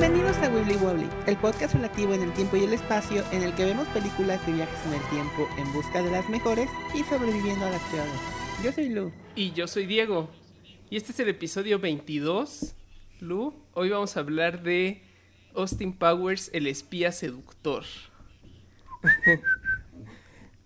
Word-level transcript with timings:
Bienvenidos 0.00 0.36
a 0.36 0.48
Wibbly 0.48 0.76
Wobbly, 0.76 1.08
el 1.26 1.36
podcast 1.38 1.74
relativo 1.74 2.14
en 2.14 2.22
el 2.22 2.32
tiempo 2.32 2.56
y 2.56 2.62
el 2.62 2.72
espacio 2.72 3.24
en 3.32 3.42
el 3.42 3.52
que 3.56 3.64
vemos 3.64 3.88
películas 3.88 4.46
de 4.46 4.52
viajes 4.52 4.86
en 4.86 4.94
el 4.94 5.02
tiempo 5.08 5.48
en 5.58 5.72
busca 5.72 6.00
de 6.00 6.08
las 6.12 6.28
mejores 6.30 6.70
y 6.94 7.02
sobreviviendo 7.02 7.66
a 7.66 7.70
las 7.70 7.82
peores. 7.90 8.12
Yo 8.62 8.70
soy 8.70 8.90
Lu. 8.90 9.10
Y 9.34 9.50
yo 9.54 9.66
soy 9.66 9.86
Diego. 9.86 10.30
Y 10.88 10.98
este 10.98 11.10
es 11.10 11.18
el 11.18 11.28
episodio 11.30 11.80
22. 11.80 12.76
Lu, 13.18 13.52
hoy 13.72 13.90
vamos 13.90 14.16
a 14.16 14.20
hablar 14.20 14.62
de 14.62 15.02
Austin 15.56 15.92
Powers, 15.92 16.48
el 16.52 16.68
espía 16.68 17.10
seductor. 17.10 17.82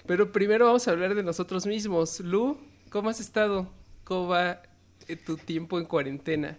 Pero 0.07 0.31
primero 0.31 0.67
vamos 0.67 0.87
a 0.87 0.91
hablar 0.91 1.15
de 1.15 1.23
nosotros 1.23 1.65
mismos. 1.65 2.21
Lu, 2.21 2.59
¿cómo 2.91 3.09
has 3.09 3.19
estado? 3.19 3.73
¿Cómo 4.05 4.29
va 4.29 4.61
tu 5.25 5.39
tiempo 5.39 5.79
en 5.79 5.87
cuarentena? 5.87 6.59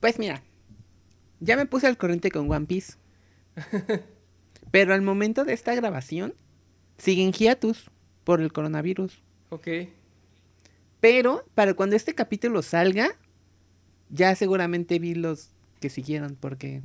Pues 0.00 0.18
mira, 0.18 0.42
ya 1.40 1.56
me 1.56 1.66
puse 1.66 1.86
al 1.86 1.96
corriente 1.96 2.30
con 2.30 2.50
One 2.50 2.66
Piece. 2.66 2.94
Pero 4.70 4.94
al 4.94 5.02
momento 5.02 5.44
de 5.44 5.52
esta 5.54 5.74
grabación, 5.74 6.34
siguen 6.98 7.32
hiatus 7.32 7.90
por 8.24 8.40
el 8.40 8.52
coronavirus. 8.52 9.22
Ok. 9.50 9.68
Pero 11.00 11.44
para 11.54 11.74
cuando 11.74 11.96
este 11.96 12.14
capítulo 12.14 12.62
salga, 12.62 13.10
ya 14.10 14.34
seguramente 14.34 14.98
vi 14.98 15.14
los 15.14 15.50
que 15.80 15.90
siguieron 15.90 16.36
porque 16.36 16.82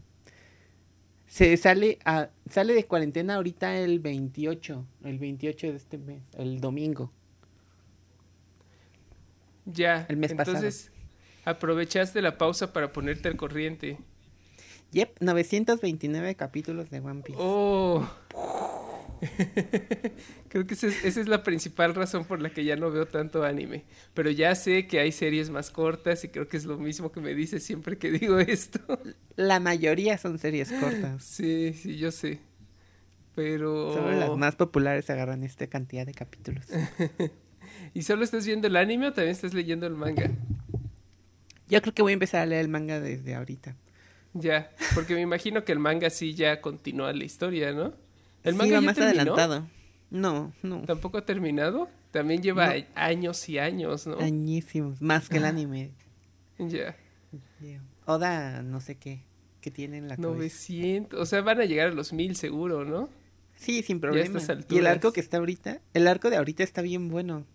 se 1.28 1.58
sale 1.58 1.98
a, 2.06 2.30
sale 2.50 2.74
de 2.74 2.86
cuarentena 2.86 3.36
ahorita 3.36 3.78
el 3.78 4.00
28, 4.00 4.86
el 5.04 5.18
28 5.18 5.68
de 5.68 5.76
este 5.76 5.98
mes, 5.98 6.22
el 6.38 6.62
domingo. 6.62 7.12
Ya. 9.66 10.06
El 10.10 10.18
mes 10.18 10.32
Entonces, 10.32 10.92
aprovechaste 11.44 12.22
la 12.22 12.38
pausa 12.38 12.72
para 12.72 12.94
ponerte 12.94 13.30
al 13.30 13.36
corriente. 13.36 13.98
Yep, 14.94 15.22
929 15.22 16.36
capítulos 16.36 16.92
de 16.92 17.00
One 17.00 17.24
Piece. 17.24 17.40
Oh. 17.42 18.08
Creo 20.50 20.68
que 20.68 20.76
esa 20.76 20.88
es, 20.88 21.04
esa 21.04 21.20
es, 21.20 21.28
la 21.28 21.42
principal 21.42 21.96
razón 21.96 22.26
por 22.26 22.42
la 22.42 22.52
que 22.52 22.64
ya 22.64 22.76
no 22.76 22.92
veo 22.92 23.08
tanto 23.08 23.44
anime. 23.44 23.86
Pero 24.14 24.30
ya 24.30 24.54
sé 24.54 24.86
que 24.86 25.00
hay 25.00 25.12
series 25.12 25.50
más 25.50 25.72
cortas 25.72 26.24
y 26.24 26.28
creo 26.28 26.48
que 26.48 26.58
es 26.58 26.66
lo 26.66 26.78
mismo 26.78 27.12
que 27.12 27.22
me 27.22 27.34
dices 27.34 27.64
siempre 27.64 27.98
que 27.98 28.12
digo 28.12 28.38
esto. 28.38 28.80
La 29.36 29.60
mayoría 29.60 30.20
son 30.20 30.38
series 30.38 30.72
cortas. 30.72 31.24
Sí, 31.24 31.74
sí, 31.74 31.98
yo 31.98 32.12
sé. 32.12 32.40
Pero... 33.34 33.94
Solo 33.94 34.12
las 34.12 34.38
más 34.38 34.56
populares 34.56 35.10
agarran 35.10 35.44
esta 35.44 35.66
cantidad 35.68 36.06
de 36.06 36.14
capítulos. 36.14 36.68
¿Y 37.96 38.04
solo 38.04 38.24
estás 38.24 38.46
viendo 38.46 38.68
el 38.68 38.76
anime 38.76 39.08
o 39.08 39.14
también 39.14 39.32
estás 39.32 39.56
leyendo 39.56 39.88
el 39.88 39.96
manga? 39.96 40.30
Yo 41.68 41.82
creo 41.82 41.94
que 41.96 42.04
voy 42.04 42.12
a 42.12 42.14
empezar 42.14 42.42
a 42.42 42.46
leer 42.46 42.62
el 42.62 42.70
manga 42.70 43.00
desde 43.00 43.34
ahorita. 43.34 43.76
Ya, 44.34 44.72
porque 44.96 45.14
me 45.14 45.22
imagino 45.22 45.64
que 45.64 45.72
el 45.72 45.80
manga 45.80 46.10
sí 46.10 46.34
ya 46.34 46.60
continúa 46.62 47.14
la 47.14 47.24
historia, 47.24 47.72
¿no? 47.72 47.94
El 48.44 48.56
manga 48.56 48.66
sí, 48.66 48.74
va 48.74 48.82
ya 48.82 48.86
más 48.86 48.96
terminó? 48.96 49.34
adelantado. 49.34 49.68
No, 50.10 50.54
no. 50.62 50.82
¿Tampoco 50.82 51.18
ha 51.18 51.26
terminado? 51.26 51.90
También 52.12 52.42
lleva 52.42 52.76
no. 52.76 52.84
años 52.96 53.48
y 53.50 53.58
años, 53.58 54.06
¿no? 54.06 54.20
Añísimos, 54.20 55.02
más 55.02 55.30
que 55.30 55.38
el 55.38 55.46
anime. 55.46 55.92
Ya. 56.60 56.96
Yeah. 57.60 57.82
Oda, 58.06 58.62
no 58.62 58.80
sé 58.82 58.96
qué, 58.96 59.24
que 59.62 59.72
tienen 59.72 60.08
la 60.08 60.18
900, 60.18 61.10
cabeza. 61.10 61.24
o 61.24 61.26
sea, 61.26 61.42
van 61.42 61.62
a 61.62 61.66
llegar 61.66 61.88
a 61.88 61.92
los 61.92 62.14
mil 62.14 62.36
seguro, 62.36 62.86
¿no? 62.86 63.10
Sí, 63.56 63.82
sin 63.82 64.00
problema. 64.00 64.40
Y 64.70 64.78
el 64.78 64.88
arco 64.88 65.14
que 65.14 65.20
está 65.20 65.38
ahorita, 65.38 65.82
el 65.94 66.08
arco 66.08 66.30
de 66.30 66.38
ahorita 66.38 66.64
está 66.64 66.82
bien 66.82 67.10
bueno. 67.10 67.46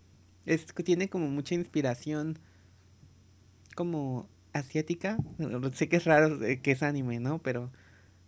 Es, 0.45 0.65
tiene 0.83 1.09
como 1.09 1.27
mucha 1.27 1.55
inspiración 1.55 2.39
como 3.75 4.27
asiática. 4.53 5.17
Sé 5.73 5.89
que 5.89 5.97
es 5.97 6.05
raro 6.05 6.39
que 6.39 6.71
es 6.71 6.83
anime, 6.83 7.19
¿no? 7.19 7.39
Pero 7.39 7.71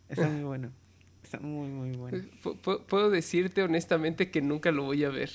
está 0.10 0.28
muy 0.28 0.44
bueno. 0.44 0.72
Está 1.24 1.40
muy, 1.40 1.70
muy 1.70 1.92
bueno. 1.92 2.24
P 2.44 2.80
puedo 2.88 3.10
decirte 3.10 3.64
honestamente 3.64 4.32
que 4.32 4.42
nunca 4.42 4.72
lo 4.72 4.84
voy 4.84 5.04
a 5.04 5.10
ver. 5.10 5.30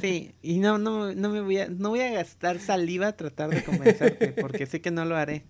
Sí, 0.00 0.32
y 0.42 0.58
no, 0.58 0.78
no, 0.78 1.12
no 1.14 1.28
me 1.30 1.40
voy 1.40 1.58
a, 1.58 1.68
no 1.68 1.90
voy 1.90 2.00
a 2.00 2.12
gastar 2.12 2.58
saliva 2.60 3.08
a 3.08 3.16
tratar 3.16 3.50
de 3.50 3.64
convencerte, 3.64 4.28
porque 4.32 4.66
sé 4.66 4.80
que 4.80 4.90
no 4.90 5.04
lo 5.04 5.16
haré. 5.16 5.44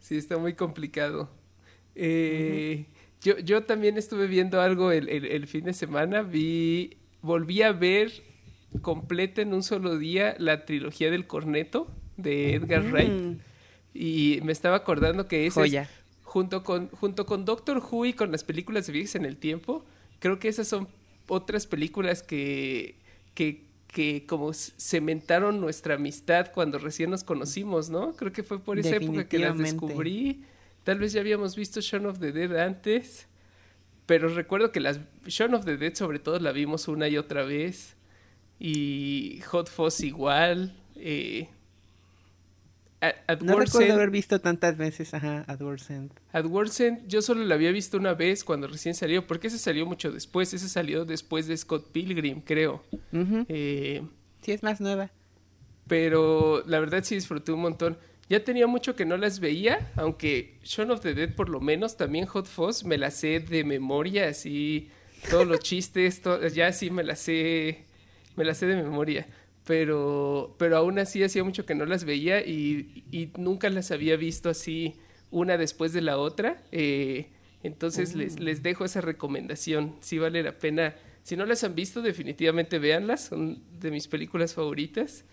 Sí, 0.00 0.16
está 0.16 0.38
muy 0.38 0.54
complicado. 0.54 1.30
Eh, 1.94 2.86
uh 2.86 2.90
-huh. 2.90 3.20
yo, 3.20 3.38
yo 3.38 3.64
también 3.64 3.96
estuve 3.96 4.26
viendo 4.26 4.60
algo 4.60 4.92
el, 4.92 5.08
el, 5.08 5.24
el 5.26 5.46
fin 5.46 5.64
de 5.64 5.72
semana, 5.72 6.22
vi, 6.22 6.96
volví 7.20 7.62
a 7.62 7.72
ver 7.72 8.10
completa 8.80 9.42
en 9.42 9.52
un 9.52 9.62
solo 9.62 9.98
día 9.98 10.34
la 10.38 10.64
trilogía 10.64 11.10
del 11.10 11.26
corneto 11.26 11.94
de 12.22 12.54
Edgar 12.54 12.82
Wright. 12.82 13.10
Mm. 13.10 13.38
Y 13.94 14.40
me 14.42 14.52
estaba 14.52 14.76
acordando 14.76 15.28
que 15.28 15.46
ese 15.46 15.60
Joya. 15.60 15.82
Es, 15.82 15.88
junto 16.22 16.62
con 16.62 16.88
junto 16.88 17.26
con 17.26 17.44
Doctor 17.44 17.78
Who 17.78 18.06
y 18.06 18.12
con 18.14 18.32
las 18.32 18.44
películas 18.44 18.86
de 18.86 18.94
viajes 18.94 19.16
en 19.16 19.24
el 19.24 19.36
tiempo, 19.36 19.84
creo 20.18 20.38
que 20.38 20.48
esas 20.48 20.68
son 20.68 20.88
otras 21.28 21.66
películas 21.66 22.22
que 22.22 22.96
que 23.34 23.64
que 23.92 24.24
como 24.26 24.52
cementaron 24.54 25.60
nuestra 25.60 25.96
amistad 25.96 26.50
cuando 26.52 26.78
recién 26.78 27.10
nos 27.10 27.24
conocimos, 27.24 27.90
¿no? 27.90 28.14
Creo 28.16 28.32
que 28.32 28.42
fue 28.42 28.58
por 28.58 28.78
esa 28.78 28.96
época 28.96 29.28
que 29.28 29.38
las 29.38 29.58
descubrí. 29.58 30.44
Tal 30.82 30.98
vez 30.98 31.12
ya 31.12 31.20
habíamos 31.20 31.54
visto 31.54 31.80
Shaun 31.80 32.06
of 32.06 32.18
the 32.18 32.32
Dead 32.32 32.56
antes, 32.56 33.28
pero 34.06 34.28
recuerdo 34.28 34.72
que 34.72 34.80
las 34.80 34.98
Shaun 35.26 35.54
of 35.54 35.66
the 35.66 35.76
Dead 35.76 35.94
sobre 35.94 36.18
todo 36.18 36.38
la 36.40 36.52
vimos 36.52 36.88
una 36.88 37.06
y 37.08 37.18
otra 37.18 37.44
vez 37.44 37.96
y 38.58 39.40
Hot 39.46 39.68
Fuzz 39.68 40.00
igual. 40.00 40.74
Eh, 40.96 41.48
No 43.40 43.58
recuerdo 43.58 43.80
End, 43.80 43.92
haber 43.92 44.10
visto 44.10 44.40
tantas 44.40 44.76
veces, 44.76 45.12
ajá, 45.12 45.44
AdWords 45.48 45.90
End. 45.90 46.12
AdWords 46.32 46.80
End, 46.80 47.08
yo 47.08 47.20
solo 47.20 47.44
la 47.44 47.56
había 47.56 47.72
visto 47.72 47.96
una 47.96 48.14
vez 48.14 48.44
cuando 48.44 48.68
recién 48.68 48.94
salió, 48.94 49.26
porque 49.26 49.48
ese 49.48 49.58
salió 49.58 49.86
mucho 49.86 50.12
después, 50.12 50.54
ese 50.54 50.68
salió 50.68 51.04
después 51.04 51.48
de 51.48 51.56
Scott 51.56 51.90
Pilgrim, 51.90 52.40
creo. 52.42 52.84
Uh 53.10 53.18
-huh. 53.18 53.46
eh, 53.48 54.02
sí, 54.42 54.52
es 54.52 54.62
más 54.62 54.80
nueva. 54.80 55.10
Pero 55.88 56.62
la 56.66 56.78
verdad 56.78 57.02
sí 57.02 57.16
disfruté 57.16 57.50
un 57.50 57.60
montón. 57.60 57.98
Ya 58.28 58.44
tenía 58.44 58.68
mucho 58.68 58.94
que 58.94 59.04
no 59.04 59.16
las 59.16 59.40
veía, 59.40 59.90
aunque 59.96 60.58
Shaun 60.62 60.92
of 60.92 61.00
the 61.00 61.12
Dead 61.12 61.34
por 61.34 61.48
lo 61.48 61.60
menos, 61.60 61.96
también 61.96 62.26
Hot 62.26 62.46
Fuzz 62.46 62.84
me 62.84 62.98
la 62.98 63.10
sé 63.10 63.40
de 63.40 63.64
memoria, 63.64 64.28
así, 64.28 64.90
todos 65.28 65.46
los 65.46 65.58
chistes, 65.58 66.22
to 66.22 66.46
ya 66.46 66.72
sí 66.72 66.90
me 66.90 67.02
la 67.02 67.16
sé, 67.16 67.84
me 68.36 68.44
la 68.44 68.54
sé 68.54 68.66
de 68.66 68.76
memoria 68.76 69.26
pero, 69.64 70.54
pero 70.58 70.76
aún 70.76 70.98
así 70.98 71.22
hacía 71.22 71.44
mucho 71.44 71.64
que 71.64 71.74
no 71.74 71.86
las 71.86 72.04
veía 72.04 72.44
y, 72.44 73.04
y 73.10 73.30
nunca 73.38 73.70
las 73.70 73.90
había 73.90 74.16
visto 74.16 74.48
así 74.50 74.94
una 75.30 75.56
después 75.56 75.92
de 75.92 76.02
la 76.02 76.18
otra. 76.18 76.62
Eh, 76.72 77.30
entonces 77.62 78.14
uh. 78.14 78.18
les, 78.18 78.40
les 78.40 78.62
dejo 78.62 78.84
esa 78.84 79.00
recomendación. 79.00 79.96
Si 80.00 80.10
sí 80.10 80.18
vale 80.18 80.42
la 80.42 80.58
pena. 80.58 80.94
Si 81.22 81.36
no 81.36 81.46
las 81.46 81.62
han 81.64 81.74
visto, 81.74 82.02
definitivamente 82.02 82.78
véanlas. 82.78 83.26
Son 83.26 83.62
de 83.78 83.90
mis 83.90 84.08
películas 84.08 84.54
favoritas. 84.54 85.24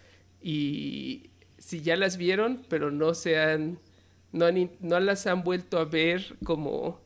Y 0.41 1.31
si 1.57 1.81
ya 1.81 1.95
las 1.95 2.17
vieron, 2.17 2.65
pero 2.69 2.91
no 2.91 3.13
se 3.13 3.39
han, 3.39 3.79
no, 4.31 4.45
han, 4.45 4.71
no 4.79 4.99
las 4.99 5.27
han 5.27 5.43
vuelto 5.43 5.79
a 5.79 5.85
ver 5.85 6.37
como 6.43 7.01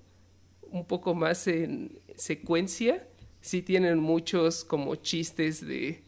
un 0.62 0.86
poco 0.86 1.14
más 1.14 1.48
en 1.48 2.00
secuencia, 2.16 3.08
sí 3.42 3.62
tienen 3.62 4.00
muchos 4.00 4.66
como 4.66 4.96
chistes 4.96 5.66
de 5.66 6.04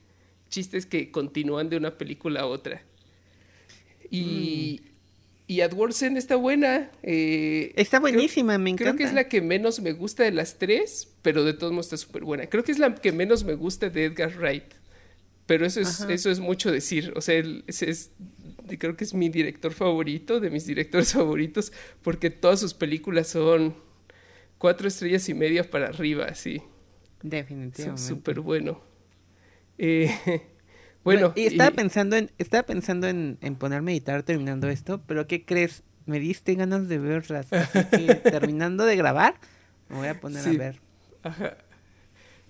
chistes 0.50 0.86
que 0.86 1.12
continúan 1.12 1.70
de 1.70 1.78
una 1.78 1.98
película 1.98 2.42
a 2.42 2.46
otra. 2.46 2.84
Y, 4.10 4.82
mm. 4.82 4.90
y 5.48 5.62
está 6.18 6.36
buena. 6.36 6.92
Eh, 7.04 7.74
está 7.76 8.00
buenísima, 8.00 8.54
creo, 8.54 8.64
me 8.64 8.70
encanta. 8.72 8.92
Creo 8.92 8.98
que 8.98 9.04
es 9.04 9.14
la 9.14 9.28
que 9.28 9.42
menos 9.42 9.80
me 9.82 9.92
gusta 9.94 10.24
de 10.24 10.32
las 10.32 10.58
tres, 10.58 11.14
pero 11.22 11.44
de 11.44 11.54
todos 11.54 11.74
modos 11.74 11.88
está 11.88 11.98
súper 11.98 12.24
buena. 12.24 12.48
Creo 12.48 12.64
que 12.64 12.72
es 12.72 12.80
la 12.80 12.94
que 12.96 13.12
menos 13.12 13.44
me 13.44 13.56
gusta 13.56 13.90
de 13.90 14.06
Edgar 14.06 14.36
Wright. 14.38 14.74
Pero 15.46 15.66
eso 15.66 15.80
es, 15.80 16.02
eso 16.02 16.32
es 16.32 16.40
mucho 16.40 16.72
decir. 16.72 17.14
O 17.16 17.22
sea, 17.22 17.36
él, 17.36 17.64
es, 17.68 18.12
creo 18.80 18.98
que 18.98 19.04
es 19.04 19.14
mi 19.14 19.30
director 19.30 19.74
favorito, 19.74 20.40
de 20.40 20.50
mis 20.50 20.66
directores 20.66 21.14
favoritos, 21.14 21.72
porque 22.02 22.30
todas 22.30 22.60
sus 22.60 22.74
películas 22.74 23.28
son 23.28 23.76
cuatro 24.58 24.88
estrellas 24.88 25.30
y 25.30 25.34
media 25.34 25.70
para 25.70 25.88
arriba, 25.88 26.34
sí. 26.34 26.62
Definitivamente. 27.22 28.02
Súper 28.02 28.40
bueno. 28.40 28.82
Eh, 29.78 30.10
bueno, 31.04 31.34
y 31.36 31.48
estaba 31.48 31.72
y... 31.72 31.74
pensando 31.74 32.16
en 32.16 32.32
estaba 32.38 32.64
pensando 32.64 33.08
en, 33.08 33.38
en 33.42 33.56
ponerme 33.56 33.92
a 33.92 33.96
editar 33.96 34.24
terminando 34.24 34.70
esto, 34.70 35.02
pero 35.06 35.28
¿qué 35.28 35.46
crees? 35.46 35.84
Me 36.06 36.20
diste 36.20 36.54
ganas 36.56 36.88
de 36.88 37.00
verlas, 37.00 37.52
así 37.52 37.84
que 37.90 38.16
terminando 38.24 38.86
de 38.86 38.96
grabar, 38.96 39.36
me 39.90 39.98
voy 39.98 40.08
a 40.08 40.20
poner 40.20 40.44
sí. 40.44 40.56
a 40.56 40.58
ver. 40.58 40.82
Ajá. 41.24 41.58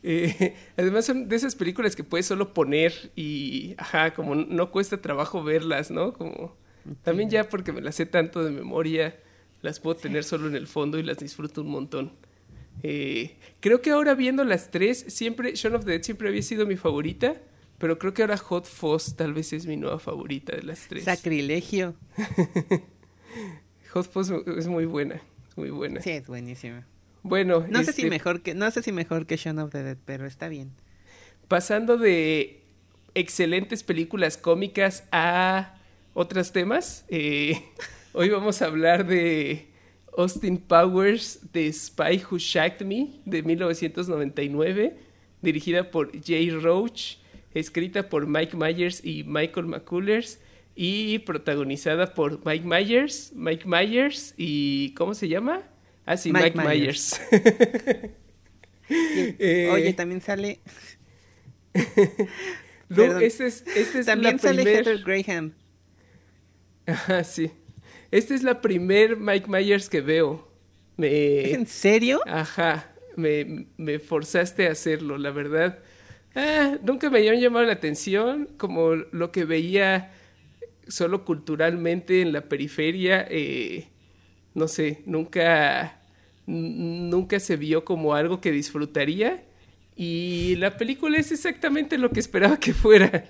Eh, 0.08 0.56
además 0.78 1.06
son 1.06 1.28
de 1.28 1.36
esas 1.36 1.56
películas 1.56 1.96
que 1.96 2.04
puedes 2.04 2.28
solo 2.28 2.54
poner 2.54 3.12
y, 3.16 3.74
ajá, 3.80 4.14
como 4.14 4.36
no 4.36 4.70
cuesta 4.70 5.02
trabajo 5.02 5.44
verlas, 5.44 5.90
¿no? 5.90 6.14
Como 6.14 6.56
también 7.02 7.32
ya 7.32 7.50
porque 7.50 7.72
me 7.72 7.82
las 7.82 7.96
sé 7.96 8.06
tanto 8.06 8.44
de 8.44 8.52
memoria, 8.52 9.16
las 9.64 9.80
puedo 9.80 9.96
tener 9.96 10.24
solo 10.24 10.48
en 10.48 10.56
el 10.56 10.68
fondo 10.68 11.00
y 11.00 11.04
las 11.04 11.18
disfruto 11.18 11.62
un 11.62 11.70
montón. 11.70 12.12
Eh, 12.84 13.38
creo 13.60 13.82
que 13.82 13.92
ahora 13.92 14.16
viendo 14.16 14.44
las 14.44 14.72
tres, 14.72 15.06
siempre, 15.08 15.56
Shaun 15.56 15.76
of 15.76 15.86
the 15.86 15.92
Dead 15.92 16.04
siempre 16.04 16.30
había 16.30 16.42
sido 16.42 16.66
mi 16.66 16.78
favorita, 16.78 17.36
pero 17.78 17.98
creo 17.98 18.14
que 18.14 18.22
ahora 18.22 18.38
Hot 18.38 18.66
Fuzz 18.66 19.16
tal 19.16 19.34
vez 19.34 19.54
es 19.54 19.66
mi 19.66 19.78
nueva 19.78 20.00
favorita 20.00 20.56
de 20.56 20.64
las 20.64 20.88
tres. 20.88 21.04
Sacrilegio. 21.04 21.96
Hot 23.92 24.10
Fuzz 24.12 24.32
es 24.58 24.68
muy 24.68 24.86
buena, 24.86 25.22
muy 25.56 25.70
buena. 25.70 26.02
Sí, 26.02 26.12
es 26.12 26.28
buenísima. 26.28 26.86
Bueno, 27.24 27.66
no 27.70 27.80
sé 27.80 27.92
si 27.92 28.04
este 28.04 28.10
mejor 28.10 28.42
que 28.42 28.54
no 28.54 28.70
sé 28.70 28.84
si 28.84 28.92
mejor 28.92 29.26
que 29.26 29.36
Shaun 29.36 29.58
of 29.60 29.72
the 29.72 29.82
Dead, 29.82 29.98
pero 30.06 30.28
está 30.28 30.48
bien. 30.48 30.72
Pasando 31.48 31.98
de 31.98 32.62
excelentes 33.16 33.84
películas 33.84 34.38
cómicas 34.38 35.06
a 35.12 35.76
otros 36.14 36.52
temas, 36.52 37.06
eh, 37.08 37.64
hoy 38.14 38.30
vamos 38.30 38.62
a 38.62 38.66
hablar 38.66 39.08
de 39.08 39.70
Austin 40.18 40.58
Powers 40.58 41.40
de 41.52 41.72
Spy 41.72 42.22
Who 42.30 42.38
Shagged 42.38 42.86
Me 42.86 43.22
de 43.26 43.44
1999, 43.44 44.98
dirigida 45.42 45.92
por 45.92 46.12
Jay 46.24 46.50
Roach, 46.50 47.18
escrita 47.54 48.10
por 48.10 48.28
Mike 48.28 48.56
Myers 48.56 49.04
y 49.04 49.24
Michael 49.24 49.68
McCullers 49.68 50.40
y 50.76 51.20
protagonizada 51.20 52.14
por 52.14 52.46
Mike 52.46 52.66
Myers, 52.66 53.32
Mike 53.34 53.66
Myers 53.68 54.34
y 54.38 54.94
¿cómo 54.96 55.14
se 55.14 55.28
llama? 55.28 55.64
Ah, 56.06 56.18
sí, 56.18 56.32
Mike, 56.32 56.58
Myers. 56.58 57.20
Eh, 58.88 59.68
Oye, 59.72 59.94
también 59.94 60.22
sale. 60.22 60.60
este 63.24 63.48
es, 63.48 63.64
este 63.76 64.00
es 64.02 64.06
también 64.06 64.38
sale 64.38 64.62
Heather 64.62 65.02
Graham. 65.04 65.54
Ajá, 66.86 67.24
sí. 67.24 67.52
Esta 68.16 68.34
es 68.34 68.44
la 68.44 68.62
primer 68.62 69.18
Mike 69.18 69.50
Myers 69.50 69.90
que 69.90 70.00
veo. 70.00 70.48
Me... 70.96 71.52
¿En 71.52 71.68
serio? 71.68 72.22
Ajá, 72.26 72.94
me, 73.18 73.68
me 73.76 74.00
forzaste 74.00 74.70
a 74.70 74.72
hacerlo, 74.72 75.18
la 75.18 75.32
verdad. 75.32 75.80
Ah, 76.34 76.78
nunca 76.82 77.10
me 77.10 77.18
habían 77.18 77.42
llamado 77.42 77.66
la 77.66 77.74
atención, 77.74 78.48
como 78.56 78.96
lo 78.96 79.34
que 79.34 79.44
veía 79.44 80.14
solo 80.88 81.26
culturalmente 81.26 82.22
en 82.22 82.32
la 82.32 82.48
periferia. 82.48 83.28
Eh, 83.30 83.90
no 84.54 84.70
sé, 84.70 85.02
nunca, 85.06 86.00
nunca 86.46 87.42
se 87.42 87.58
vio 87.58 87.84
como 87.84 88.16
algo 88.16 88.40
que 88.40 88.54
disfrutaría. 88.54 89.44
Y 89.98 90.56
la 90.56 90.78
película 90.78 91.18
es 91.18 91.34
exactamente 91.34 91.98
lo 91.98 92.12
que 92.12 92.22
esperaba 92.22 92.62
que 92.62 92.74
fuera. 92.74 93.26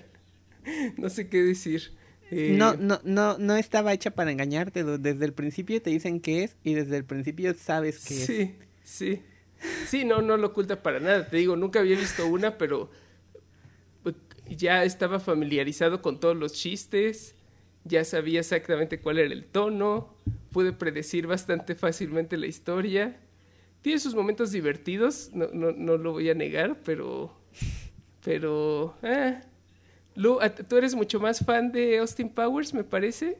no 0.96 1.10
sé 1.10 1.28
qué 1.28 1.42
decir. 1.42 1.96
Eh, 2.30 2.54
no, 2.58 2.74
no, 2.74 3.00
no, 3.04 3.38
no 3.38 3.56
estaba 3.56 3.92
hecha 3.92 4.10
para 4.10 4.30
engañarte. 4.30 4.84
Desde 4.84 5.24
el 5.24 5.32
principio 5.32 5.80
te 5.80 5.90
dicen 5.90 6.20
qué 6.20 6.44
es 6.44 6.56
y 6.64 6.74
desde 6.74 6.96
el 6.96 7.04
principio 7.04 7.54
sabes 7.54 8.04
qué 8.04 8.14
es. 8.14 8.26
Sí, 8.26 8.54
sí. 8.82 9.22
Sí, 9.86 10.04
no, 10.04 10.20
no 10.22 10.36
lo 10.36 10.48
oculta 10.48 10.82
para 10.82 11.00
nada. 11.00 11.28
Te 11.28 11.36
digo, 11.38 11.56
nunca 11.56 11.80
había 11.80 11.96
visto 11.96 12.26
una, 12.26 12.58
pero 12.58 12.90
pues, 14.02 14.14
ya 14.48 14.84
estaba 14.84 15.18
familiarizado 15.18 16.02
con 16.02 16.20
todos 16.20 16.36
los 16.36 16.52
chistes 16.52 17.36
ya 17.86 18.04
sabía 18.04 18.40
exactamente 18.40 19.00
cuál 19.00 19.18
era 19.18 19.32
el 19.32 19.44
tono, 19.44 20.14
pude 20.50 20.72
predecir 20.72 21.26
bastante 21.26 21.74
fácilmente 21.74 22.36
la 22.36 22.46
historia. 22.46 23.16
Tiene 23.80 24.00
sus 24.00 24.14
momentos 24.14 24.50
divertidos, 24.50 25.30
no, 25.32 25.46
no, 25.52 25.96
lo 25.96 26.12
voy 26.12 26.28
a 26.28 26.34
negar, 26.34 26.80
pero... 26.84 27.32
Pero... 28.24 28.96
Eh. 29.02 29.40
Lu, 30.16 30.38
tú 30.68 30.76
eres 30.76 30.94
mucho 30.94 31.20
más 31.20 31.44
fan 31.44 31.70
de 31.70 31.98
Austin 31.98 32.28
Powers, 32.28 32.74
me 32.74 32.82
parece. 32.82 33.38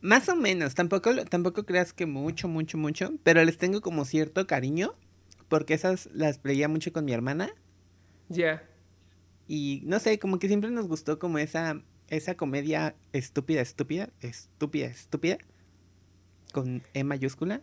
Más 0.00 0.28
o 0.28 0.36
menos, 0.36 0.74
tampoco, 0.74 1.14
tampoco 1.26 1.64
creas 1.64 1.92
que 1.92 2.06
mucho, 2.06 2.48
mucho, 2.48 2.78
mucho, 2.78 3.12
pero 3.22 3.44
les 3.44 3.58
tengo 3.58 3.80
como 3.80 4.04
cierto 4.04 4.46
cariño, 4.46 4.94
porque 5.48 5.74
esas 5.74 6.08
las 6.12 6.42
veía 6.42 6.68
mucho 6.68 6.92
con 6.92 7.04
mi 7.04 7.12
hermana. 7.12 7.50
Ya. 8.28 8.62
Y 9.46 9.82
no 9.84 9.98
sé, 9.98 10.18
como 10.18 10.38
que 10.38 10.48
siempre 10.48 10.70
nos 10.70 10.88
gustó 10.88 11.18
como 11.18 11.38
esa 11.38 11.82
esa 12.12 12.36
comedia 12.36 12.94
estúpida, 13.14 13.62
estúpida, 13.62 14.10
estúpida, 14.20 14.86
estúpida, 14.86 15.38
con 16.52 16.82
E 16.92 17.04
mayúscula. 17.04 17.62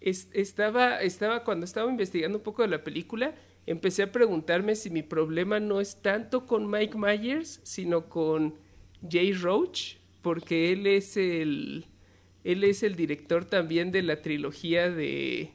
estaba, 0.00 1.00
estaba, 1.00 1.44
cuando 1.44 1.64
estaba 1.64 1.88
investigando 1.88 2.38
un 2.38 2.44
poco 2.44 2.62
de 2.62 2.68
la 2.68 2.82
película, 2.82 3.32
empecé 3.66 4.02
a 4.02 4.12
preguntarme 4.12 4.76
si 4.76 4.90
mi 4.90 5.02
problema 5.02 5.60
no 5.60 5.80
es 5.80 5.96
tanto 6.02 6.46
con 6.46 6.70
Mike 6.70 6.96
Myers, 6.96 7.60
sino 7.62 8.08
con 8.08 8.54
Jay 9.08 9.32
Roach, 9.32 9.96
porque 10.22 10.72
él 10.72 10.86
es 10.86 11.16
el, 11.16 11.86
él 12.44 12.64
es 12.64 12.82
el 12.82 12.96
director 12.96 13.44
también 13.44 13.90
de 13.90 14.02
la 14.02 14.22
trilogía 14.22 14.90
de 14.90 15.52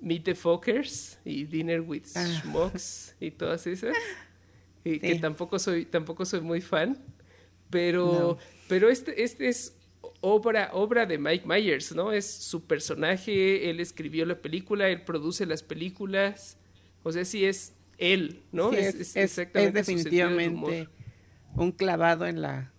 Meet 0.00 0.24
the 0.24 0.34
Fuckers 0.34 1.18
y 1.24 1.44
Dinner 1.44 1.80
with 1.80 2.04
ah. 2.14 2.26
Schmucks 2.26 3.16
y 3.20 3.30
todas 3.30 3.66
esas. 3.66 3.96
que 4.84 5.18
tampoco 5.20 5.58
soy, 5.58 5.84
tampoco 5.84 6.24
soy 6.24 6.40
muy 6.40 6.60
fan, 6.60 6.98
pero, 7.68 8.38
pero 8.68 8.88
este, 8.88 9.22
este 9.22 9.48
es 9.48 9.76
obra, 10.20 10.70
obra 10.72 11.06
de 11.06 11.18
Mike 11.18 11.46
Myers, 11.46 11.94
¿no? 11.94 12.12
Es 12.12 12.26
su 12.26 12.64
personaje, 12.64 13.70
él 13.70 13.80
escribió 13.80 14.24
la 14.24 14.40
película, 14.40 14.88
él 14.88 15.02
produce 15.02 15.46
las 15.46 15.62
películas, 15.62 16.56
o 17.02 17.12
sea, 17.12 17.24
sí 17.24 17.44
es 17.44 17.74
él, 17.98 18.42
¿no? 18.52 18.72
es, 18.72 19.16
exactamente 19.16 19.78
definitivamente 19.78 20.88
un 21.54 21.72
clavado 21.72 22.26
en 22.26 22.40
la 22.40 22.72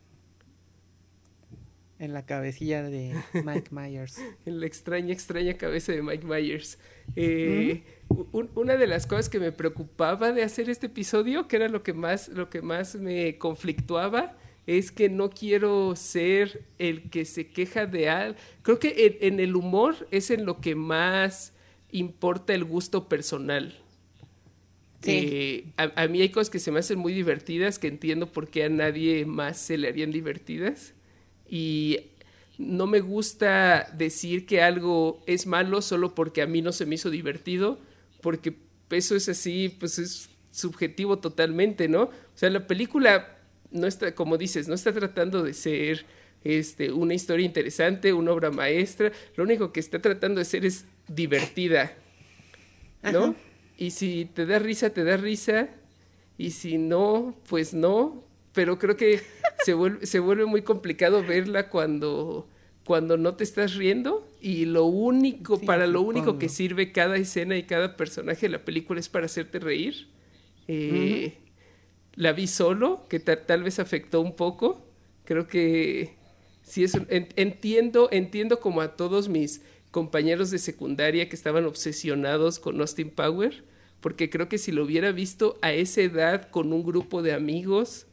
en 2.01 2.13
la 2.13 2.25
cabecilla 2.25 2.81
de 2.81 3.13
Mike 3.45 3.69
Myers. 3.69 4.19
en 4.47 4.59
la 4.59 4.65
extraña, 4.65 5.13
extraña 5.13 5.53
cabeza 5.53 5.91
de 5.91 6.01
Mike 6.01 6.25
Myers. 6.25 6.79
Eh, 7.15 7.83
una 8.33 8.75
de 8.75 8.87
las 8.87 9.05
cosas 9.05 9.29
que 9.29 9.39
me 9.39 9.51
preocupaba 9.51 10.31
de 10.31 10.41
hacer 10.41 10.67
este 10.71 10.87
episodio, 10.87 11.47
que 11.47 11.57
era 11.57 11.67
lo 11.67 11.83
que 11.83 11.93
más, 11.93 12.29
lo 12.29 12.49
que 12.49 12.63
más 12.63 12.95
me 12.95 13.37
conflictuaba, 13.37 14.35
es 14.65 14.91
que 14.91 15.09
no 15.09 15.29
quiero 15.29 15.95
ser 15.95 16.63
el 16.79 17.09
que 17.11 17.23
se 17.25 17.49
queja 17.49 17.85
de 17.85 18.09
algo. 18.09 18.39
Creo 18.63 18.79
que 18.79 19.19
en, 19.21 19.39
el 19.39 19.55
humor 19.55 20.07
es 20.09 20.31
en 20.31 20.45
lo 20.45 20.59
que 20.59 20.73
más 20.73 21.53
importa 21.91 22.55
el 22.55 22.63
gusto 22.63 23.07
personal. 23.07 23.77
Sí. 25.01 25.11
Eh, 25.11 25.65
a, 25.77 26.03
a, 26.03 26.07
mí 26.07 26.21
hay 26.21 26.29
cosas 26.29 26.49
que 26.49 26.59
se 26.59 26.71
me 26.71 26.79
hacen 26.79 26.99
muy 26.99 27.13
divertidas, 27.13 27.79
que 27.79 27.87
entiendo 27.87 28.31
por 28.31 28.49
qué 28.49 28.65
a 28.65 28.69
nadie 28.69 29.25
más 29.25 29.57
se 29.57 29.77
le 29.77 29.87
harían 29.87 30.11
divertidas. 30.11 30.93
Y 31.49 32.11
no 32.57 32.85
me 32.85 32.99
gusta 32.99 33.89
decir 33.97 34.45
que 34.45 34.61
algo 34.61 35.23
es 35.25 35.47
malo 35.47 35.81
solo 35.81 36.13
porque 36.13 36.41
a 36.41 36.47
mí 36.47 36.61
no 36.61 36.71
se 36.71 36.85
me 36.85 36.95
hizo 36.95 37.09
divertido, 37.09 37.79
porque 38.21 38.55
eso 38.91 39.15
es 39.15 39.27
así, 39.29 39.69
pues 39.69 39.97
es 39.97 40.29
subjetivo 40.51 41.19
totalmente, 41.19 41.87
¿no? 41.87 42.03
O 42.03 42.11
sea, 42.35 42.49
la 42.49 42.67
película 42.67 43.37
no 43.71 43.87
está, 43.87 44.13
como 44.13 44.37
dices, 44.37 44.67
no 44.67 44.75
está 44.75 44.93
tratando 44.93 45.43
de 45.43 45.53
ser 45.53 46.05
este, 46.43 46.91
una 46.91 47.13
historia 47.13 47.45
interesante, 47.45 48.13
una 48.13 48.31
obra 48.31 48.51
maestra, 48.51 49.11
lo 49.35 49.43
único 49.43 49.71
que 49.71 49.79
está 49.79 49.99
tratando 49.99 50.39
de 50.39 50.45
ser 50.45 50.65
es 50.65 50.85
divertida, 51.07 51.93
¿no? 53.11 53.35
Y 53.81 53.89
si 53.89 54.25
te 54.25 54.45
da 54.45 54.59
risa, 54.59 54.91
te 54.91 55.03
da 55.03 55.17
risa, 55.17 55.67
y 56.37 56.51
si 56.51 56.77
no, 56.77 57.35
pues 57.49 57.73
no, 57.73 58.23
pero 58.53 58.77
creo 58.77 58.95
que 58.95 59.21
se 59.65 59.73
vuelve, 59.73 60.05
se 60.05 60.19
vuelve 60.19 60.45
muy 60.45 60.61
complicado 60.61 61.23
verla 61.23 61.67
cuando 61.67 62.47
cuando 62.85 63.17
no 63.17 63.33
te 63.35 63.43
estás 63.43 63.73
riendo 63.73 64.27
y 64.39 64.65
lo 64.65 64.85
único, 64.85 65.59
para 65.59 65.87
lo 65.87 66.01
único 66.01 66.37
que 66.37 66.47
sirve 66.47 66.91
cada 66.91 67.17
escena 67.17 67.57
y 67.57 67.63
cada 67.63 67.97
personaje 67.97 68.41
de 68.41 68.49
la 68.49 68.65
película 68.65 68.99
es 68.99 69.09
para 69.09 69.25
hacerte 69.25 69.57
reír. 69.57 70.09
Eh, 70.67 71.37
la 72.13 72.33
vi 72.33 72.45
solo, 72.45 73.07
que 73.09 73.19
tal 73.19 73.63
vez 73.63 73.79
afectó 73.79 74.21
un 74.21 74.35
poco. 74.35 74.85
Creo 75.25 75.47
que 75.47 76.17
sí 76.61 76.83
es, 76.83 76.95
entiendo, 77.09 78.09
entiendo 78.11 78.59
como 78.59 78.81
a 78.81 78.95
todos 78.95 79.27
mis 79.27 79.61
compañeros 79.89 80.51
de 80.51 80.59
secundaria 80.59 81.29
que 81.29 81.35
estaban 81.35 81.65
obsesionados 81.65 82.59
con 82.59 82.79
Austin 82.79 83.09
Power, 83.09 83.63
porque 84.01 84.29
creo 84.29 84.49
que 84.49 84.57
si 84.57 84.71
lo 84.71 84.83
hubiera 84.83 85.11
visto 85.11 85.57
a 85.61 85.71
esa 85.71 86.01
edad 86.01 86.49
con 86.49 86.73
un 86.73 86.83
grupo 86.83 87.21
de 87.21 87.33
amigos, 87.33 88.07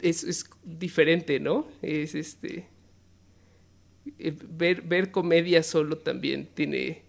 es, 0.00 0.24
es 0.24 0.44
diferente, 0.64 1.40
¿no? 1.40 1.66
Es 1.82 2.14
este 2.14 2.66
eh, 4.18 4.36
ver, 4.48 4.82
ver 4.82 5.10
comedia 5.10 5.62
solo 5.62 5.98
también 5.98 6.46
tiene, 6.54 7.02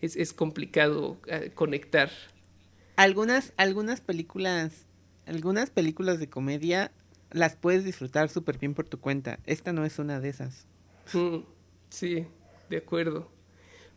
es, 0.00 0.16
es 0.16 0.32
complicado 0.32 1.18
eh, 1.26 1.52
conectar. 1.54 2.10
Algunas, 2.96 3.52
algunas 3.56 4.00
películas, 4.00 4.86
algunas 5.26 5.70
películas 5.70 6.18
de 6.18 6.28
comedia 6.28 6.92
las 7.30 7.56
puedes 7.56 7.84
disfrutar 7.84 8.28
súper 8.28 8.58
bien 8.58 8.74
por 8.74 8.88
tu 8.88 8.98
cuenta. 8.98 9.38
Esta 9.46 9.72
no 9.72 9.84
es 9.84 9.98
una 9.98 10.20
de 10.20 10.28
esas. 10.30 10.66
Mm, 11.12 11.38
sí, 11.90 12.26
de 12.68 12.76
acuerdo. 12.76 13.30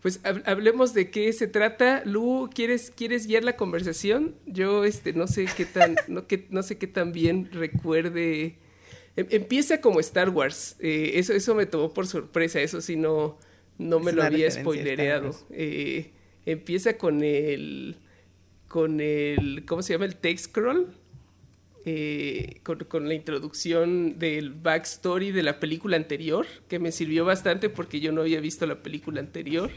Pues 0.03 0.19
hablemos 0.23 0.93
de 0.93 1.09
qué 1.09 1.33
se 1.33 1.47
trata. 1.47 2.03
Lu, 2.05 2.49
¿quieres, 2.53 2.91
¿quieres 2.95 3.25
guiar 3.25 3.43
la 3.43 3.55
conversación? 3.55 4.35
Yo 4.45 4.83
este, 4.83 5.13
no 5.13 5.27
sé 5.27 5.45
qué 5.57 5.65
tan, 5.65 5.95
no, 6.07 6.27
que, 6.27 6.45
no 6.51 6.61
sé 6.61 6.77
qué 6.77 6.85
tan 6.87 7.11
bien 7.13 7.49
recuerde 7.51 8.57
Em, 9.15 9.27
empieza 9.29 9.81
como 9.81 9.99
Star 9.99 10.29
Wars. 10.29 10.75
Eh, 10.79 11.11
eso, 11.15 11.33
eso 11.33 11.55
me 11.55 11.65
tomó 11.65 11.93
por 11.93 12.07
sorpresa. 12.07 12.61
Eso 12.61 12.81
sí 12.81 12.95
no, 12.95 13.37
no 13.77 13.99
me 13.99 14.11
lo 14.11 14.23
había 14.23 14.49
spoilereado. 14.49 15.35
Eh, 15.51 16.11
empieza 16.45 16.97
con 16.97 17.23
el. 17.23 17.97
con 18.67 18.99
el. 18.99 19.63
¿Cómo 19.65 19.81
se 19.83 19.93
llama? 19.93 20.05
El 20.05 20.15
text 20.15 20.45
scroll. 20.45 20.87
eh, 21.85 22.61
con, 22.63 23.07
la 23.07 23.13
introducción 23.13 24.17
del 24.17 24.51
backstory 24.51 25.31
de 25.31 25.43
la 25.43 25.59
película 25.59 25.97
anterior, 25.97 26.47
que 26.69 26.79
me 26.79 26.91
sirvió 26.91 27.25
bastante 27.25 27.69
porque 27.69 27.99
yo 27.99 28.11
no 28.13 28.21
había 28.21 28.39
visto 28.39 28.65
la 28.65 28.81
película 28.81 29.19
anterior. 29.19 29.69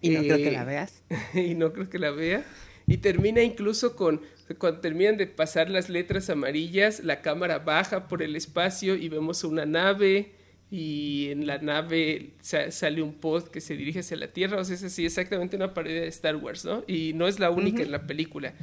Y 0.00 0.10
no 0.10 0.22
creo 0.22 0.38
que 0.38 0.50
la 0.50 0.64
veas. 0.64 1.02
y 1.34 1.54
no 1.54 1.72
creo 1.72 1.90
que 1.90 1.98
la 1.98 2.10
vea. 2.10 2.44
Y 2.86 2.98
termina 2.98 3.42
incluso 3.42 3.94
con, 3.94 4.20
cuando 4.58 4.80
terminan 4.80 5.16
de 5.16 5.26
pasar 5.26 5.70
las 5.70 5.88
letras 5.88 6.30
amarillas, 6.30 7.00
la 7.04 7.22
cámara 7.22 7.60
baja 7.60 8.08
por 8.08 8.22
el 8.22 8.34
espacio 8.34 8.96
y 8.96 9.08
vemos 9.08 9.44
una 9.44 9.66
nave 9.66 10.32
y 10.70 11.28
en 11.30 11.46
la 11.46 11.58
nave 11.58 12.30
sale 12.40 13.02
un 13.02 13.14
pod 13.14 13.48
que 13.48 13.60
se 13.60 13.76
dirige 13.76 14.00
hacia 14.00 14.16
la 14.16 14.32
Tierra, 14.32 14.60
o 14.60 14.64
sea, 14.64 14.76
es 14.76 14.84
así 14.84 15.04
exactamente 15.04 15.56
una 15.56 15.74
pared 15.74 16.00
de 16.00 16.08
Star 16.08 16.36
Wars, 16.36 16.64
¿no? 16.64 16.84
Y 16.86 17.12
no 17.14 17.26
es 17.26 17.40
la 17.40 17.50
única 17.50 17.82
en 17.82 17.90
la 17.90 18.06
película. 18.06 18.54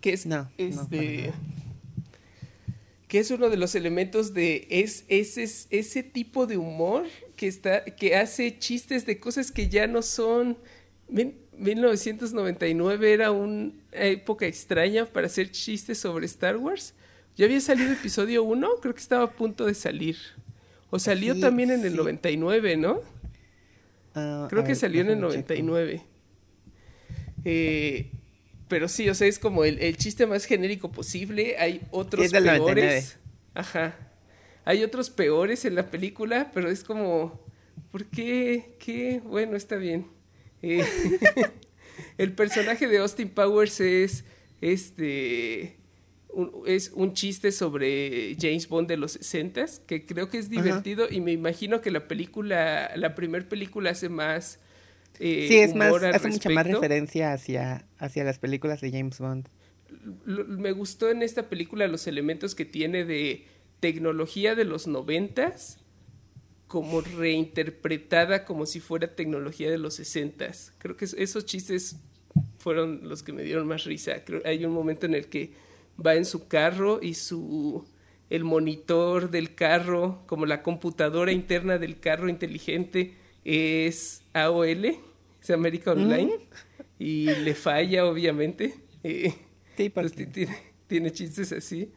Que 0.00 0.12
es, 0.12 0.26
no, 0.26 0.50
este, 0.58 1.32
que 3.06 3.18
es 3.18 3.30
uno 3.30 3.50
de 3.50 3.56
los 3.56 3.74
elementos 3.74 4.32
de 4.32 4.66
es, 4.70 5.04
ese, 5.08 5.44
ese 5.70 6.02
tipo 6.02 6.46
de 6.46 6.56
humor 6.56 7.04
que 7.42 7.48
está 7.48 7.84
que 7.84 8.14
hace 8.14 8.56
chistes 8.56 9.04
de 9.04 9.18
cosas 9.18 9.50
que 9.50 9.68
ya 9.68 9.88
no 9.88 10.02
son 10.02 10.56
1999 11.08 13.12
era 13.12 13.32
una 13.32 13.72
época 13.90 14.46
extraña 14.46 15.06
para 15.06 15.26
hacer 15.26 15.50
chistes 15.50 15.98
sobre 15.98 16.26
Star 16.26 16.56
Wars. 16.56 16.94
Ya 17.34 17.46
había 17.46 17.60
salido 17.60 17.92
episodio 17.92 18.44
1, 18.44 18.76
creo 18.80 18.94
que 18.94 19.00
estaba 19.00 19.24
a 19.24 19.32
punto 19.32 19.66
de 19.66 19.74
salir. 19.74 20.16
O 20.90 21.00
salió 21.00 21.36
también 21.40 21.72
en 21.72 21.84
el 21.84 21.96
99, 21.96 22.76
¿no? 22.76 23.00
Ah, 24.14 24.46
creo 24.48 24.62
que 24.62 24.76
salió 24.76 25.00
en 25.00 25.10
el 25.10 25.20
99. 25.20 26.00
Eh, 27.44 28.12
pero 28.68 28.86
sí, 28.86 29.08
o 29.08 29.16
sea, 29.16 29.26
es 29.26 29.40
como 29.40 29.64
el, 29.64 29.96
chiste 29.96 30.26
más 30.26 30.44
genérico 30.44 30.92
posible. 30.92 31.56
Hay 31.58 31.80
otros 31.90 32.30
peores. 32.30 33.18
Ajá. 33.52 34.11
Hay 34.64 34.82
otros 34.84 35.10
peores 35.10 35.64
en 35.64 35.74
la 35.74 35.90
película, 35.90 36.50
pero 36.54 36.70
es 36.70 36.84
como, 36.84 37.40
¿por 37.90 38.06
qué? 38.06 38.76
¿Qué? 38.78 39.20
Bueno, 39.24 39.56
está 39.56 39.76
bien. 39.76 40.06
Eh, 40.62 40.84
el 42.18 42.32
personaje 42.32 42.86
de 42.86 42.98
Austin 42.98 43.28
Powers 43.28 43.80
es 43.80 44.24
este 44.60 45.76
es 46.66 46.92
un 46.94 47.12
chiste 47.12 47.52
sobre 47.52 48.36
James 48.40 48.66
Bond 48.66 48.88
de 48.88 48.96
los 48.96 49.12
60 49.12 49.66
que 49.86 50.06
creo 50.06 50.30
que 50.30 50.38
es 50.38 50.48
divertido 50.48 51.06
y 51.10 51.20
me 51.20 51.32
imagino 51.32 51.82
que 51.82 51.90
la 51.90 52.08
película, 52.08 52.90
la 52.96 53.14
primera 53.14 53.46
película 53.46 53.90
hace 53.90 54.08
más 54.08 54.58
eh, 55.18 55.46
sí, 55.48 55.58
es 55.58 55.74
más, 55.74 55.92
hace 56.02 56.28
mucha 56.28 56.48
más 56.48 56.66
referencia 56.66 57.34
hacia, 57.34 57.84
hacia 57.98 58.24
las 58.24 58.38
películas 58.38 58.80
de 58.80 58.90
James 58.90 59.18
Bond. 59.18 59.46
me 60.24 60.72
gustó 60.72 61.10
en 61.10 61.22
esta 61.22 61.50
película 61.50 61.86
los 61.86 62.06
elementos 62.06 62.54
que 62.54 62.64
tiene 62.64 63.04
de 63.04 63.44
tecnología 63.82 64.54
de 64.54 64.64
los 64.64 64.86
noventas 64.86 65.80
como 66.68 67.00
reinterpretada 67.00 68.44
como 68.44 68.64
si 68.64 68.78
fuera 68.78 69.16
tecnología 69.16 69.68
de 69.72 69.76
los 69.76 69.94
sesentas. 69.94 70.72
Creo 70.78 70.96
que 70.96 71.04
esos 71.04 71.44
chistes 71.46 71.96
fueron 72.58 73.08
los 73.08 73.24
que 73.24 73.32
me 73.32 73.42
dieron 73.42 73.66
más 73.66 73.82
risa. 73.82 74.24
Creo, 74.24 74.40
hay 74.44 74.64
un 74.64 74.72
momento 74.72 75.06
en 75.06 75.14
el 75.14 75.26
que 75.26 75.54
va 75.94 76.14
en 76.14 76.24
su 76.24 76.46
carro 76.46 77.00
y 77.02 77.14
su 77.14 77.84
el 78.30 78.44
monitor 78.44 79.30
del 79.30 79.56
carro, 79.56 80.22
como 80.26 80.46
la 80.46 80.62
computadora 80.62 81.32
interna 81.32 81.76
del 81.76 81.98
carro 81.98 82.28
inteligente 82.28 83.16
es 83.44 84.22
AOL, 84.32 84.96
es 85.42 85.50
América 85.50 85.90
Online, 85.90 86.38
y 87.00 87.26
le 87.34 87.54
falla 87.56 88.06
obviamente. 88.06 88.76
Eh, 89.02 89.34
sí, 89.76 89.90
pues, 89.90 90.12
tiene, 90.12 90.56
tiene 90.86 91.10
chistes 91.10 91.50
así 91.50 91.90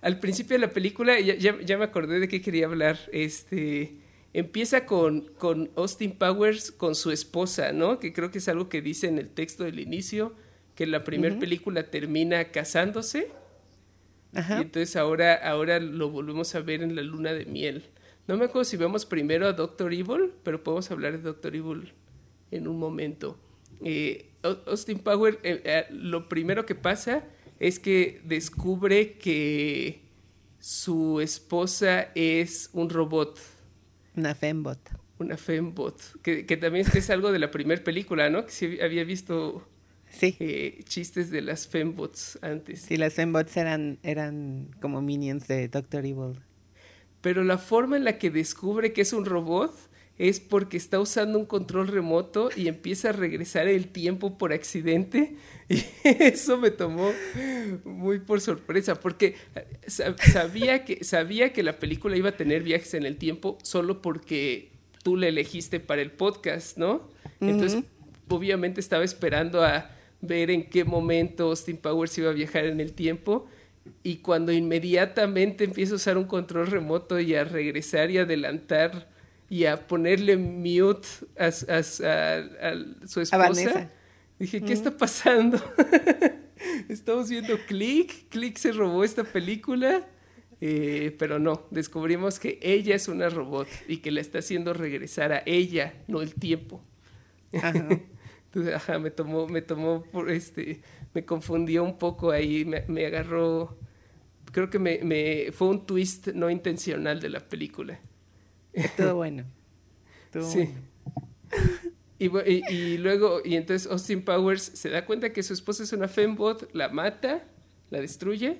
al 0.00 0.18
principio 0.20 0.54
de 0.54 0.66
la 0.66 0.70
película, 0.70 1.18
ya, 1.20 1.78
me 1.78 1.84
acordé 1.84 2.20
de 2.20 2.28
qué 2.28 2.40
quería 2.40 2.66
hablar. 2.66 2.98
Este 3.12 3.96
empieza 4.32 4.86
con, 4.86 5.22
con 5.38 5.70
Austin 5.76 6.12
Powers 6.12 6.70
con 6.70 6.94
su 6.94 7.10
esposa, 7.10 7.72
¿no? 7.72 7.98
Que 7.98 8.12
creo 8.12 8.30
que 8.30 8.38
es 8.38 8.48
algo 8.48 8.68
que 8.68 8.80
dice 8.80 9.08
en 9.08 9.18
el 9.18 9.28
texto 9.28 9.64
del 9.64 9.80
inicio, 9.80 10.34
que 10.74 10.86
la 10.86 11.02
primera 11.02 11.38
película 11.38 11.90
termina 11.90 12.44
casándose. 12.46 13.28
Ajá. 14.32 14.58
Y 14.58 14.62
entonces 14.62 14.94
ahora, 14.94 15.34
ahora 15.34 15.80
lo 15.80 16.10
volvemos 16.10 16.54
a 16.54 16.60
ver 16.60 16.82
en 16.82 16.94
la 16.94 17.02
luna 17.02 17.32
de 17.32 17.46
miel. 17.46 17.84
No 18.28 18.36
me 18.36 18.44
acuerdo 18.44 18.64
si 18.64 18.76
vemos 18.76 19.06
primero 19.06 19.48
a 19.48 19.52
Doctor 19.52 19.92
Evil, 19.92 20.32
pero 20.44 20.62
podemos 20.62 20.88
hablar 20.92 21.12
de 21.12 21.18
Doctor 21.18 21.56
Evil 21.56 21.92
en 22.52 22.68
un 22.68 22.78
momento. 22.78 23.36
Eh, 23.82 24.30
Austin 24.42 24.98
Powers, 24.98 25.38
eh, 25.42 25.60
eh, 25.64 25.86
lo 25.90 26.28
primero 26.28 26.64
que 26.64 26.74
pasa 26.74 27.24
es 27.60 27.78
que 27.78 28.20
descubre 28.24 29.12
que 29.18 30.00
su 30.58 31.20
esposa 31.20 32.10
es 32.14 32.70
un 32.72 32.90
robot. 32.90 33.38
Una 34.16 34.34
fembot. 34.34 34.80
Una 35.18 35.36
fembot. 35.36 36.20
Que, 36.22 36.46
que 36.46 36.56
también 36.56 36.86
es 36.94 37.10
algo 37.10 37.30
de 37.30 37.38
la 37.38 37.50
primera 37.50 37.84
película, 37.84 38.30
¿no? 38.30 38.46
Que 38.46 38.52
sí 38.52 38.78
había 38.80 39.04
visto 39.04 39.68
sí. 40.08 40.36
Eh, 40.40 40.80
chistes 40.84 41.30
de 41.30 41.42
las 41.42 41.68
fembots 41.68 42.38
antes. 42.42 42.80
Sí, 42.80 42.96
las 42.96 43.12
fembots 43.12 43.56
eran, 43.58 43.98
eran 44.02 44.74
como 44.80 45.02
minions 45.02 45.46
de 45.46 45.68
Doctor 45.68 46.06
Evil. 46.06 46.40
Pero 47.20 47.44
la 47.44 47.58
forma 47.58 47.98
en 47.98 48.04
la 48.04 48.16
que 48.18 48.30
descubre 48.30 48.94
que 48.94 49.02
es 49.02 49.12
un 49.12 49.26
robot 49.26 49.74
es 50.20 50.38
porque 50.38 50.76
está 50.76 51.00
usando 51.00 51.38
un 51.38 51.46
control 51.46 51.88
remoto 51.88 52.50
y 52.54 52.68
empieza 52.68 53.08
a 53.08 53.12
regresar 53.12 53.68
el 53.68 53.88
tiempo 53.88 54.36
por 54.36 54.52
accidente. 54.52 55.34
Y 55.70 55.84
eso 56.04 56.58
me 56.58 56.72
tomó 56.72 57.12
muy 57.84 58.18
por 58.18 58.40
sorpresa, 58.40 58.96
porque 58.96 59.36
sabía 59.86 60.84
que, 60.84 61.04
sabía 61.04 61.52
que 61.52 61.62
la 61.62 61.78
película 61.78 62.16
iba 62.16 62.30
a 62.30 62.36
tener 62.36 62.64
viajes 62.64 62.92
en 62.94 63.06
el 63.06 63.16
tiempo 63.16 63.56
solo 63.62 64.02
porque 64.02 64.72
tú 65.04 65.16
la 65.16 65.28
elegiste 65.28 65.78
para 65.78 66.02
el 66.02 66.10
podcast, 66.10 66.76
¿no? 66.76 67.08
Entonces, 67.40 67.84
obviamente 68.26 68.80
estaba 68.80 69.04
esperando 69.04 69.62
a 69.62 69.92
ver 70.20 70.50
en 70.50 70.68
qué 70.68 70.84
momento 70.84 71.44
Austin 71.44 71.76
Powers 71.76 72.18
iba 72.18 72.30
a 72.30 72.34
viajar 72.34 72.66
en 72.66 72.80
el 72.80 72.92
tiempo. 72.92 73.46
Y 74.02 74.16
cuando 74.16 74.50
inmediatamente 74.50 75.62
empieza 75.62 75.92
a 75.92 75.96
usar 75.96 76.18
un 76.18 76.24
control 76.24 76.66
remoto 76.66 77.20
y 77.20 77.36
a 77.36 77.44
regresar 77.44 78.10
y 78.10 78.18
adelantar 78.18 79.08
y 79.50 79.64
a 79.64 79.86
ponerle 79.88 80.36
mute 80.36 81.08
a, 81.36 81.50
su 81.50 83.20
esposa. 83.20 83.90
Dije, 84.38 84.62
¿qué 84.62 84.72
está 84.72 84.96
pasando? 84.96 85.60
Estamos 86.88 87.28
viendo 87.28 87.58
Click, 87.66 88.28
Click 88.28 88.56
se 88.56 88.72
robó 88.72 89.02
esta 89.02 89.24
película, 89.24 90.06
eh, 90.60 91.14
pero 91.18 91.38
no, 91.38 91.66
descubrimos 91.70 92.38
que 92.38 92.58
ella 92.62 92.94
es 92.94 93.08
una 93.08 93.28
robot 93.28 93.66
y 93.88 93.98
que 93.98 94.12
la 94.12 94.20
está 94.20 94.38
haciendo 94.38 94.72
regresar 94.72 95.32
a 95.32 95.42
ella, 95.44 95.94
no 96.06 96.22
el 96.22 96.34
tiempo. 96.34 96.80
Ajá. 97.52 97.72
Entonces, 98.46 98.74
ajá, 98.74 98.98
me 98.98 99.10
tomó, 99.10 99.46
me 99.48 99.62
tomó 99.62 100.02
por 100.04 100.30
este, 100.30 100.80
me 101.12 101.24
confundió 101.24 101.82
un 101.84 101.98
poco 101.98 102.30
ahí, 102.30 102.64
me, 102.64 102.84
me 102.88 103.06
agarró, 103.06 103.78
creo 104.52 104.70
que 104.70 104.78
me, 104.78 105.00
me, 105.02 105.52
fue 105.52 105.68
un 105.68 105.86
twist 105.86 106.28
no 106.28 106.50
intencional 106.50 107.20
de 107.20 107.30
la 107.30 107.40
película. 107.40 108.00
Todo 108.96 109.14
bueno. 109.16 109.44
sí. 110.42 110.70
Y, 112.18 112.28
y, 112.70 112.98
luego, 112.98 113.40
y 113.44 113.56
entonces 113.56 113.90
Austin 113.90 114.22
Powers 114.22 114.62
se 114.62 114.90
da 114.90 115.06
cuenta 115.06 115.32
que 115.32 115.42
su 115.42 115.54
esposa 115.54 115.82
es 115.82 115.92
una 115.94 116.06
fembot, 116.06 116.68
la 116.74 116.90
mata, 116.90 117.42
la 117.88 118.00
destruye 118.00 118.58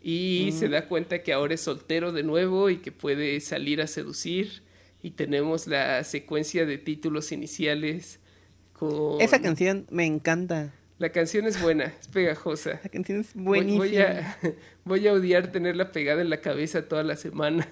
y 0.00 0.52
se 0.52 0.68
da 0.68 0.86
cuenta 0.86 1.22
que 1.22 1.32
ahora 1.32 1.54
es 1.54 1.60
soltero 1.60 2.12
de 2.12 2.22
nuevo 2.22 2.70
y 2.70 2.78
que 2.78 2.92
puede 2.92 3.40
salir 3.40 3.82
a 3.82 3.86
seducir. 3.86 4.62
Y 5.02 5.12
tenemos 5.12 5.66
la 5.66 6.04
secuencia 6.04 6.66
de 6.66 6.78
títulos 6.78 7.32
iniciales 7.32 8.20
con... 8.72 9.20
Esa 9.20 9.40
canción 9.40 9.86
me 9.90 10.06
encanta. 10.06 10.72
La 10.98 11.10
canción 11.10 11.46
es 11.46 11.60
buena, 11.60 11.86
es 12.00 12.08
pegajosa. 12.08 12.78
La 12.82 12.90
canción 12.90 13.20
es 13.20 13.34
buenísima. 13.34 13.84
Voy, 13.84 13.96
a, 13.96 14.38
voy 14.84 15.08
a 15.08 15.12
odiar 15.14 15.50
tenerla 15.50 15.92
pegada 15.92 16.20
en 16.20 16.30
la 16.30 16.40
cabeza 16.40 16.86
toda 16.86 17.02
la 17.02 17.16
semana. 17.16 17.66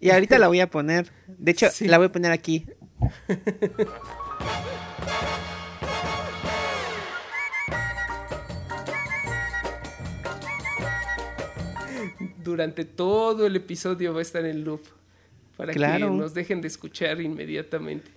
Y 0.00 0.10
ahorita 0.10 0.38
la 0.38 0.48
voy 0.48 0.60
a 0.60 0.70
poner. 0.70 1.10
De 1.26 1.52
hecho, 1.52 1.68
la 1.80 1.98
voy 1.98 2.06
a 2.06 2.12
poner 2.12 2.32
aquí. 2.32 2.66
Durante 12.42 12.84
todo 12.84 13.46
el 13.46 13.56
episodio 13.56 14.12
va 14.12 14.20
a 14.20 14.22
estar 14.22 14.44
en 14.44 14.64
loop. 14.64 14.82
Para 15.56 15.72
que 15.72 15.78
nos 15.78 16.34
dejen 16.34 16.60
de 16.60 16.68
escuchar 16.68 17.20
inmediatamente. 17.20 18.10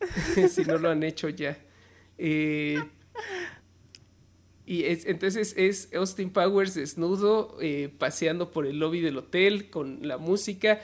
si 0.48 0.64
no 0.64 0.78
lo 0.78 0.90
han 0.90 1.02
hecho 1.02 1.28
ya. 1.28 1.58
Eh, 2.16 2.82
y 4.70 4.84
es, 4.84 5.04
entonces 5.06 5.54
es 5.56 5.88
Austin 5.94 6.30
Powers 6.30 6.74
desnudo, 6.74 7.58
eh, 7.60 7.90
paseando 7.98 8.52
por 8.52 8.66
el 8.66 8.78
lobby 8.78 9.00
del 9.00 9.16
hotel 9.16 9.68
con 9.68 10.06
la 10.06 10.16
música. 10.16 10.80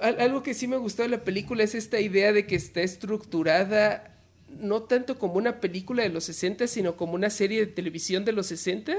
Algo 0.00 0.44
que 0.44 0.54
sí 0.54 0.68
me 0.68 0.76
gustó 0.76 1.02
de 1.02 1.08
la 1.08 1.24
película 1.24 1.64
es 1.64 1.74
esta 1.74 1.98
idea 2.00 2.32
de 2.32 2.46
que 2.46 2.54
está 2.54 2.80
estructurada 2.82 4.16
no 4.60 4.84
tanto 4.84 5.18
como 5.18 5.34
una 5.34 5.58
película 5.60 6.04
de 6.04 6.10
los 6.10 6.22
60, 6.22 6.68
sino 6.68 6.96
como 6.96 7.14
una 7.14 7.30
serie 7.30 7.58
de 7.58 7.66
televisión 7.66 8.24
de 8.24 8.30
los 8.30 8.46
60. 8.46 8.96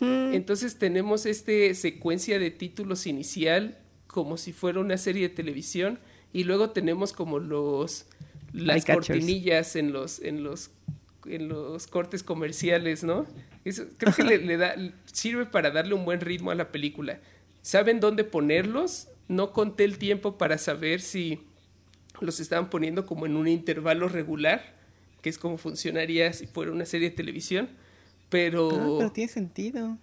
Entonces 0.00 0.78
tenemos 0.78 1.26
este 1.26 1.74
secuencia 1.74 2.38
de 2.38 2.50
títulos 2.50 3.06
inicial 3.06 3.76
como 4.06 4.38
si 4.38 4.54
fuera 4.54 4.80
una 4.80 4.96
serie 4.96 5.28
de 5.28 5.34
televisión 5.34 5.98
y 6.32 6.44
luego 6.44 6.70
tenemos 6.70 7.12
como 7.12 7.38
los 7.38 8.06
las 8.54 8.86
cortinillas 8.86 9.76
en 9.76 9.92
los 9.92 10.22
en 10.22 10.42
los 10.42 10.70
en 11.30 11.48
los 11.48 11.86
cortes 11.86 12.22
comerciales, 12.22 13.04
¿no? 13.04 13.26
Eso 13.64 13.84
creo 13.96 14.14
que 14.14 14.22
le, 14.24 14.56
da 14.56 14.74
sirve 15.06 15.46
para 15.46 15.70
darle 15.70 15.94
un 15.94 16.04
buen 16.04 16.20
ritmo 16.20 16.50
a 16.50 16.54
la 16.54 16.70
película. 16.72 17.20
Saben 17.62 18.00
dónde 18.00 18.24
ponerlos. 18.24 19.08
No 19.28 19.52
conté 19.52 19.84
el 19.84 19.98
tiempo 19.98 20.38
para 20.38 20.56
saber 20.56 21.00
si 21.00 21.40
los 22.20 22.40
estaban 22.40 22.70
poniendo 22.70 23.06
como 23.06 23.26
en 23.26 23.36
un 23.36 23.46
intervalo 23.46 24.08
regular, 24.08 24.74
que 25.20 25.28
es 25.28 25.38
como 25.38 25.58
funcionaría 25.58 26.32
si 26.32 26.46
fuera 26.46 26.72
una 26.72 26.86
serie 26.86 27.10
de 27.10 27.16
televisión, 27.16 27.68
pero 28.30 28.70
ah, 28.70 28.96
pero 28.98 29.12
tiene 29.12 29.30
sentido. 29.30 29.98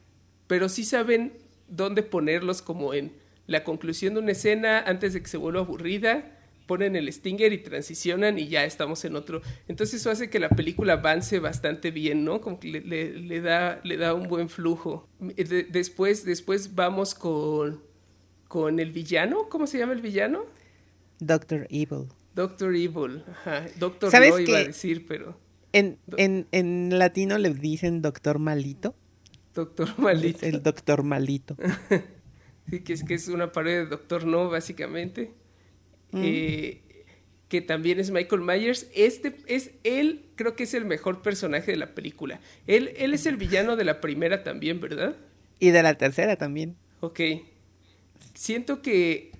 Pero 0.48 0.70
sí 0.70 0.84
saben 0.84 1.34
dónde 1.68 2.04
ponerlos 2.04 2.62
como 2.62 2.94
en 2.94 3.14
la 3.48 3.64
conclusión 3.64 4.14
de 4.14 4.20
una 4.22 4.32
escena 4.32 4.80
antes 4.80 5.14
de 5.14 5.22
que 5.22 5.28
se 5.28 5.38
vuelva 5.38 5.62
aburrida, 5.62 6.35
ponen 6.66 6.96
el 6.96 7.12
stinger 7.12 7.54
y 7.54 7.60
transicionan 7.60 8.40
y 8.40 8.48
ya 8.48 8.66
estamos 8.66 9.06
en 9.06 9.16
otro. 9.16 9.42
Entonces 9.68 10.02
eso 10.02 10.10
hace 10.10 10.30
que 10.30 10.40
la 10.40 10.50
película 10.50 10.94
avance 10.94 11.40
bastante 11.40 11.92
bien, 11.92 12.26
¿no? 12.26 12.42
Como 12.42 12.60
que 12.60 12.70
le, 12.70 13.42
da, 13.42 13.80
le 13.84 13.98
da 13.98 14.14
un 14.14 14.28
buen 14.28 14.50
flujo. 14.50 15.08
después, 15.20 16.26
después 16.26 16.76
vamos 16.76 17.16
con, 17.16 17.82
con 18.48 18.80
el 18.80 18.92
villano, 18.92 19.50
¿cómo 19.50 19.68
se 19.68 19.78
llama 19.78 19.94
el 19.94 20.02
villano? 20.02 20.46
Doctor 21.20 21.68
Evil. 21.70 22.08
Doctor 22.34 22.76
Evil, 22.76 23.24
ajá. 23.32 23.66
Doctor 23.80 24.12
no 24.12 24.40
iba 24.40 24.58
a 24.58 24.64
decir, 24.64 25.06
pero... 25.08 25.40
En, 25.72 26.00
en, 26.16 26.48
en 26.52 26.98
latino 26.98 27.38
le 27.38 27.54
dicen 27.54 28.02
Doctor 28.02 28.40
Malito. 28.40 28.96
Doctor 29.54 29.90
Malito. 29.98 30.46
El 30.46 30.64
Doctor 30.64 31.04
Malito. 31.04 31.56
Sí, 32.68 32.80
que 32.80 32.94
es, 32.94 33.04
que 33.04 33.14
es 33.14 33.28
una 33.28 33.52
pared 33.52 33.84
de 33.84 33.86
Doctor 33.86 34.26
No, 34.26 34.50
básicamente. 34.50 35.32
Mm. 36.16 36.22
Eh, 36.24 36.82
que 37.50 37.62
también 37.62 38.00
es 38.00 38.10
Michael 38.10 38.42
Myers. 38.42 38.88
Este 38.96 39.36
es 39.48 39.72
él, 39.84 40.26
creo 40.36 40.56
que 40.56 40.64
es 40.64 40.74
el 40.74 40.86
mejor 40.86 41.22
personaje 41.22 41.72
de 41.72 41.78
la 41.78 41.94
película. 41.94 42.40
Él, 42.68 42.94
él 42.98 43.14
es 43.14 43.26
el 43.26 43.38
villano 43.38 43.76
de 43.76 43.84
la 43.84 44.02
primera 44.02 44.44
también, 44.44 44.80
¿verdad? 44.80 45.16
Y 45.60 45.70
de 45.70 45.84
la 45.84 45.96
tercera 45.98 46.38
también. 46.38 46.76
Ok. 47.02 47.20
Siento 48.34 48.82
que 48.82 49.32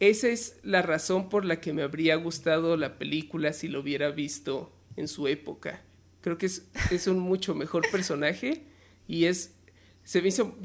esa 0.00 0.28
es 0.28 0.56
la 0.62 0.82
razón 0.82 1.28
por 1.28 1.44
la 1.44 1.60
que 1.60 1.72
me 1.72 1.82
habría 1.82 2.16
gustado 2.16 2.76
la 2.76 2.98
película 2.98 3.52
si 3.52 3.68
lo 3.68 3.80
hubiera 3.80 4.10
visto 4.10 4.72
en 4.96 5.06
su 5.06 5.28
época. 5.28 5.82
Creo 6.22 6.38
que 6.38 6.46
es, 6.46 6.66
es 6.90 7.06
un 7.06 7.18
mucho 7.18 7.54
mejor 7.54 7.84
personaje 7.90 8.62
y 9.06 9.26
es 9.26 9.54
se 10.04 10.20
me 10.20 10.28
hizo 10.28 10.56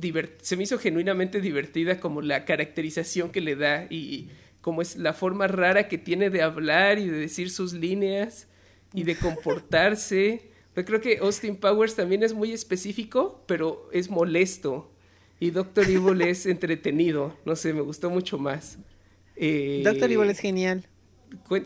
se 0.41 0.57
me 0.57 0.63
hizo 0.63 0.79
genuinamente 0.79 1.41
divertida 1.41 1.99
como 1.99 2.21
la 2.21 2.45
caracterización 2.45 3.31
que 3.31 3.41
le 3.41 3.55
da 3.55 3.85
y 3.89 4.29
como 4.67 4.81
es 4.81 4.97
la 4.97 5.13
forma 5.13 5.47
rara 5.47 5.87
que 5.87 5.97
tiene 5.97 6.29
de 6.29 6.41
hablar 6.41 6.99
y 6.99 7.07
de 7.07 7.17
decir 7.17 7.49
sus 7.49 7.71
líneas 7.71 8.49
y 8.93 9.03
de 9.03 9.15
comportarse. 9.15 10.51
Yo 10.75 10.83
creo 10.83 10.99
que 10.99 11.19
Austin 11.19 11.55
Powers 11.55 11.95
también 11.95 12.21
es 12.21 12.33
muy 12.33 12.51
específico, 12.51 13.45
pero 13.47 13.87
es 13.93 14.09
molesto. 14.09 14.91
Y 15.39 15.51
Doctor 15.51 15.89
Evil 15.89 16.21
es 16.21 16.45
entretenido. 16.45 17.33
No 17.45 17.55
sé, 17.55 17.71
me 17.71 17.79
gustó 17.79 18.09
mucho 18.09 18.37
más. 18.37 18.77
Eh, 19.37 19.83
Doctor 19.85 20.11
Evil 20.11 20.29
es 20.29 20.39
genial. 20.39 20.85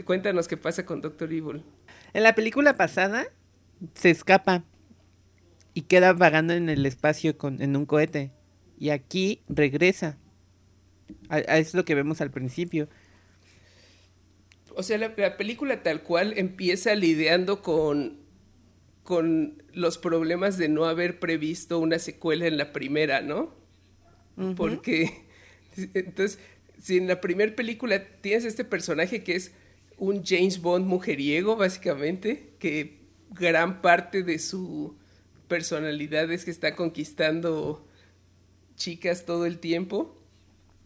Cuéntanos 0.06 0.48
qué 0.48 0.58
pasa 0.58 0.86
con 0.86 1.02
Doctor 1.02 1.34
Evil. 1.34 1.64
En 2.14 2.22
la 2.22 2.36
película 2.36 2.76
pasada 2.78 3.26
se 3.96 4.12
escapa 4.12 4.64
y 5.74 5.82
queda 5.82 6.14
vagando 6.14 6.54
en 6.54 6.70
el 6.70 6.86
espacio 6.86 7.36
con, 7.36 7.64
en 7.64 7.76
un 7.76 7.88
cohete. 7.88 8.32
Y 8.78 8.92
aquí 8.92 9.42
regresa. 9.50 10.20
Es 11.30 11.74
lo 11.74 11.86
que 11.86 11.96
vemos 11.96 12.22
al 12.22 12.32
principio. 12.32 12.90
O 14.76 14.84
sea, 14.84 14.98
la, 14.98 15.16
película 15.38 15.84
tal 15.84 16.02
cual 16.04 16.34
empieza 16.38 16.96
lidiando 16.96 17.62
con, 17.62 18.20
con 19.04 19.64
los 19.74 19.98
problemas 19.98 20.58
de 20.58 20.70
no 20.70 20.86
haber 20.86 21.20
previsto 21.20 21.80
una 21.80 22.00
secuela 22.00 22.48
en 22.48 22.58
la 22.58 22.72
primera, 22.72 23.22
¿no? 23.22 23.54
Porque, 24.56 25.26
entonces, 25.94 26.40
si 26.80 26.98
en 26.98 27.08
la 27.08 27.22
primera 27.22 27.56
película 27.56 28.04
tienes 28.22 28.46
este 28.46 28.64
personaje 28.64 29.24
que 29.24 29.36
es 29.36 29.52
un 29.98 30.24
James 30.24 30.62
Bond 30.62 30.88
mujeriego, 30.88 31.58
básicamente, 31.58 32.54
que 32.58 33.02
gran 33.30 33.82
parte 33.82 34.24
de 34.24 34.40
su 34.40 34.98
personalidades 35.48 36.46
que 36.46 36.52
está 36.52 36.78
conquistando 36.78 37.86
chicas 38.78 39.26
todo 39.26 39.46
el 39.46 39.60
tiempo 39.60 40.21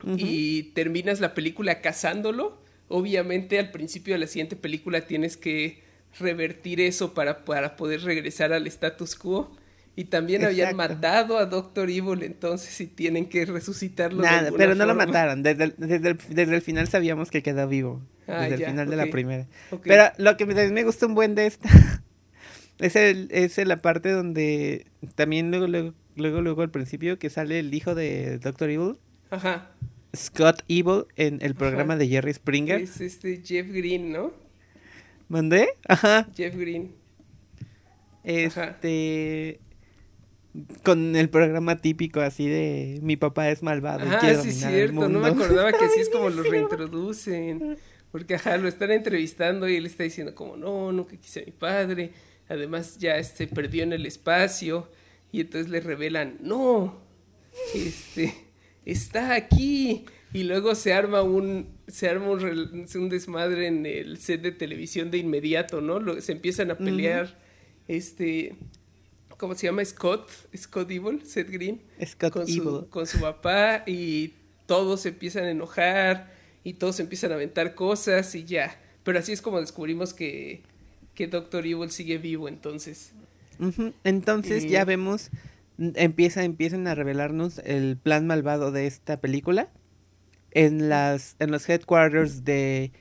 y 0.05 0.63
terminas 0.73 1.19
la 1.19 1.33
película 1.33 1.81
cazándolo, 1.81 2.61
obviamente 2.87 3.59
al 3.59 3.71
principio 3.71 4.13
de 4.13 4.19
la 4.19 4.27
siguiente 4.27 4.55
película 4.55 5.01
tienes 5.01 5.37
que 5.37 5.83
revertir 6.19 6.79
eso 6.81 7.13
para, 7.13 7.43
para 7.45 7.75
poder 7.75 8.01
regresar 8.01 8.53
al 8.53 8.67
status 8.67 9.15
quo. 9.15 9.55
Y 9.97 10.05
también 10.05 10.43
habían 10.43 10.75
matado 10.75 11.37
a 11.37 11.45
Doctor 11.45 11.89
Evil, 11.89 12.21
entonces 12.23 12.81
y 12.81 12.87
tienen 12.87 13.27
que 13.27 13.45
resucitarlo. 13.45 14.23
Nada, 14.23 14.51
pero 14.57 14.75
no 14.75 14.85
lo 14.85 14.93
mataron. 14.93 15.41
Desde 15.41 15.63
el, 15.63 15.75
desde, 15.77 16.55
el, 16.55 16.61
final 16.61 16.89
sabíamos 16.89 17.31
que 17.31 17.41
quedó 17.41 17.65
vivo. 17.65 18.01
Ah, 18.27 18.41
desde 18.41 18.55
el 18.55 18.71
final 18.71 18.89
de 18.89 18.95
la 18.97 19.05
primera. 19.05 19.47
Pero 19.83 20.11
lo 20.17 20.35
que 20.35 20.45
me, 20.45 20.69
me 20.69 20.83
gustó 20.83 21.07
un 21.07 21.15
buen 21.15 21.33
de 21.33 21.45
esta 21.45 21.69
es, 22.79 22.97
el, 22.97 23.29
es 23.31 23.57
la 23.65 23.77
parte 23.77 24.11
donde 24.11 24.85
también 25.15 25.49
luego, 25.49 25.67
luego, 25.67 25.93
luego, 26.17 26.41
luego 26.41 26.61
al 26.61 26.71
principio 26.71 27.17
que 27.17 27.29
sale 27.29 27.59
el 27.59 27.73
hijo 27.73 27.95
de 27.95 28.37
Doctor 28.39 28.69
Evil. 28.69 28.97
Ajá. 29.29 29.69
Scott 30.15 30.63
Evil 30.67 31.05
en 31.15 31.39
el 31.41 31.55
programa 31.55 31.95
de 31.95 32.07
Jerry 32.07 32.33
Springer. 32.33 32.81
Es 32.81 33.01
este 33.01 33.41
Jeff 33.43 33.67
Green, 33.69 34.11
¿no? 34.11 34.33
¿Mandé? 35.27 35.69
Ajá. 35.87 36.27
Jeff 36.35 36.55
Green. 36.55 36.93
Este. 38.23 39.59
Con 40.83 41.15
el 41.15 41.29
programa 41.29 41.77
típico 41.81 42.21
así 42.21 42.47
de 42.47 42.99
mi 43.01 43.17
papá 43.17 43.49
es 43.49 43.61
malvado. 43.61 44.05
Ah, 44.09 44.19
sí, 44.21 44.49
es 44.49 44.59
cierto. 44.59 45.09
No 45.09 45.19
me 45.19 45.27
acordaba 45.27 45.71
que 45.73 45.83
así 45.83 45.99
es 45.99 46.09
como 46.09 46.29
lo 46.29 46.43
reintroducen. 46.43 47.77
Porque, 48.11 48.35
ajá, 48.35 48.57
lo 48.57 48.69
están 48.69 48.91
entrevistando 48.91 49.67
y 49.67 49.75
él 49.75 49.85
está 49.85 50.03
diciendo 50.03 50.33
como, 50.33 50.55
no, 50.55 50.93
nunca 50.93 51.17
quise 51.17 51.41
a 51.41 51.45
mi 51.45 51.51
padre 51.51 52.13
además 52.49 52.97
ya 52.97 53.21
se 53.23 53.47
perdió 53.47 53.83
en 53.83 53.93
el 53.93 54.05
espacio 54.05 54.89
y 55.31 55.41
entonces 55.41 55.69
le 55.69 55.79
revelan, 55.79 56.37
no, 56.41 57.01
este, 57.73 58.33
está 58.85 59.33
aquí. 59.33 60.05
Y 60.33 60.43
luego 60.43 60.75
se 60.75 60.91
arma 60.93 61.21
un, 61.21 61.67
se 61.87 62.09
arma 62.09 62.29
un, 62.31 63.09
desmadre 63.09 63.67
en 63.67 63.85
el 63.85 64.17
set 64.17 64.41
de 64.41 64.51
televisión 64.51 65.09
de 65.09 65.17
inmediato, 65.17 65.79
¿no? 65.79 66.19
se 66.19 66.33
empiezan 66.33 66.71
a 66.71 66.77
pelear, 66.77 67.39
este, 67.87 68.53
¿cómo 69.37 69.55
se 69.55 69.67
llama? 69.67 69.85
Scott, 69.85 70.29
Scott 70.55 70.91
Evil, 70.91 71.25
Seth 71.25 71.49
Green. 71.49 71.81
Scott 72.05 72.33
con 72.33 72.41
Evil. 72.43 72.63
Su, 72.63 72.89
con 72.89 73.07
su 73.07 73.19
papá 73.21 73.83
y 73.87 74.33
todos 74.65 75.01
se 75.01 75.09
empiezan 75.09 75.45
a 75.45 75.51
enojar 75.51 76.33
y 76.65 76.73
todos 76.73 76.99
empiezan 76.99 77.31
a 77.31 77.35
aventar 77.35 77.73
cosas 77.73 78.35
y 78.35 78.43
ya. 78.43 78.77
Pero 79.05 79.19
así 79.19 79.31
es 79.31 79.41
como 79.41 79.61
descubrimos 79.61 80.13
que 80.13 80.63
que 81.15 81.27
Doctor 81.27 81.65
Evil 81.65 81.89
sigue 81.89 82.17
vivo 82.17 82.47
entonces. 82.47 83.13
Entonces 84.03 84.69
ya 84.69 84.83
vemos, 84.83 85.29
empieza, 85.77 86.43
empiezan 86.43 86.87
a 86.87 86.95
revelarnos 86.95 87.59
el 87.59 87.97
plan 87.97 88.27
malvado 88.27 88.71
de 88.71 88.87
esta 88.87 89.19
película 89.19 89.69
en 90.51 90.89
las 90.89 91.35
en 91.39 91.51
los 91.51 91.67
headquarters 91.67 92.45
de 92.45 92.91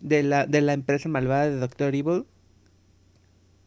de 0.00 0.22
la, 0.22 0.46
de 0.46 0.60
la 0.60 0.72
empresa 0.72 1.08
malvada 1.08 1.48
de 1.48 1.56
Doctor 1.56 1.94
Evil 1.94 2.24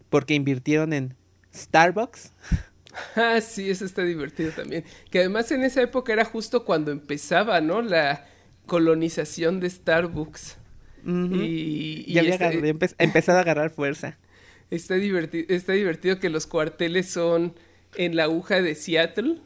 porque 0.10 0.34
invirtieron 0.34 0.94
en 0.94 1.16
Starbucks. 1.54 2.34
Ah, 3.16 3.40
sí, 3.40 3.70
eso 3.70 3.86
está 3.86 4.02
divertido 4.02 4.52
también. 4.52 4.84
Que 5.12 5.20
además 5.20 5.52
en 5.52 5.64
esa 5.64 5.82
época 5.82 6.12
era 6.12 6.26
justo 6.26 6.66
cuando 6.66 6.92
empezaba, 6.92 7.62
¿no? 7.62 7.84
La 7.84 8.26
colonización 8.66 9.60
de 9.60 9.70
Starbucks. 9.70 10.58
Y, 11.06 12.12
ya 12.12 12.22
había 12.22 12.76
empezado 12.98 13.38
a 13.38 13.42
agarrar 13.42 13.70
fuerza. 13.70 14.18
Está 14.72 14.96
divertido, 14.96 15.46
está 15.50 15.74
divertido 15.74 16.20
que 16.20 16.30
los 16.30 16.46
cuarteles 16.46 17.10
son 17.10 17.56
en 17.96 18.16
la 18.16 18.24
aguja 18.26 18.62
de 18.62 18.76
Seattle 18.76 19.38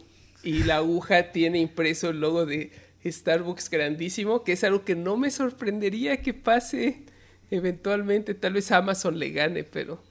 y 0.44 0.64
la 0.64 0.78
aguja 0.78 1.32
tiene 1.32 1.60
impreso 1.60 2.10
el 2.10 2.20
logo 2.20 2.46
de 2.46 2.72
Starbucks 3.06 3.70
grandísimo, 3.70 4.44
que 4.44 4.54
es 4.54 4.64
algo 4.64 4.84
que 4.84 4.96
no 4.96 5.18
me 5.18 5.32
sorprendería 5.32 6.22
que 6.22 6.34
pase 6.34 7.04
eventualmente. 7.52 8.34
Tal 8.34 8.54
vez 8.54 8.72
Amazon 8.72 9.20
le 9.20 9.32
gane, 9.32 9.64
pero... 9.64 10.02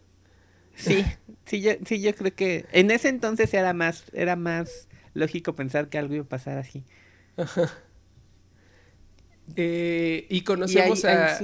Sí, 0.74 1.04
sí, 1.44 1.60
yo, 1.60 1.72
sí, 1.84 2.00
yo 2.00 2.14
creo 2.14 2.34
que 2.34 2.64
en 2.72 2.90
ese 2.90 3.08
entonces 3.08 3.52
era 3.52 3.74
más, 3.74 4.04
era 4.14 4.36
más 4.36 4.88
lógico 5.12 5.54
pensar 5.54 5.88
que 5.88 5.98
algo 5.98 6.14
iba 6.14 6.24
a 6.24 6.28
pasar 6.28 6.58
así. 6.58 6.84
Eh, 9.56 10.26
y 10.30 10.42
conocemos 10.42 11.04
a. 11.04 11.40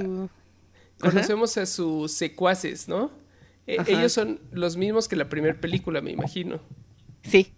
Conocemos 0.99 1.57
a 1.57 1.65
sus 1.65 2.11
secuaces, 2.13 2.87
¿no? 2.87 3.11
E, 3.69 3.77
ellos 3.85 4.11
son 4.11 4.39
los 4.51 4.77
mismos 4.77 5.07
que 5.07 5.15
la 5.15 5.29
primera 5.29 5.59
película, 5.61 6.01
me 6.01 6.09
imagino. 6.09 6.59
Sí. 7.21 7.53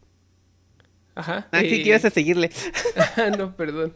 Ajá. 1.16 1.48
Ah, 1.52 1.62
sí, 1.62 1.84
que 1.84 1.96
a 1.96 2.00
seguirle. 2.00 2.52
no, 3.38 3.56
perdón. 3.56 3.94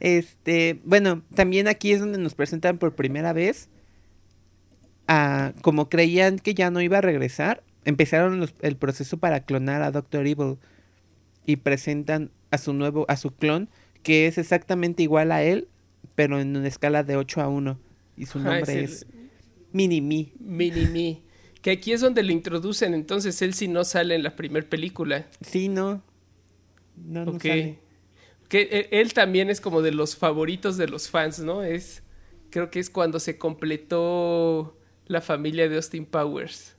Este, 0.00 0.80
bueno, 0.84 1.22
también 1.32 1.68
aquí 1.68 1.92
es 1.92 2.00
donde 2.00 2.18
nos 2.18 2.34
presentan 2.34 2.78
por 2.78 2.96
primera 2.96 3.32
vez. 3.32 3.68
A, 5.06 5.52
como 5.62 5.88
creían 5.88 6.40
que 6.40 6.54
ya 6.54 6.72
no 6.72 6.80
iba 6.80 6.98
a 6.98 7.02
regresar, 7.02 7.62
empezaron 7.84 8.50
el 8.60 8.76
proceso 8.76 9.18
para 9.18 9.44
clonar 9.44 9.82
a 9.82 9.92
Doctor 9.92 10.26
Evil 10.26 10.58
y 11.46 11.56
presentan 11.56 12.32
a 12.50 12.58
su 12.58 12.72
nuevo, 12.72 13.04
a 13.08 13.16
su 13.16 13.30
clon, 13.30 13.68
que 14.02 14.26
es 14.26 14.38
exactamente 14.38 15.04
igual 15.04 15.30
a 15.30 15.44
él, 15.44 15.68
pero 16.16 16.40
en 16.40 16.56
una 16.56 16.66
escala 16.66 17.04
de 17.04 17.16
8 17.16 17.42
a 17.42 17.48
1. 17.48 17.78
Y 18.16 18.26
su 18.26 18.40
nombre 18.40 18.82
es, 18.82 19.06
Mini-Me. 19.72 20.32
Mini-Me. 20.38 21.22
Que 21.60 21.70
aquí 21.70 21.92
es 21.92 22.00
donde 22.00 22.22
le 22.22 22.32
introducen, 22.32 22.94
entonces 22.94 23.40
él 23.42 23.54
sí 23.54 23.68
no 23.68 23.84
sale 23.84 24.14
en 24.14 24.22
la 24.22 24.34
primera 24.36 24.68
película. 24.68 25.28
Sí, 25.40 25.68
no. 25.68 26.02
No, 26.96 27.24
no 27.24 27.38
sale. 27.38 27.78
Que 28.48 28.62
e, 28.62 29.00
él 29.00 29.14
también 29.14 29.48
es 29.48 29.60
como 29.60 29.80
de 29.80 29.92
los 29.92 30.16
favoritos 30.16 30.76
de 30.76 30.88
los 30.88 31.08
fans, 31.08 31.38
¿no? 31.38 31.62
Es, 31.62 32.02
creo 32.50 32.70
que 32.70 32.80
es 32.80 32.90
cuando 32.90 33.20
se 33.20 33.38
completó 33.38 34.76
la 35.06 35.20
familia 35.20 35.68
de 35.68 35.76
Austin 35.76 36.04
Powers. 36.04 36.76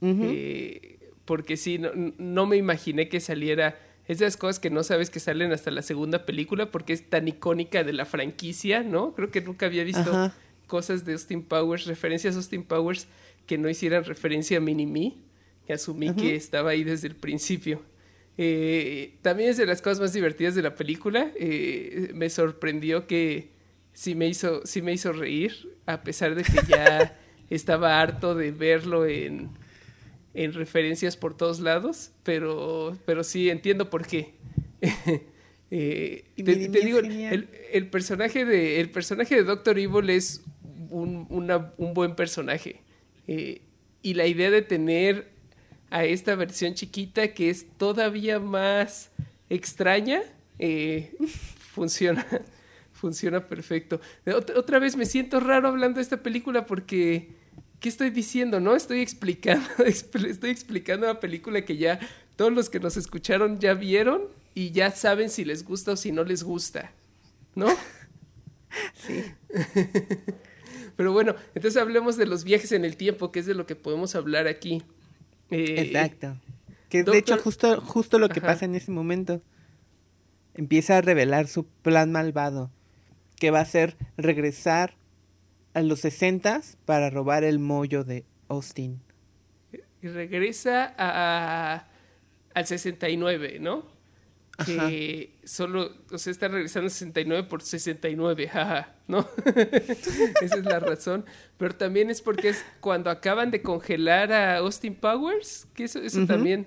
Eh, 0.00 0.98
porque 1.24 1.56
sí, 1.56 1.78
no, 1.78 1.90
no 1.94 2.46
me 2.46 2.56
imaginé 2.56 3.08
que 3.08 3.20
saliera 3.20 3.78
esas 4.08 4.36
cosas 4.36 4.58
que 4.58 4.70
no 4.70 4.82
sabes 4.82 5.10
que 5.10 5.20
salen 5.20 5.52
hasta 5.52 5.70
la 5.70 5.82
segunda 5.82 6.26
película 6.26 6.70
porque 6.70 6.92
es 6.92 7.08
tan 7.08 7.28
icónica 7.28 7.84
de 7.84 7.92
la 7.92 8.04
franquicia, 8.04 8.82
¿no? 8.82 9.14
Creo 9.14 9.30
que 9.30 9.40
nunca 9.40 9.66
había 9.66 9.84
visto 9.84 10.32
cosas 10.72 11.04
de 11.04 11.12
Austin 11.12 11.42
Powers, 11.42 11.84
referencias 11.84 12.34
a 12.34 12.38
Austin 12.38 12.64
Powers 12.64 13.06
que 13.44 13.58
no 13.58 13.68
hicieran 13.68 14.04
referencia 14.04 14.56
a 14.56 14.60
Mini-Me, 14.60 15.18
que 15.66 15.74
asumí 15.74 16.14
que 16.14 16.34
estaba 16.34 16.70
ahí 16.70 16.82
desde 16.82 17.08
el 17.08 17.14
principio. 17.14 17.82
Eh, 18.38 19.18
también 19.20 19.50
es 19.50 19.58
de 19.58 19.66
las 19.66 19.82
cosas 19.82 20.00
más 20.00 20.14
divertidas 20.14 20.54
de 20.54 20.62
la 20.62 20.74
película. 20.74 21.30
Eh, 21.36 22.12
me 22.14 22.30
sorprendió 22.30 23.06
que 23.06 23.50
sí 23.92 24.14
me 24.14 24.28
hizo, 24.28 24.64
sí 24.64 24.80
me 24.80 24.94
hizo 24.94 25.12
reír, 25.12 25.76
a 25.84 26.02
pesar 26.02 26.34
de 26.34 26.42
que 26.42 26.58
ya 26.66 27.20
estaba 27.50 28.00
harto 28.00 28.34
de 28.34 28.50
verlo 28.50 29.04
en 29.04 29.50
en 30.34 30.52
referencias 30.54 31.16
por 31.16 31.36
todos 31.36 31.60
lados, 31.60 32.12
pero, 32.22 32.96
pero 33.04 33.22
sí 33.24 33.50
entiendo 33.50 33.90
por 33.90 34.06
qué. 34.06 34.34
eh, 35.70 36.24
te, 36.36 36.54
digo, 36.54 36.98
el, 36.98 37.88
personaje 37.88 38.44
de, 38.44 38.80
el 38.80 38.90
personaje 38.90 39.36
de 39.36 39.44
Doctor 39.44 39.78
Evil 39.78 40.10
es 40.10 40.42
un, 40.92 41.26
un 41.76 41.94
buen 41.94 42.14
personaje. 42.14 42.80
Eh, 43.26 43.62
y 44.02 44.14
la 44.14 44.26
idea 44.26 44.50
de 44.50 44.62
tener 44.62 45.30
a 45.90 46.04
esta 46.04 46.34
versión 46.34 46.74
chiquita 46.74 47.28
que 47.28 47.50
es 47.50 47.66
todavía 47.76 48.38
más 48.38 49.10
extraña, 49.50 50.22
eh, 50.58 51.14
funciona, 51.74 52.26
funciona 52.92 53.46
perfecto. 53.46 54.00
Otra, 54.34 54.58
otra 54.58 54.78
vez 54.78 54.96
me 54.96 55.06
siento 55.06 55.40
raro 55.40 55.68
hablando 55.68 55.96
de 55.96 56.02
esta 56.02 56.22
película 56.22 56.66
porque 56.66 57.28
¿qué 57.82 57.88
estoy 57.88 58.10
diciendo? 58.10 58.60
No 58.60 58.74
estoy 58.74 59.00
explicando, 59.00 59.68
estoy 59.84 60.50
explicando 60.50 61.10
una 61.10 61.20
película 61.20 61.64
que 61.64 61.76
ya 61.76 62.00
todos 62.36 62.52
los 62.52 62.70
que 62.70 62.80
nos 62.80 62.96
escucharon 62.96 63.58
ya 63.58 63.74
vieron 63.74 64.22
y 64.54 64.70
ya 64.70 64.90
saben 64.90 65.28
si 65.28 65.44
les 65.44 65.64
gusta 65.64 65.92
o 65.92 65.96
si 65.96 66.12
no 66.12 66.24
les 66.24 66.42
gusta, 66.42 66.92
¿no? 67.54 67.68
Sí. 68.94 69.24
Pero 71.02 71.12
bueno, 71.12 71.34
entonces 71.56 71.82
hablemos 71.82 72.16
de 72.16 72.26
los 72.26 72.44
viajes 72.44 72.70
en 72.70 72.84
el 72.84 72.96
tiempo, 72.96 73.32
que 73.32 73.40
es 73.40 73.46
de 73.46 73.54
lo 73.54 73.66
que 73.66 73.74
podemos 73.74 74.14
hablar 74.14 74.46
aquí. 74.46 74.84
Eh, 75.50 75.74
Exacto. 75.78 76.40
Que 76.88 77.00
es 77.00 77.06
de 77.06 77.18
hecho 77.18 77.36
justo, 77.38 77.80
justo 77.80 78.20
lo 78.20 78.28
que 78.28 78.40
pasa 78.40 78.66
en 78.66 78.76
ese 78.76 78.92
momento. 78.92 79.42
Empieza 80.54 80.98
a 80.98 81.00
revelar 81.00 81.48
su 81.48 81.66
plan 81.66 82.12
malvado, 82.12 82.70
que 83.34 83.50
va 83.50 83.58
a 83.58 83.64
ser 83.64 83.96
regresar 84.16 84.94
a 85.74 85.82
los 85.82 85.98
60 85.98 86.60
para 86.84 87.10
robar 87.10 87.42
el 87.42 87.58
mollo 87.58 88.04
de 88.04 88.24
Austin. 88.46 89.00
Y 90.02 90.06
regresa 90.06 90.94
a, 90.96 91.88
al 92.54 92.66
69, 92.68 93.58
¿no? 93.58 93.91
Que 94.64 95.38
solo, 95.44 95.92
o 96.10 96.18
sea, 96.18 96.30
está 96.30 96.46
regresando 96.46 96.86
al 96.86 96.90
69 96.90 97.48
por 97.48 97.62
69, 97.62 98.48
jaja, 98.48 98.94
¿no? 99.08 99.26
Esa 100.42 100.56
es 100.56 100.64
la 100.64 100.78
razón. 100.78 101.24
Pero 101.56 101.74
también 101.74 102.10
es 102.10 102.20
porque 102.20 102.50
es 102.50 102.64
cuando 102.80 103.10
acaban 103.10 103.50
de 103.50 103.62
congelar 103.62 104.32
a 104.32 104.58
Austin 104.58 104.94
Powers, 104.94 105.66
que 105.74 105.84
eso, 105.84 106.00
eso 106.00 106.26
también 106.26 106.66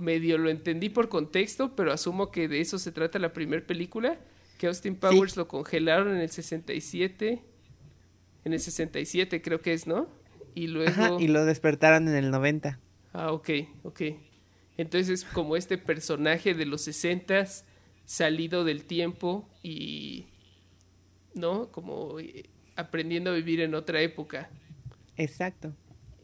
medio 0.00 0.38
lo 0.38 0.48
entendí 0.48 0.88
por 0.88 1.08
contexto, 1.08 1.76
pero 1.76 1.92
asumo 1.92 2.30
que 2.30 2.48
de 2.48 2.60
eso 2.60 2.78
se 2.78 2.92
trata 2.92 3.18
la 3.18 3.32
primera 3.32 3.64
película, 3.64 4.18
que 4.58 4.66
Austin 4.66 4.96
Powers 4.96 5.36
lo 5.36 5.46
congelaron 5.46 6.08
en 6.08 6.22
el 6.22 6.30
67 6.30 7.44
en 8.46 8.52
el 8.52 8.60
67 8.60 9.42
creo 9.42 9.60
que 9.60 9.72
es, 9.72 9.88
¿no? 9.88 10.08
Y 10.54 10.68
luego... 10.68 11.18
y 11.18 11.26
lo 11.26 11.44
despertaron 11.44 12.06
en 12.06 12.14
el 12.14 12.30
90. 12.30 12.78
Ah, 13.12 13.32
ok, 13.32 13.50
ok. 13.82 14.02
Entonces 14.78 15.24
como 15.24 15.56
este 15.56 15.78
personaje 15.78 16.54
de 16.54 16.66
los 16.66 16.82
60 16.82 17.44
salido 18.04 18.64
del 18.64 18.84
tiempo 18.84 19.48
y... 19.62 20.26
¿No? 21.34 21.70
Como 21.70 22.18
eh, 22.18 22.48
aprendiendo 22.76 23.30
a 23.30 23.34
vivir 23.34 23.60
en 23.60 23.74
otra 23.74 24.00
época. 24.00 24.48
Exacto. 25.16 25.74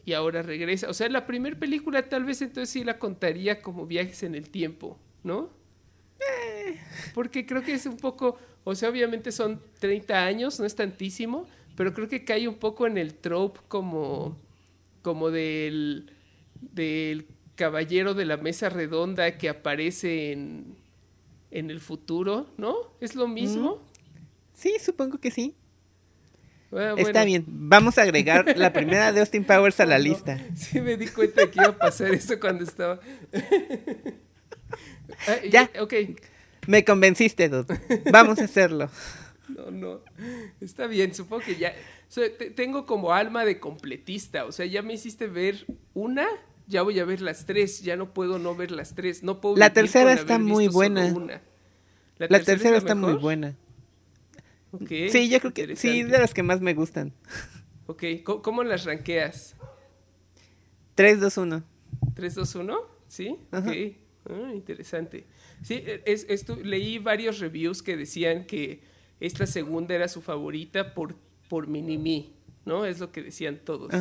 Y 0.05 0.13
ahora 0.13 0.41
regresa. 0.41 0.89
O 0.89 0.93
sea, 0.93 1.07
la 1.09 1.25
primera 1.25 1.57
película 1.57 2.09
tal 2.09 2.25
vez 2.25 2.41
entonces 2.41 2.69
sí 2.69 2.83
la 2.83 2.97
contaría 2.97 3.61
como 3.61 3.85
viajes 3.85 4.23
en 4.23 4.35
el 4.35 4.49
tiempo, 4.49 4.97
¿no? 5.23 5.49
Eh. 6.19 6.79
Porque 7.13 7.45
creo 7.45 7.61
que 7.63 7.73
es 7.73 7.85
un 7.85 7.97
poco, 7.97 8.37
o 8.63 8.75
sea, 8.75 8.89
obviamente 8.89 9.31
son 9.31 9.61
30 9.79 10.25
años, 10.25 10.59
no 10.59 10.65
es 10.65 10.75
tantísimo, 10.75 11.47
pero 11.75 11.93
creo 11.93 12.07
que 12.07 12.25
cae 12.25 12.47
un 12.47 12.55
poco 12.55 12.85
en 12.87 12.97
el 12.97 13.13
trope 13.15 13.59
como, 13.67 14.37
como 15.01 15.31
del, 15.31 16.11
del 16.59 17.25
caballero 17.55 18.13
de 18.13 18.25
la 18.25 18.37
mesa 18.37 18.69
redonda 18.69 19.37
que 19.37 19.49
aparece 19.49 20.31
en, 20.31 20.75
en 21.51 21.69
el 21.69 21.79
futuro, 21.79 22.47
¿no? 22.57 22.75
¿Es 22.99 23.15
lo 23.15 23.27
mismo? 23.27 23.81
Sí, 24.53 24.75
supongo 24.83 25.19
que 25.19 25.31
sí. 25.31 25.55
Ah, 26.75 26.95
Está 26.97 27.23
bien, 27.23 27.45
vamos 27.47 27.97
a 27.99 28.01
agregar 28.01 28.57
la 28.57 28.73
primera 28.73 29.11
de 29.11 29.19
Austin 29.19 29.43
Powers 29.43 29.79
a 29.79 29.85
la 29.85 29.99
lista. 30.07 30.39
Sí, 30.55 30.81
me 30.81 30.97
di 30.97 31.07
cuenta 31.07 31.49
que 31.49 31.59
iba 31.59 31.69
a 31.69 31.77
pasar 31.77 32.13
eso 32.13 32.39
cuando 32.39 32.63
estaba. 32.63 32.99
Ah, 35.27 35.37
ya, 35.49 35.69
ok. 35.79 35.93
Me 36.67 36.83
convenciste, 36.83 37.47
dude. 37.47 37.79
Vamos 38.11 38.39
a 38.39 38.45
hacerlo. 38.45 38.89
No, 39.49 39.69
no. 39.69 39.99
Está 40.61 40.87
bien, 40.87 41.13
supongo 41.13 41.43
que 41.43 41.57
ya. 41.57 41.75
tengo 42.55 42.85
como 42.85 43.13
alma 43.13 43.45
de 43.45 43.59
completista. 43.59 44.45
O 44.45 44.51
sea, 44.51 44.65
ya 44.65 44.81
me 44.81 44.93
hiciste 44.93 45.27
ver 45.27 45.65
una, 45.93 46.27
ya 46.67 46.81
voy 46.81 46.99
a 46.99 47.05
ver 47.05 47.21
las 47.21 47.45
tres. 47.45 47.81
Ya 47.81 47.95
no 47.95 48.13
puedo 48.13 48.39
no 48.39 48.55
ver 48.55 48.71
las 48.71 48.95
tres. 48.95 49.23
No 49.23 49.41
puedo. 49.41 49.57
La 49.57 49.73
tercera 49.73 50.13
está 50.13 50.39
muy 50.39 50.67
buena. 50.67 51.13
La, 52.17 52.39
tercera, 52.41 52.77
está 52.77 52.95
muy 52.95 53.13
buena. 53.13 53.55
Sí, 54.87 55.29
yo 55.29 55.39
creo 55.39 55.53
que 55.53 55.75
sí, 55.75 56.03
de 56.03 56.19
las 56.19 56.33
que 56.33 56.43
más 56.43 56.61
me 56.61 56.73
gustan. 56.73 57.13
Ok, 57.85 58.03
¿cómo, 58.23 58.63
las 58.63 58.85
ranqueas? 58.85 59.55
3, 60.95 61.19
2, 61.19 61.37
1. 61.37 61.63
¿3, 62.15 62.33
2, 62.33 62.55
1? 62.55 62.79
¿Sí? 63.07 63.37
Ok. 63.51 63.67
Ah, 64.29 64.51
interesante. 64.53 65.25
Sí, 65.61 65.83
es, 66.05 66.47
leí 66.63 66.97
varios 66.97 67.39
reviews 67.39 67.83
que 67.83 67.97
decían 67.97 68.45
que 68.45 68.81
esta 69.19 69.45
segunda 69.45 69.95
era 69.95 70.07
su 70.07 70.21
favorita 70.21 70.93
por, 70.93 71.15
por 71.49 71.67
Mini-Me, 71.67 72.31
¿no? 72.65 72.85
Es 72.85 72.99
lo 72.99 73.11
que 73.11 73.21
decían 73.21 73.59
todos. 73.63 73.91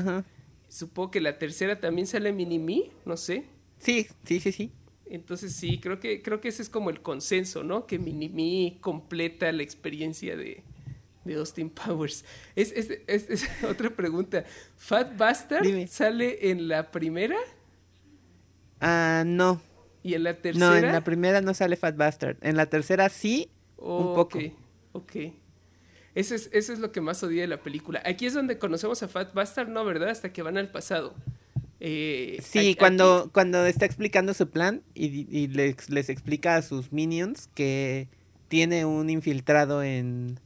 Supongo 0.72 1.10
que 1.10 1.20
la 1.20 1.38
tercera 1.38 1.78
también 1.78 2.06
sale 2.06 2.32
Mini-Me, 2.32 2.92
no 3.04 3.18
sé. 3.18 3.44
Sí, 3.78 4.06
sí, 4.24 4.40
sí, 4.40 4.52
sí. 4.52 4.72
Entonces 5.04 5.52
sí, 5.52 5.78
creo 5.78 6.00
que, 6.00 6.22
creo 6.22 6.40
que 6.40 6.48
ese 6.48 6.62
es 6.62 6.70
como 6.70 6.88
el 6.88 7.02
consenso, 7.02 7.62
¿no? 7.62 7.86
Que 7.86 7.98
Mini-Me 7.98 8.78
completa 8.80 9.52
la 9.52 9.62
experiencia 9.62 10.34
de, 10.34 10.62
de 11.26 11.34
Austin 11.34 11.68
Powers. 11.68 12.24
Es, 12.56 12.72
es, 12.72 12.88
es, 13.06 13.46
otra 13.68 13.90
pregunta. 13.90 14.46
¿Fat 14.78 15.14
Bastard 15.14 15.66
sale 15.88 16.50
en 16.50 16.68
la 16.68 16.90
primera? 16.90 17.36
Ah, 18.80 19.24
no. 19.26 19.60
¿Y 20.02 20.14
en 20.14 20.24
la 20.24 20.40
tercera? 20.40 20.70
No, 20.70 20.74
en 20.74 20.90
la 20.90 21.02
primera 21.02 21.42
no 21.42 21.52
sale 21.52 21.76
Fat 21.76 21.98
Bastard. 21.98 22.38
En 22.40 22.56
la 22.56 22.64
tercera 22.64 23.10
sí, 23.10 23.50
un 23.76 24.14
poco. 24.14 24.38
Ok. 24.92 25.16
Eso 26.14 26.34
es, 26.34 26.50
eso 26.52 26.72
es 26.72 26.78
lo 26.78 26.92
que 26.92 27.00
más 27.00 27.22
odia 27.22 27.42
de 27.42 27.48
la 27.48 27.62
película. 27.62 28.02
Aquí 28.04 28.26
es 28.26 28.34
donde 28.34 28.58
conocemos 28.58 29.02
a 29.02 29.08
Fat 29.08 29.32
Bastard, 29.32 29.68
¿no? 29.68 29.84
¿Verdad? 29.84 30.10
Hasta 30.10 30.32
que 30.32 30.42
van 30.42 30.58
al 30.58 30.70
pasado. 30.70 31.14
Eh, 31.80 32.38
sí, 32.44 32.76
cuando, 32.76 33.30
cuando 33.32 33.66
está 33.66 33.86
explicando 33.86 34.34
su 34.34 34.48
plan 34.48 34.82
y, 34.94 35.48
les, 35.48 35.90
les, 35.90 36.10
explica 36.10 36.54
a 36.54 36.62
sus 36.62 36.92
minions 36.92 37.48
que 37.56 38.06
tiene 38.46 38.84
un 38.84 39.10
infiltrado 39.10 39.82
en, 39.82 40.38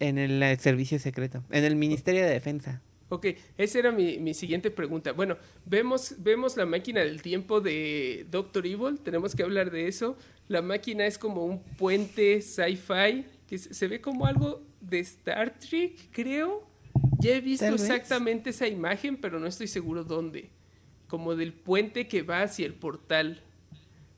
en 0.00 0.16
el, 0.16 0.58
servicio 0.60 0.98
secreto, 0.98 1.44
en 1.50 1.64
el 1.64 1.76
Ministerio 1.76 2.22
de 2.22 2.30
Defensa. 2.30 2.80
Ok, 3.10 3.26
esa 3.58 3.78
era 3.78 3.92
mi, 3.92 4.18
mi, 4.18 4.32
siguiente 4.32 4.70
pregunta. 4.70 5.12
Bueno, 5.12 5.36
vemos, 5.66 6.14
vemos 6.18 6.56
la 6.56 6.64
máquina 6.64 7.00
del 7.00 7.20
tiempo 7.20 7.60
de 7.60 8.26
Doctor 8.30 8.66
Evil, 8.66 9.00
tenemos 9.00 9.34
que 9.34 9.42
hablar 9.42 9.70
de 9.70 9.88
eso. 9.88 10.16
La 10.46 10.62
máquina 10.62 11.06
es 11.06 11.18
como 11.18 11.44
un 11.44 11.62
puente 11.62 12.40
sci-fi, 12.40 13.26
que 13.48 13.58
se 13.58 13.88
ve 13.88 14.00
como 14.00 14.26
algo 14.26 14.62
de 14.80 15.00
Star 15.00 15.58
Trek, 15.58 16.10
creo. 16.12 16.68
Ya 17.18 17.34
he 17.34 17.40
visto 17.40 17.66
exactamente 17.66 18.50
esa 18.50 18.68
imagen, 18.68 19.16
pero 19.16 19.40
no 19.40 19.46
estoy 19.46 19.66
seguro 19.66 20.04
dónde. 20.04 20.50
Como 21.08 21.34
del 21.34 21.52
puente 21.52 22.06
que 22.06 22.22
va 22.22 22.42
hacia 22.42 22.66
el 22.66 22.74
portal. 22.74 23.42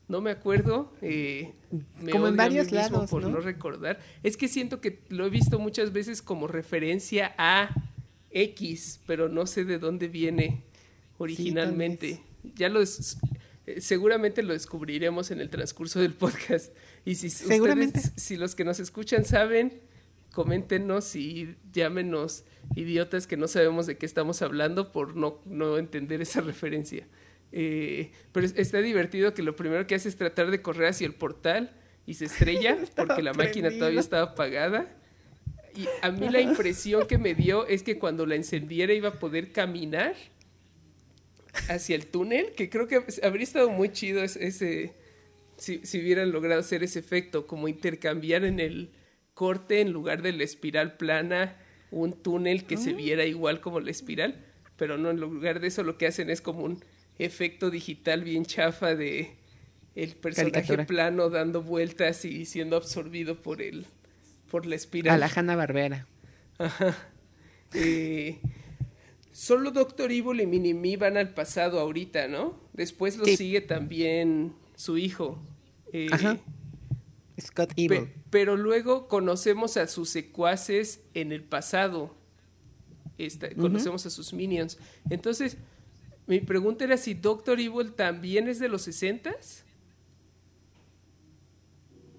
No 0.07 0.19
me 0.19 0.29
acuerdo. 0.29 0.91
Eh, 1.01 1.53
como 2.11 2.27
en 2.27 2.35
varios 2.35 2.71
lados, 2.71 3.09
por 3.09 3.23
¿no? 3.23 3.39
recordar. 3.39 3.99
Es 4.21 4.35
que 4.35 4.49
siento 4.49 4.81
que 4.81 4.99
lo 5.07 5.25
he 5.25 5.29
visto 5.29 5.57
muchas 5.57 5.93
veces 5.93 6.21
como 6.21 6.47
referencia 6.47 7.33
a 7.37 7.73
X, 8.31 8.99
pero 9.07 9.29
no 9.29 9.47
sé 9.47 9.63
de 9.63 9.79
dónde 9.79 10.09
viene 10.09 10.63
originalmente. 11.17 12.21
ya 12.55 12.67
lo 12.67 12.81
eh, 12.81 13.79
seguramente 13.79 14.43
lo 14.43 14.53
descubriremos 14.53 15.31
en 15.31 15.39
el 15.39 15.49
transcurso 15.49 15.99
del 16.01 16.13
podcast. 16.13 16.73
Y 17.05 17.15
si 17.15 17.27
ustedes, 17.27 18.13
si 18.15 18.37
los 18.37 18.55
que 18.55 18.63
nos 18.63 18.79
escuchan 18.79 19.25
saben, 19.25 19.81
coméntenos 20.31 21.15
y 21.15 21.55
llámenos 21.73 22.43
idiotas 22.75 23.27
que 23.27 23.37
no 23.37 23.47
sabemos 23.47 23.87
de 23.87 23.97
qué 23.97 24.05
estamos 24.05 24.41
hablando 24.41 24.91
por 24.91 25.15
no, 25.15 25.41
no 25.45 25.77
entender 25.77 26.21
esa 26.21 26.41
referencia. 26.41 27.07
Eh, 27.51 28.11
pero 28.31 28.45
está 28.45 28.81
divertido 28.81 29.33
que 29.33 29.43
lo 29.43 29.55
primero 29.55 29.85
que 29.85 29.95
hace 29.95 30.07
es 30.09 30.15
tratar 30.15 30.51
de 30.51 30.61
correr 30.61 30.89
hacia 30.89 31.05
el 31.05 31.13
portal 31.13 31.75
y 32.05 32.13
se 32.13 32.25
estrella 32.25 32.77
porque 32.95 33.21
la 33.21 33.33
máquina 33.33 33.69
todavía 33.69 33.99
estaba 33.99 34.31
apagada. 34.31 34.97
Y 35.75 35.87
a 36.01 36.11
mí 36.11 36.29
la 36.29 36.41
impresión 36.41 37.07
que 37.07 37.17
me 37.17 37.33
dio 37.33 37.65
es 37.67 37.83
que 37.83 37.97
cuando 37.97 38.25
la 38.25 38.35
encendiera 38.35 38.93
iba 38.93 39.09
a 39.09 39.19
poder 39.19 39.51
caminar 39.51 40.15
hacia 41.69 41.95
el 41.95 42.07
túnel, 42.07 42.51
que 42.55 42.69
creo 42.69 42.87
que 42.87 43.03
habría 43.23 43.43
estado 43.43 43.69
muy 43.69 43.89
chido 43.89 44.21
ese, 44.21 44.93
si, 45.61 45.85
si 45.85 45.99
hubieran 45.99 46.31
logrado 46.31 46.59
hacer 46.59 46.81
ese 46.81 46.97
efecto, 46.97 47.45
como 47.45 47.67
intercambiar 47.67 48.43
en 48.45 48.59
el 48.59 48.89
corte 49.35 49.79
en 49.79 49.91
lugar 49.91 50.23
de 50.23 50.31
la 50.31 50.43
espiral 50.43 50.97
plana 50.97 51.55
un 51.91 52.13
túnel 52.13 52.63
que 52.63 52.77
se 52.77 52.91
ah. 52.91 52.93
viera 52.93 53.25
igual 53.25 53.61
como 53.61 53.79
la 53.79 53.91
espiral, 53.91 54.43
pero 54.75 54.97
no, 54.97 55.11
en 55.11 55.19
lugar 55.19 55.59
de 55.59 55.67
eso 55.67 55.83
lo 55.83 55.99
que 55.99 56.07
hacen 56.07 56.31
es 56.31 56.41
como 56.41 56.63
un 56.63 56.83
efecto 57.19 57.69
digital 57.69 58.23
bien 58.23 58.43
chafa 58.43 58.95
de 58.95 59.35
el 59.93 60.15
personaje 60.15 60.79
plano 60.85 61.29
dando 61.29 61.61
vueltas 61.61 62.25
y 62.25 62.45
siendo 62.45 62.75
absorbido 62.75 63.39
por 63.39 63.61
el 63.61 63.85
por 64.49 64.65
la 64.65 64.75
espiral. 64.75 65.13
A 65.13 65.17
la 65.27 65.31
Hanna 65.33 65.55
Barbera. 65.55 66.07
Ajá. 66.57 66.97
Eh, 67.75 68.39
solo 69.31 69.69
Doctor 69.69 70.11
Evil 70.11 70.41
y 70.41 70.47
Minimi 70.47 70.95
van 70.95 71.17
al 71.17 71.35
pasado 71.35 71.79
ahorita, 71.79 72.27
¿no? 72.27 72.59
Después 72.73 73.15
lo 73.17 73.25
sigue 73.25 73.61
también 73.61 74.53
su 74.75 74.97
hijo. 74.97 75.39
Eh, 75.91 76.07
Ajá. 76.11 76.37
Scott 77.39 77.73
Evil. 77.75 78.13
pero 78.29 78.55
luego 78.55 79.07
conocemos 79.07 79.77
a 79.77 79.87
sus 79.87 80.09
secuaces 80.09 81.01
en 81.13 81.31
el 81.31 81.43
pasado. 81.43 82.15
conocemos 83.57 84.05
a 84.05 84.09
sus 84.09 84.33
minions. 84.33 84.77
Entonces, 85.09 85.57
mi 86.27 86.39
pregunta 86.39 86.83
era 86.83 86.97
si 86.97 87.13
Doctor 87.13 87.59
Evil 87.59 87.93
también 87.93 88.47
es 88.47 88.59
de 88.59 88.69
los 88.69 88.87
60s. 88.87 89.63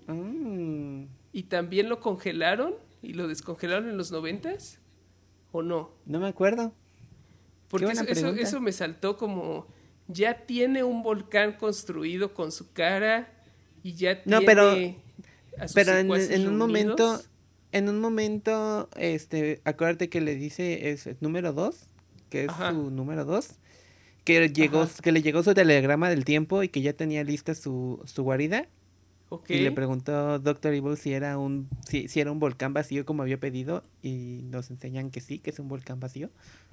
Mm. 0.06 1.04
¿Y 1.32 1.44
también 1.44 1.88
lo 1.88 2.00
congelaron? 2.00 2.74
¿Y 3.00 3.14
lo 3.14 3.26
descongelaron 3.26 3.88
en 3.88 3.96
los 3.96 4.12
90s? 4.12 4.78
¿O 5.50 5.62
no? 5.62 5.92
No 6.04 6.20
me 6.20 6.28
acuerdo. 6.28 6.74
Porque 7.68 7.86
eso, 7.86 8.28
eso, 8.32 8.60
me 8.60 8.72
saltó 8.72 9.16
como. 9.16 9.66
Ya 10.08 10.44
tiene 10.44 10.82
un 10.82 11.02
volcán 11.02 11.54
construido 11.54 12.34
con 12.34 12.52
su 12.52 12.72
cara 12.72 13.41
y 13.82 13.94
ya 13.94 14.22
tiene. 14.22 14.40
No, 14.40 14.46
pero. 14.46 14.74
pero 15.74 15.98
en, 15.98 16.48
un 16.48 16.56
momento. 16.56 17.20
En 17.72 17.88
un 17.88 18.00
momento, 18.00 18.90
este, 18.96 19.62
acuérdate 19.64 20.10
que 20.10 20.20
le 20.20 20.34
dice 20.34 20.90
es 20.90 21.08
número 21.20 21.54
2, 21.54 21.74
que 22.28 22.44
es 22.44 22.52
su 22.52 22.90
número 22.90 23.24
2 23.24 23.58
que 24.24 24.48
llegó 24.50 24.86
que 25.02 25.12
le 25.12 25.22
llegó 25.22 25.42
su 25.42 25.54
telegrama 25.54 26.08
del 26.08 26.24
tiempo 26.24 26.62
y 26.62 26.68
que 26.68 26.80
ya 26.82 26.92
tenía 26.92 27.24
lista 27.24 27.54
su, 27.54 28.00
su 28.04 28.22
guarida. 28.22 28.66
Y 29.48 29.60
le 29.60 29.72
preguntó 29.72 30.38
Doctor 30.38 30.74
Evil 30.74 30.98
si 30.98 31.14
era 31.14 31.38
un 31.38 31.66
si, 31.88 32.06
si, 32.06 32.20
era 32.20 32.30
un 32.30 32.38
volcán 32.38 32.74
vacío 32.74 33.06
como 33.06 33.22
había 33.22 33.40
pedido 33.40 33.82
y 34.02 34.40
nos 34.50 34.70
enseñan 34.70 35.10
que 35.10 35.22
sí, 35.22 35.38
que 35.38 35.48
es 35.48 35.58
un 35.58 35.68
volcán 35.68 36.00
vacío. 36.00 36.28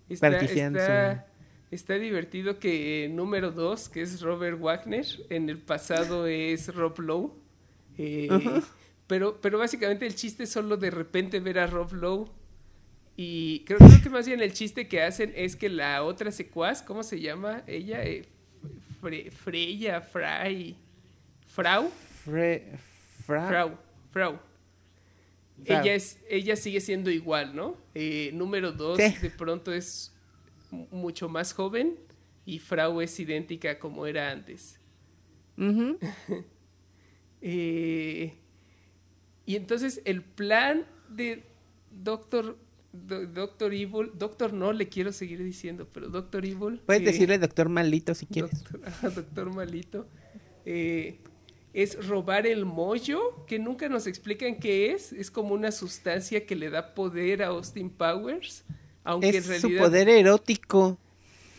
está, 0.10 1.26
está 1.72 1.96
divertido 1.96 2.60
que 2.60 3.10
número 3.12 3.52
dos, 3.52 3.90
que 3.90 4.02
es 4.02 4.22
Robert 4.22 4.60
Wagner, 4.60 5.06
en 5.30 5.50
el 5.50 5.58
pasado 5.58 6.28
es 6.28 6.74
Rob 6.74 7.00
Lowe. 7.00 7.34
Eh, 7.98 8.30
pero, 9.08 9.40
pero 9.42 9.58
básicamente 9.58 10.06
el 10.06 10.16
chiste 10.16 10.44
es 10.44 10.52
solo 10.52 10.78
de 10.78 10.92
repente 10.92 11.40
ver 11.40 11.60
a 11.60 11.68
Rob 11.68 11.94
Lowe. 11.94 12.30
Y 13.20 13.62
creo, 13.66 13.80
que 14.04 14.10
más 14.12 14.28
bien 14.28 14.42
el 14.42 14.54
chiste 14.54 14.88
que 14.88 15.02
hacen 15.02 15.34
es 15.36 15.56
que 15.56 15.70
la 15.70 16.04
otra 16.04 16.32
secuaz, 16.32 16.84
¿cómo 16.84 17.02
se 17.02 17.20
llama? 17.20 17.64
Ella, 17.66 18.04
eh, 18.04 18.26
Freya, 19.32 20.02
Fray, 20.02 20.76
Frau. 21.48 21.90
Frau. 23.26 23.78
Frau. 24.12 24.40
Ella, 25.66 25.96
es, 25.96 26.20
ella 26.30 26.56
sigue 26.56 26.80
siendo 26.82 27.10
igual, 27.10 27.56
¿no? 27.56 27.78
Eh, 27.94 28.32
número 28.34 28.72
dos, 28.72 28.98
de 28.98 29.32
pronto 29.36 29.74
es 29.74 30.14
mucho 30.92 31.30
más 31.30 31.54
joven 31.54 31.98
y 32.46 32.60
Frau 32.60 33.02
es 33.02 33.20
idéntica 33.20 33.80
como 33.80 34.06
era 34.06 34.32
antes. 34.32 34.80
eh, 37.42 38.34
y 39.46 39.56
entonces 39.56 40.02
el 40.06 40.22
plan 40.22 40.86
de 41.10 41.44
Doctor, 41.92 42.58
Doctor 42.94 43.74
Evil, 43.74 44.12
Doctor 44.14 44.54
no 44.54 44.72
le 44.74 44.88
quiero 44.88 45.12
seguir 45.12 45.44
diciendo, 45.44 45.88
pero 45.92 46.10
Doctor 46.10 46.46
Evil. 46.46 46.82
Puedes 46.86 47.04
decirle 47.04 47.38
Doctor 47.40 47.70
Malito 47.70 48.14
si 48.14 48.26
quieres. 48.26 48.64
Doctor, 49.02 49.54
Malito. 49.56 50.08
Eh, 50.66 51.20
es 51.74 52.08
robar 52.08 52.48
el 52.48 52.66
mollo, 52.66 53.46
que 53.46 53.60
nunca 53.60 53.90
nos 53.90 54.08
explican 54.08 54.60
qué 54.60 54.92
es. 54.92 55.14
Es 55.14 55.30
como 55.30 55.54
una 55.54 55.72
sustancia 55.72 56.46
que 56.46 56.56
le 56.56 56.70
da 56.70 56.94
poder 56.94 57.44
a 57.44 57.48
Austin 57.48 57.90
Powers. 57.90 58.64
Aunque 59.04 59.38
es 59.38 59.62
su 59.62 59.76
poder 59.76 60.10
erótico. 60.10 60.98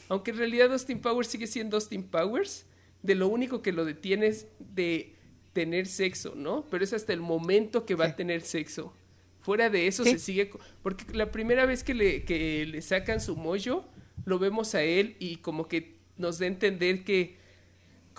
Aunque 0.08 0.30
en 0.32 0.38
realidad 0.38 0.72
Austin 0.72 1.00
Powers 1.00 1.28
sigue 1.28 1.46
siendo 1.46 1.76
Austin 1.76 2.02
Powers, 2.02 2.66
de 3.02 3.14
lo 3.14 3.28
único 3.28 3.62
que 3.62 3.72
lo 3.72 3.84
detiene 3.84 4.26
es 4.26 4.46
de 4.58 5.14
tener 5.52 5.86
sexo, 5.86 6.34
¿no? 6.34 6.64
Pero 6.70 6.84
es 6.84 6.92
hasta 6.92 7.12
el 7.12 7.20
momento 7.20 7.86
que 7.86 7.94
va 7.94 8.06
a 8.06 8.16
tener 8.16 8.42
sexo. 8.42 8.92
Fuera 9.40 9.70
de 9.70 9.86
eso 9.86 10.04
se 10.04 10.18
sigue... 10.18 10.50
Porque 10.82 11.04
la 11.14 11.30
primera 11.30 11.64
vez 11.64 11.84
que 11.84 11.94
le, 11.94 12.24
que 12.24 12.66
le 12.66 12.82
sacan 12.82 13.20
su 13.20 13.36
mollo, 13.36 13.84
lo 14.24 14.38
vemos 14.38 14.74
a 14.74 14.82
él 14.82 15.16
y 15.18 15.36
como 15.36 15.68
que 15.68 15.96
nos 16.16 16.38
da 16.38 16.44
a 16.44 16.48
entender 16.48 17.04
que 17.04 17.37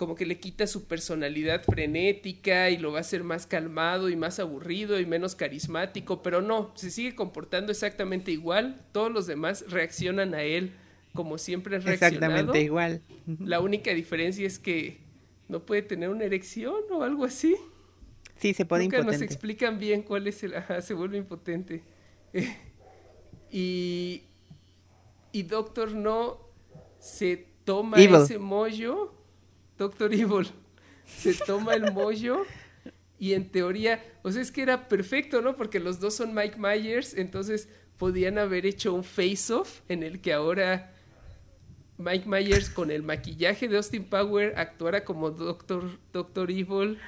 como 0.00 0.14
que 0.14 0.24
le 0.24 0.40
quita 0.40 0.66
su 0.66 0.84
personalidad 0.84 1.62
frenética 1.62 2.70
y 2.70 2.78
lo 2.78 2.90
va 2.90 2.96
a 2.96 3.00
hacer 3.02 3.22
más 3.22 3.46
calmado 3.46 4.08
y 4.08 4.16
más 4.16 4.38
aburrido 4.40 4.98
y 4.98 5.04
menos 5.04 5.34
carismático, 5.34 6.22
pero 6.22 6.40
no, 6.40 6.72
se 6.74 6.90
sigue 6.90 7.14
comportando 7.14 7.70
exactamente 7.70 8.32
igual, 8.32 8.80
todos 8.92 9.12
los 9.12 9.26
demás 9.26 9.62
reaccionan 9.68 10.32
a 10.32 10.42
él 10.42 10.72
como 11.12 11.36
siempre 11.36 11.78
reaccionado. 11.80 12.14
Exactamente 12.14 12.62
igual. 12.62 13.02
La 13.40 13.60
única 13.60 13.92
diferencia 13.92 14.46
es 14.46 14.58
que 14.58 15.00
no 15.48 15.66
puede 15.66 15.82
tener 15.82 16.08
una 16.08 16.24
erección 16.24 16.76
o 16.90 17.02
algo 17.02 17.26
así. 17.26 17.54
Sí, 18.36 18.54
se 18.54 18.64
pone 18.64 18.84
Nunca 18.84 19.02
nos 19.02 19.20
explican 19.20 19.78
bien 19.78 20.00
cuál 20.00 20.26
es 20.28 20.42
el... 20.42 20.54
Ajá, 20.54 20.80
se 20.80 20.94
vuelve 20.94 21.18
impotente. 21.18 21.82
y... 23.50 24.22
Y 25.30 25.42
Doctor 25.42 25.92
No 25.92 26.40
se 26.98 27.48
toma 27.66 27.98
ese 27.98 28.38
mollo. 28.38 29.19
Doctor 29.80 30.12
Evil 30.12 30.46
se 31.06 31.32
toma 31.32 31.72
el 31.72 31.90
mollo 31.90 32.44
y 33.18 33.32
en 33.32 33.48
teoría, 33.48 34.04
o 34.22 34.30
sea, 34.30 34.42
es 34.42 34.52
que 34.52 34.60
era 34.60 34.88
perfecto, 34.88 35.40
¿no? 35.40 35.56
Porque 35.56 35.80
los 35.80 36.00
dos 36.00 36.14
son 36.14 36.34
Mike 36.34 36.58
Myers, 36.58 37.14
entonces 37.14 37.70
podían 37.96 38.36
haber 38.36 38.66
hecho 38.66 38.92
un 38.92 39.04
face-off 39.04 39.80
en 39.88 40.02
el 40.02 40.20
que 40.20 40.34
ahora 40.34 40.92
Mike 41.96 42.28
Myers 42.28 42.68
con 42.68 42.90
el 42.90 43.02
maquillaje 43.02 43.68
de 43.68 43.78
Austin 43.78 44.04
Power 44.04 44.52
actuara 44.58 45.02
como 45.02 45.30
Doctor, 45.30 45.98
Doctor 46.12 46.50
Evil 46.50 46.98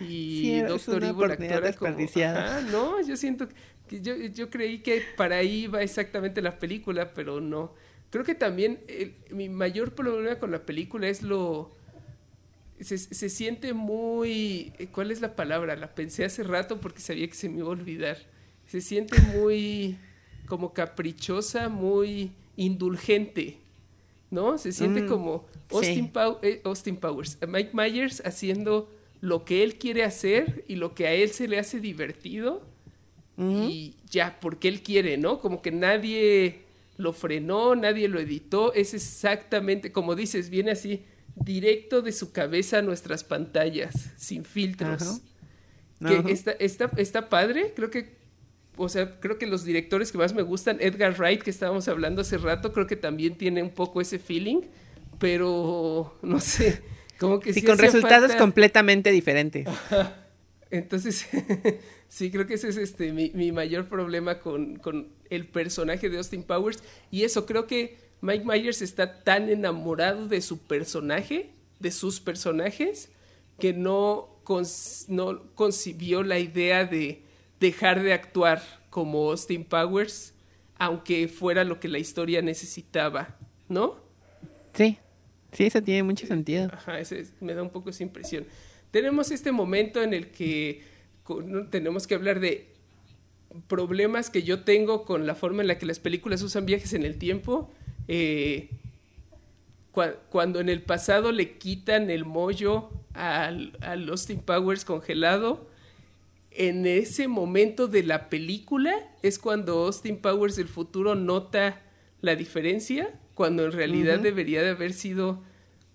y 0.00 0.60
Doctor 0.60 1.04
Evil 1.04 1.32
actuara 1.32 1.74
como... 1.74 1.98
Ah, 2.24 2.62
no, 2.70 3.06
yo 3.06 3.14
siento 3.14 3.46
que 3.88 4.00
yo, 4.00 4.16
yo 4.16 4.48
creí 4.48 4.78
que 4.78 5.02
para 5.18 5.36
ahí 5.36 5.64
iba 5.64 5.82
exactamente 5.82 6.40
la 6.40 6.58
película, 6.58 7.12
pero 7.12 7.42
no. 7.42 7.74
Creo 8.08 8.24
que 8.24 8.34
también 8.34 8.80
mi 9.30 9.50
mayor 9.50 9.94
problema 9.94 10.38
con 10.38 10.50
la 10.50 10.64
película 10.64 11.08
es 11.08 11.22
lo 11.22 11.70
se, 12.82 12.98
se, 12.98 13.28
siente 13.28 13.72
muy... 13.74 14.72
¿Cuál 14.92 15.10
es 15.10 15.20
la 15.20 15.36
palabra? 15.36 15.76
La 15.76 15.94
pensé 15.94 16.24
hace 16.24 16.42
rato 16.42 16.80
porque 16.80 17.00
sabía 17.00 17.26
que 17.28 17.34
se 17.34 17.48
me 17.48 17.58
iba 17.58 17.68
a 17.68 17.70
olvidar. 17.70 18.18
Se 18.66 18.80
siente 18.80 19.20
muy 19.20 19.96
como 20.46 20.72
caprichosa, 20.72 21.68
muy 21.68 22.32
indulgente, 22.56 23.58
¿no? 24.30 24.58
Se 24.58 24.72
siente 24.72 25.02
mm, 25.02 25.08
como 25.08 25.46
Austin, 25.70 26.10
eh, 26.42 26.60
Austin 26.64 26.96
Powers, 26.96 27.38
Mike 27.46 27.70
Myers 27.72 28.22
haciendo 28.24 28.90
lo 29.20 29.44
que 29.44 29.62
él 29.62 29.76
quiere 29.76 30.04
hacer 30.04 30.64
y 30.68 30.76
lo 30.76 30.94
que 30.94 31.06
a 31.06 31.12
él 31.12 31.30
se 31.30 31.48
le 31.48 31.58
hace 31.58 31.80
divertido 31.80 32.62
y 33.38 33.96
ya, 34.08 34.38
porque 34.40 34.68
él 34.68 34.82
quiere, 34.82 35.16
¿no? 35.16 35.40
Como 35.40 35.62
que 35.62 35.72
nadie 35.72 36.60
lo 36.96 37.12
frenó, 37.12 37.74
nadie 37.74 38.06
lo 38.06 38.20
editó, 38.20 38.72
es 38.72 38.94
exactamente, 38.94 39.90
como 39.90 40.14
dices, 40.14 40.48
viene 40.48 40.70
así 40.70 41.02
directo 41.36 42.02
de 42.02 42.12
su 42.12 42.32
cabeza 42.32 42.78
a 42.78 42.82
nuestras 42.82 43.24
pantallas, 43.24 44.10
sin 44.16 44.44
filtros. 44.44 45.20
Que 46.00 46.32
está, 46.32 46.52
está, 46.52 46.90
está 46.96 47.28
padre, 47.28 47.72
creo 47.76 47.90
que 47.90 48.22
o 48.76 48.88
sea, 48.88 49.20
creo 49.20 49.38
que 49.38 49.46
los 49.46 49.64
directores 49.64 50.10
que 50.12 50.18
más 50.18 50.34
me 50.34 50.42
gustan, 50.42 50.78
Edgar 50.80 51.14
Wright, 51.18 51.42
que 51.42 51.50
estábamos 51.50 51.88
hablando 51.88 52.22
hace 52.22 52.38
rato, 52.38 52.72
creo 52.72 52.86
que 52.86 52.96
también 52.96 53.36
tiene 53.36 53.62
un 53.62 53.70
poco 53.70 54.00
ese 54.00 54.18
feeling, 54.18 54.62
pero 55.18 56.18
no 56.22 56.40
sé, 56.40 56.82
como 57.18 57.38
que 57.38 57.52
sí. 57.52 57.62
con 57.62 57.78
resultados 57.78 58.34
completamente 58.34 59.10
diferentes. 59.10 59.68
Entonces, 60.70 61.28
sí, 62.08 62.30
creo 62.30 62.46
que 62.46 62.54
ese 62.54 62.68
es 62.68 62.78
este 62.78 63.12
mi, 63.12 63.52
mayor 63.52 63.88
problema 63.88 64.40
con, 64.40 64.76
con, 64.76 65.12
el 65.28 65.46
personaje 65.46 66.08
de 66.08 66.16
Austin 66.16 66.42
Powers. 66.42 66.82
Y 67.10 67.24
eso, 67.24 67.46
creo 67.46 67.66
que 67.66 67.96
Mike 68.22 68.44
Myers 68.44 68.82
está 68.82 69.22
tan 69.24 69.48
enamorado 69.48 70.28
de 70.28 70.40
su 70.40 70.58
personaje, 70.58 71.50
de 71.80 71.90
sus 71.90 72.20
personajes, 72.20 73.10
que 73.58 73.72
no, 73.72 74.40
no 75.08 75.54
concibió 75.54 76.22
la 76.22 76.38
idea 76.38 76.84
de 76.84 77.24
dejar 77.58 78.00
de 78.00 78.12
actuar 78.12 78.62
como 78.90 79.30
Austin 79.30 79.64
Powers, 79.64 80.34
aunque 80.78 81.26
fuera 81.26 81.64
lo 81.64 81.80
que 81.80 81.88
la 81.88 81.98
historia 81.98 82.42
necesitaba, 82.42 83.36
¿no? 83.68 83.96
Sí, 84.72 84.98
sí, 85.50 85.64
eso 85.64 85.82
tiene 85.82 86.04
mucho 86.04 86.24
sentido. 86.26 86.70
Ajá, 86.72 86.98
me 87.40 87.54
da 87.54 87.62
un 87.62 87.70
poco 87.70 87.90
esa 87.90 88.04
impresión. 88.04 88.46
Tenemos 88.92 89.32
este 89.32 89.50
momento 89.50 90.00
en 90.00 90.14
el 90.14 90.30
que 90.30 90.82
tenemos 91.70 92.06
que 92.06 92.14
hablar 92.14 92.38
de 92.38 92.68
problemas 93.66 94.30
que 94.30 94.44
yo 94.44 94.62
tengo 94.62 95.04
con 95.04 95.26
la 95.26 95.34
forma 95.34 95.62
en 95.62 95.68
la 95.68 95.78
que 95.78 95.86
las 95.86 95.98
películas 95.98 96.40
usan 96.42 96.66
viajes 96.66 96.92
en 96.92 97.02
el 97.02 97.18
tiempo. 97.18 97.72
Eh, 98.08 98.70
cuando 100.30 100.60
en 100.60 100.68
el 100.68 100.82
pasado 100.82 101.32
le 101.32 101.58
quitan 101.58 102.10
el 102.10 102.24
mollo 102.24 102.90
al, 103.12 103.76
al 103.80 104.08
Austin 104.08 104.40
Powers 104.40 104.84
congelado, 104.84 105.68
en 106.50 106.86
ese 106.86 107.28
momento 107.28 107.88
de 107.88 108.02
la 108.02 108.28
película 108.28 108.94
es 109.22 109.38
cuando 109.38 109.86
Austin 109.86 110.18
Powers 110.18 110.56
del 110.56 110.68
futuro 110.68 111.14
nota 111.14 111.80
la 112.20 112.36
diferencia, 112.36 113.10
cuando 113.34 113.64
en 113.64 113.72
realidad 113.72 114.18
debería 114.18 114.62
de 114.62 114.70
haber 114.70 114.92
sido 114.92 115.42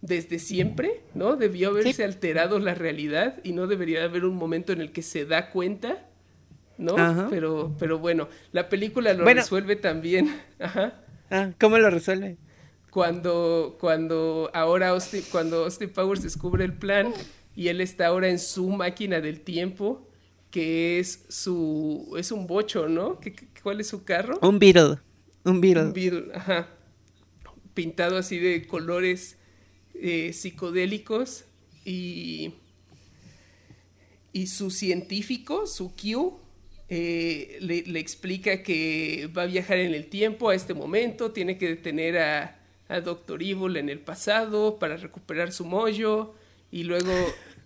desde 0.02 0.40
siempre, 0.40 1.02
¿no? 1.14 1.36
Debió 1.36 1.70
haberse 1.70 2.04
alterado 2.04 2.60
la 2.60 2.76
realidad 2.76 3.40
y 3.44 3.52
no 3.52 3.68
debería 3.68 4.00
de 4.00 4.06
haber 4.06 4.26
un 4.26 4.36
momento 4.36 4.74
en 4.74 4.82
el 4.82 4.92
que 4.92 5.02
se 5.02 5.26
da 5.26 5.52
cuenta, 5.52 6.06
¿no? 6.78 6.96
Pero, 7.30 7.76
pero 7.80 8.00
bueno, 8.00 8.28
la 8.52 8.70
película 8.70 9.14
lo 9.14 9.26
resuelve 9.26 9.76
también. 9.76 10.40
Ajá. 10.60 10.94
Ah, 11.30 11.52
¿Cómo 11.60 11.78
lo 11.78 11.90
resuelve? 11.90 12.38
Cuando, 12.92 13.78
cuando 13.80 14.50
ahora 14.54 14.90
Austin, 14.90 15.24
cuando 15.32 15.66
Austin 15.66 15.90
Powers 15.90 16.24
descubre 16.24 16.64
el 16.64 16.74
plan 16.74 17.14
y 17.56 17.68
él 17.68 17.82
está 17.82 18.08
ahora 18.08 18.30
en 18.30 18.40
su 18.40 18.70
máquina 18.70 19.22
del 19.22 19.42
tiempo 19.42 20.08
que 20.52 21.00
es 21.00 21.26
su 21.30 22.16
es 22.18 22.32
un 22.32 22.48
bocho, 22.48 22.88
¿no? 22.88 23.20
¿Qué, 23.20 23.36
cuál 23.62 23.82
es 23.82 23.88
su 23.88 24.04
carro? 24.04 24.40
Un 24.42 24.60
Beetle. 24.60 24.98
Un 25.44 25.62
Beetle. 25.62 25.84
Un 25.84 25.94
Beetle, 25.94 26.32
ajá. 26.34 26.70
Pintado 27.74 28.18
así 28.18 28.40
de 28.40 28.66
colores 28.66 29.38
eh, 29.94 30.32
psicodélicos 30.34 31.46
y 31.86 32.54
y 34.34 34.48
su 34.48 34.70
científico, 34.70 35.66
su 35.66 35.96
Q, 35.96 36.40
eh, 36.90 37.58
le, 37.60 38.00
explica 38.00 38.64
que 38.64 39.30
va 39.38 39.44
a 39.44 39.46
viajar 39.46 39.78
en 39.78 39.94
el 39.94 40.08
tiempo 40.08 40.50
a 40.50 40.56
este 40.56 40.74
momento, 40.74 41.32
tiene 41.32 41.58
que 41.58 41.68
detener 41.68 42.18
a, 42.18 42.60
a 42.88 43.02
Doctor 43.02 43.44
Evil 43.44 43.78
en 43.78 43.90
el 43.90 44.00
pasado 44.00 44.80
para 44.80 44.98
recuperar 44.98 45.52
su 45.52 45.66
mollo 45.66 46.34
y 46.72 46.84
luego 46.84 47.12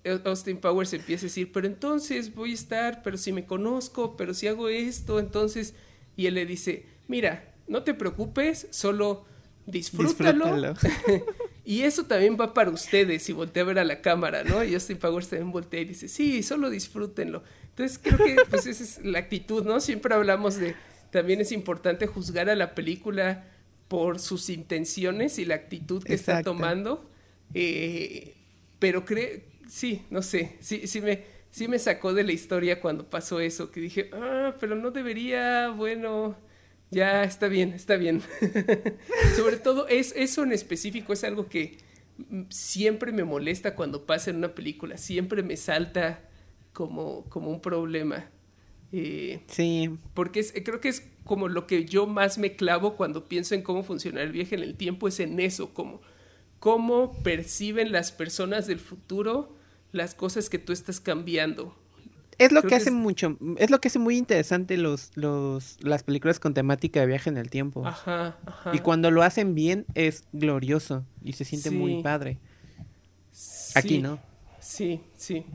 Austin 0.26 0.58
Powers 0.58 0.94
empieza 0.94 1.26
a 1.26 1.30
decir, 1.30 1.52
pero 1.52 1.68
entonces 1.68 2.34
voy 2.34 2.52
a 2.52 2.56
estar, 2.56 3.04
pero 3.04 3.18
si 3.18 3.32
me 3.32 3.46
conozco, 3.46 4.18
pero 4.18 4.34
si 4.34 4.48
hago 4.48 4.70
esto, 4.70 5.20
entonces... 5.20 5.76
Y 6.18 6.26
él 6.28 6.34
le 6.36 6.46
dice, 6.46 6.86
mira, 7.08 7.54
no 7.68 7.84
te 7.84 7.94
preocupes, 7.94 8.68
solo 8.70 9.26
disfrútalo. 9.66 10.76
y 11.72 11.84
eso 11.84 12.04
también 12.04 12.36
va 12.38 12.54
para 12.54 12.70
ustedes, 12.70 13.30
y 13.30 13.32
voltea 13.32 13.64
a 13.64 13.66
ver 13.66 13.80
a 13.80 13.86
la 13.86 14.02
cámara, 14.02 14.44
¿no? 14.44 14.62
Y 14.62 14.74
Austin 14.74 14.98
Powers 14.98 15.30
también 15.30 15.54
voltea 15.54 15.80
y 15.80 15.86
dice, 15.86 16.10
sí, 16.10 16.44
solo 16.44 16.70
disfrútenlo. 16.70 17.44
Entonces 17.70 17.98
creo 17.98 18.18
que 18.18 18.36
pues 18.50 18.68
esa 18.68 18.84
es 18.84 19.06
la 19.06 19.20
actitud, 19.20 19.64
¿no? 19.64 19.80
Siempre 19.80 20.14
hablamos 20.14 20.58
de, 20.58 20.76
también 21.12 21.40
es 21.40 21.54
importante 21.54 22.08
juzgar 22.08 22.50
a 22.50 22.56
la 22.56 22.76
película 22.76 23.46
por 23.88 24.20
sus 24.20 24.50
intenciones 24.50 25.40
y 25.40 25.46
la 25.46 25.56
actitud 25.56 26.04
que 26.04 26.14
está 26.14 26.44
tomando. 26.44 27.10
Eh, 27.54 28.36
pero 28.78 29.06
creo 29.06 29.40
sí, 29.70 30.02
no 30.10 30.24
sé, 30.24 30.58
sí, 30.60 30.88
sí 30.88 31.00
me, 31.00 31.24
sí 31.52 31.70
me 31.70 31.80
sacó 31.80 32.14
de 32.14 32.26
la 32.26 32.34
historia 32.34 32.82
cuando 32.82 33.10
pasó 33.10 33.40
eso, 33.40 33.72
que 33.72 33.80
dije, 33.80 34.10
ah, 34.12 34.56
pero 34.60 34.76
no 34.76 34.92
debería, 34.92 35.70
bueno, 35.70 36.36
ya 36.92 37.24
está 37.24 37.48
bien, 37.48 37.74
está 37.74 37.96
bien. 37.96 38.22
Sobre 39.36 39.58
todo, 39.58 39.88
es, 39.88 40.14
eso 40.16 40.44
en 40.44 40.52
específico 40.52 41.14
es 41.14 41.24
algo 41.24 41.48
que 41.48 41.78
siempre 42.50 43.12
me 43.12 43.24
molesta 43.24 43.76
cuando 43.76 44.06
pasa 44.06 44.30
en 44.30 44.38
una 44.38 44.54
película, 44.54 44.98
siempre 44.98 45.42
me 45.42 45.58
salta 45.58 46.30
como, 46.74 47.26
como 47.30 47.50
un 47.50 47.62
problema. 47.62 48.30
Eh, 48.92 49.42
sí. 49.48 49.90
Porque 50.14 50.44
creo 50.64 50.82
que 50.82 50.90
es 50.90 51.08
como 51.24 51.48
lo 51.48 51.66
que 51.66 51.86
yo 51.86 52.08
más 52.08 52.38
me 52.38 52.56
clavo 52.56 52.96
cuando 52.96 53.28
pienso 53.28 53.56
en 53.56 53.62
cómo 53.62 53.84
funciona 53.84 54.22
el 54.22 54.32
viaje 54.32 54.56
en 54.56 54.64
el 54.64 54.76
tiempo, 54.76 55.08
es 55.08 55.20
en 55.20 55.40
eso, 55.40 55.74
como 55.74 56.02
cómo 56.60 57.14
perciben 57.24 57.92
las 57.92 58.12
personas 58.12 58.68
del 58.68 58.80
futuro 58.80 59.56
las 59.92 60.16
cosas 60.16 60.50
que 60.50 60.60
tú 60.60 60.74
estás 60.74 61.00
cambiando. 61.00 61.76
Es 62.38 62.52
lo 62.52 62.64
que 62.64 62.76
hace 62.76 62.92
mucho, 62.92 63.38
es 63.58 63.70
lo 63.70 63.80
que 63.80 63.88
hace 63.88 64.00
muy 64.00 64.18
interesante 64.18 64.78
los, 64.78 65.12
los, 65.16 65.78
las 65.82 66.04
películas 66.04 66.40
con 66.40 66.54
temática 66.54 67.00
de 67.00 67.06
viaje 67.06 67.30
en 67.30 67.38
el 67.38 67.50
tiempo. 67.50 67.86
Ajá, 67.86 68.38
ajá. 68.46 68.72
Y 68.74 68.80
cuando 68.80 69.12
lo 69.12 69.22
hacen 69.22 69.54
bien 69.54 69.86
es 69.94 70.24
glorioso 70.34 71.06
y 71.24 71.34
se 71.34 71.46
siente 71.46 71.72
muy 71.72 72.02
padre. 72.02 72.40
Aquí, 73.76 74.00
¿no? 74.00 74.20
Sí, 74.60 75.02
sí. 75.18 75.46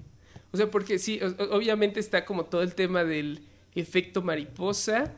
O 0.53 0.57
sea, 0.57 0.71
porque 0.71 0.99
sí, 0.99 1.21
obviamente 1.51 2.01
está 2.01 2.25
como 2.25 2.47
todo 2.47 2.63
el 2.63 2.75
tema 2.75 3.05
del 3.05 3.43
efecto 3.75 4.23
mariposa, 4.23 5.13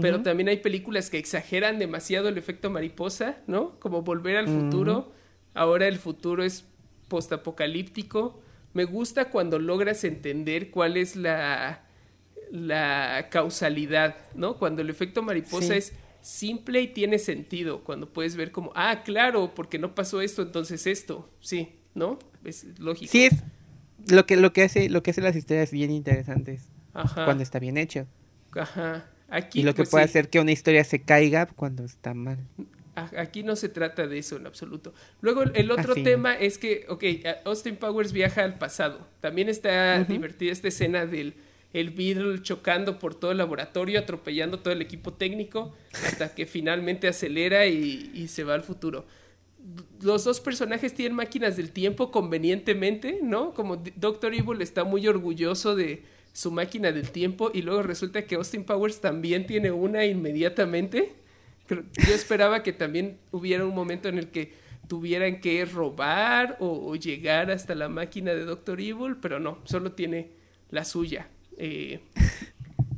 pero 0.00 0.22
también 0.22 0.48
hay 0.48 0.56
películas 0.58 1.10
que 1.10 1.18
exageran 1.18 1.78
demasiado 1.78 2.28
el 2.28 2.38
efecto 2.38 2.70
mariposa, 2.70 3.36
¿no? 3.46 3.78
Como 3.78 4.02
Volver 4.02 4.36
al 4.38 4.48
futuro. 4.48 5.12
Ahora 5.52 5.86
el 5.86 5.98
futuro 5.98 6.42
es 6.42 6.64
postapocalíptico. 7.08 8.40
Me 8.74 8.84
gusta 8.84 9.30
cuando 9.30 9.58
logras 9.58 10.04
entender 10.04 10.70
cuál 10.70 10.96
es 10.96 11.16
la, 11.16 11.84
la 12.50 13.28
causalidad, 13.30 14.16
¿no? 14.34 14.58
Cuando 14.58 14.82
el 14.82 14.90
efecto 14.90 15.22
mariposa 15.22 15.76
es 15.76 15.92
simple 16.20 16.80
y 16.80 16.88
tiene 16.88 17.18
sentido, 17.18 17.82
cuando 17.84 18.12
puedes 18.12 18.36
ver 18.36 18.52
como, 18.52 18.72
ah, 18.74 19.02
claro, 19.04 19.54
porque 19.54 19.78
no 19.78 19.94
pasó 19.94 20.20
esto, 20.20 20.42
entonces 20.42 20.86
esto, 20.86 21.28
sí, 21.40 21.76
¿no? 21.94 22.18
Es 22.44 22.64
lógico. 22.78 23.10
Sí, 23.10 23.24
es 23.24 23.42
lo 24.10 24.24
que, 24.24 24.36
lo 24.36 24.52
que 24.52 24.62
hace, 24.62 24.88
lo 24.88 25.02
que 25.02 25.10
hace 25.10 25.20
las 25.20 25.36
historias 25.36 25.70
bien 25.70 25.90
interesantes. 25.90 26.68
Ajá. 26.94 27.24
Cuando 27.24 27.42
está 27.42 27.58
bien 27.58 27.76
hecho. 27.76 28.06
Ajá. 28.52 29.06
Aquí, 29.28 29.60
y 29.60 29.62
lo 29.62 29.72
que 29.72 29.82
pues 29.82 29.90
puede 29.90 30.04
hacer 30.04 30.28
que 30.28 30.40
una 30.40 30.52
historia 30.52 30.84
se 30.84 31.00
caiga 31.00 31.46
cuando 31.46 31.84
está 31.84 32.12
mal. 32.12 32.38
Aquí 32.94 33.42
no 33.42 33.56
se 33.56 33.70
trata 33.70 34.06
de 34.06 34.18
eso 34.18 34.36
en 34.36 34.46
absoluto. 34.46 34.92
Luego 35.22 35.42
el 35.42 35.70
otro 35.70 35.94
tema 35.94 36.34
es 36.34 36.58
que, 36.58 36.84
ok, 36.88 37.04
Austin 37.44 37.76
Powers 37.76 38.12
viaja 38.12 38.44
al 38.44 38.58
pasado. 38.58 39.06
También 39.20 39.48
está 39.48 40.04
divertida 40.04 40.52
esta 40.52 40.68
escena 40.68 41.06
del 41.06 41.34
el 41.72 41.90
Beetle 41.90 42.42
chocando 42.42 42.98
por 42.98 43.14
todo 43.14 43.32
el 43.32 43.38
laboratorio, 43.38 43.98
atropellando 43.98 44.60
todo 44.60 44.74
el 44.74 44.82
equipo 44.82 45.14
técnico, 45.14 45.74
hasta 46.04 46.34
que 46.34 46.46
finalmente 46.46 47.08
acelera 47.08 47.66
y, 47.66 48.28
se 48.28 48.44
va 48.44 48.54
al 48.54 48.62
futuro. 48.62 49.06
Los 50.02 50.24
dos 50.24 50.40
personajes 50.40 50.92
tienen 50.94 51.16
máquinas 51.16 51.56
del 51.56 51.70
tiempo 51.70 52.10
convenientemente, 52.10 53.20
¿no? 53.22 53.54
Como 53.54 53.76
Doctor 53.96 54.34
Evil 54.34 54.60
está 54.60 54.84
muy 54.84 55.06
orgulloso 55.06 55.76
de 55.76 56.02
su 56.32 56.50
máquina 56.50 56.92
del 56.92 57.10
tiempo 57.10 57.50
y 57.54 57.62
luego 57.62 57.82
resulta 57.82 58.26
que 58.26 58.34
Austin 58.34 58.64
Powers 58.64 59.00
también 59.00 59.46
tiene 59.46 59.70
una 59.70 60.04
inmediatamente 60.04 61.14
yo 61.68 62.14
esperaba 62.14 62.62
que 62.62 62.72
también 62.72 63.18
hubiera 63.30 63.64
un 63.64 63.74
momento 63.74 64.08
en 64.08 64.18
el 64.18 64.28
que 64.28 64.52
tuvieran 64.88 65.40
que 65.40 65.64
robar 65.64 66.56
o, 66.60 66.94
llegar 66.96 67.50
hasta 67.50 67.74
la 67.74 67.88
máquina 67.88 68.34
de 68.34 68.44
Doctor 68.44 68.80
Evil, 68.80 69.16
pero 69.20 69.40
no, 69.40 69.58
solo 69.64 69.92
tiene 69.92 70.30
la 70.70 70.84
suya. 70.84 71.28
Eh, 71.56 72.00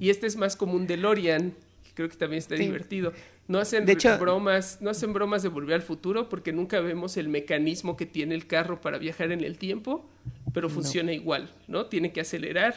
y 0.00 0.10
este 0.10 0.26
es 0.26 0.36
más 0.36 0.56
como 0.56 0.74
un 0.74 0.86
DeLorean, 0.86 1.54
que 1.84 1.94
creo 1.94 2.08
que 2.08 2.16
también 2.16 2.38
está 2.38 2.56
divertido. 2.56 3.12
No 3.46 3.58
hacen 3.58 3.86
bromas, 4.18 4.78
no 4.80 4.90
hacen 4.90 5.12
bromas 5.12 5.42
de 5.42 5.50
volver 5.50 5.74
al 5.74 5.82
futuro 5.82 6.30
porque 6.30 6.52
nunca 6.52 6.80
vemos 6.80 7.18
el 7.18 7.28
mecanismo 7.28 7.96
que 7.96 8.06
tiene 8.06 8.34
el 8.34 8.46
carro 8.46 8.80
para 8.80 8.96
viajar 8.96 9.32
en 9.32 9.44
el 9.44 9.58
tiempo, 9.58 10.08
pero 10.54 10.70
funciona 10.70 11.12
igual, 11.12 11.50
¿no? 11.68 11.86
Tiene 11.86 12.12
que 12.12 12.22
acelerar. 12.22 12.74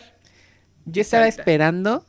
Yo 0.85 1.01
estaba 1.01 1.27
esperando 1.27 2.05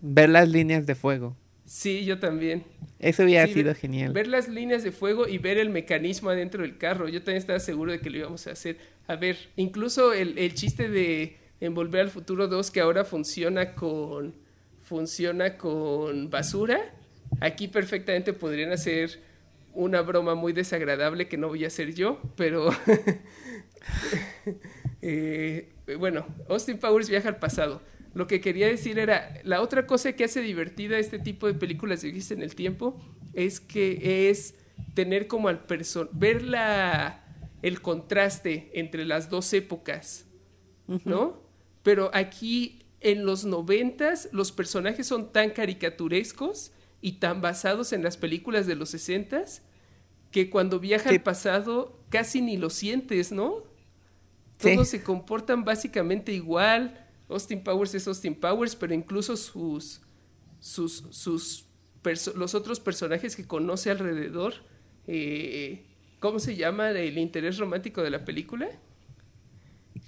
ver 0.00 0.28
las 0.28 0.48
líneas 0.48 0.86
de 0.86 0.94
fuego. 0.94 1.36
Sí, 1.64 2.04
yo 2.04 2.18
también. 2.18 2.64
Eso 2.98 3.24
hubiera 3.24 3.46
sido 3.46 3.74
genial. 3.74 4.12
Ver 4.12 4.26
las 4.26 4.48
líneas 4.48 4.82
de 4.82 4.92
fuego 4.92 5.26
y 5.26 5.38
ver 5.38 5.58
el 5.58 5.70
mecanismo 5.70 6.30
adentro 6.30 6.62
del 6.62 6.76
carro. 6.76 7.08
Yo 7.08 7.20
también 7.20 7.38
estaba 7.38 7.58
seguro 7.60 7.92
de 7.92 8.00
que 8.00 8.10
lo 8.10 8.18
íbamos 8.18 8.46
a 8.46 8.52
hacer. 8.52 8.78
A 9.06 9.16
ver, 9.16 9.36
incluso 9.56 10.12
el, 10.12 10.38
el 10.38 10.54
chiste 10.54 10.88
de 10.88 11.36
en 11.60 11.74
Volver 11.74 12.02
al 12.02 12.10
Futuro 12.10 12.48
2 12.48 12.70
que 12.70 12.80
ahora 12.80 13.04
funciona 13.04 13.74
con 13.74 14.34
funciona 14.82 15.56
con 15.56 16.28
basura 16.28 16.92
Aquí 17.40 17.68
perfectamente 17.68 18.32
podrían 18.32 18.72
hacer 18.72 19.20
una 19.72 20.02
broma 20.02 20.34
muy 20.34 20.52
desagradable 20.52 21.26
que 21.28 21.36
no 21.36 21.48
voy 21.48 21.64
a 21.64 21.68
hacer 21.68 21.94
yo, 21.94 22.20
pero 22.36 22.70
eh, 25.02 25.68
bueno, 25.98 26.26
Austin 26.48 26.78
Powers 26.78 27.10
viaja 27.10 27.28
al 27.28 27.38
pasado. 27.38 27.82
Lo 28.14 28.26
que 28.26 28.40
quería 28.40 28.68
decir 28.68 28.98
era, 28.98 29.40
la 29.42 29.60
otra 29.60 29.86
cosa 29.86 30.12
que 30.12 30.24
hace 30.24 30.40
divertida 30.40 30.98
este 30.98 31.18
tipo 31.18 31.46
de 31.46 31.54
películas 31.54 32.02
de 32.02 32.08
viajes 32.08 32.30
en 32.30 32.42
el 32.42 32.54
tiempo 32.54 33.00
es 33.34 33.60
que 33.60 34.30
es 34.30 34.54
tener 34.94 35.26
como 35.26 35.48
al 35.48 35.64
person 35.64 36.08
ver 36.12 36.42
la, 36.42 37.24
el 37.62 37.80
contraste 37.80 38.70
entre 38.74 39.04
las 39.04 39.30
dos 39.30 39.52
épocas, 39.52 40.26
¿no? 41.04 41.42
Pero 41.82 42.10
aquí 42.14 42.84
en 43.00 43.26
los 43.26 43.44
noventas 43.44 44.28
los 44.32 44.52
personajes 44.52 45.06
son 45.06 45.32
tan 45.32 45.50
caricaturescos 45.50 46.72
y 47.00 47.12
tan 47.12 47.42
basados 47.42 47.92
en 47.92 48.02
las 48.02 48.16
películas 48.16 48.66
de 48.66 48.76
los 48.76 48.90
sesentas 48.90 49.62
que 50.30 50.50
cuando 50.50 50.80
viaja 50.80 51.10
al 51.10 51.22
pasado 51.22 52.00
casi 52.08 52.40
ni 52.40 52.56
lo 52.56 52.70
sientes, 52.70 53.30
¿no? 53.30 53.62
Todos 54.58 54.88
se 54.88 55.02
comportan 55.02 55.64
básicamente 55.64 56.32
igual. 56.32 57.03
Austin 57.28 57.62
Powers 57.62 57.94
es 57.94 58.06
Austin 58.06 58.34
Powers, 58.34 58.76
pero 58.76 58.94
incluso 58.94 59.36
sus, 59.36 60.00
sus, 60.60 61.04
sus 61.10 61.66
los 62.34 62.54
otros 62.54 62.80
personajes 62.80 63.34
que 63.34 63.46
conoce 63.46 63.90
alrededor, 63.90 64.54
eh, 65.06 65.86
¿cómo 66.20 66.38
se 66.38 66.54
llama 66.54 66.90
el 66.90 67.16
interés 67.18 67.56
romántico 67.58 68.02
de 68.02 68.10
la 68.10 68.24
película? 68.24 68.68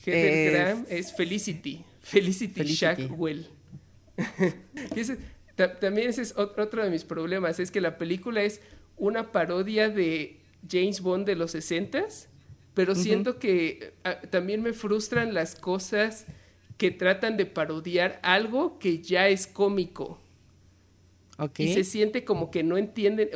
Heather 0.04 0.52
Graham 0.52 0.86
es 0.88 1.14
Felicity, 1.14 1.84
Felicity, 2.02 2.52
Felicity. 2.52 2.74
Shackwell. 2.74 3.48
también 5.80 6.10
ese 6.10 6.22
es 6.22 6.34
otro 6.36 6.84
de 6.84 6.90
mis 6.90 7.04
problemas, 7.04 7.58
es 7.58 7.70
que 7.70 7.80
la 7.80 7.96
película 7.96 8.42
es 8.42 8.60
una 8.98 9.32
parodia 9.32 9.88
de 9.88 10.40
James 10.68 11.00
Bond 11.00 11.26
de 11.26 11.36
los 11.36 11.52
60 11.52 12.06
pero 12.76 12.94
siento 12.94 13.38
que 13.38 13.94
ah, 14.04 14.20
también 14.28 14.62
me 14.62 14.74
frustran 14.74 15.32
las 15.32 15.54
cosas 15.54 16.26
que 16.76 16.90
tratan 16.90 17.36
de 17.36 17.46
parodiar 17.46 18.20
algo 18.22 18.78
que 18.78 19.00
ya 19.00 19.28
es 19.28 19.46
cómico. 19.46 20.20
Y 21.58 21.74
se 21.74 21.84
siente 21.84 22.24
como 22.24 22.50
que 22.50 22.62
no 22.62 22.78
entienden. 22.78 23.28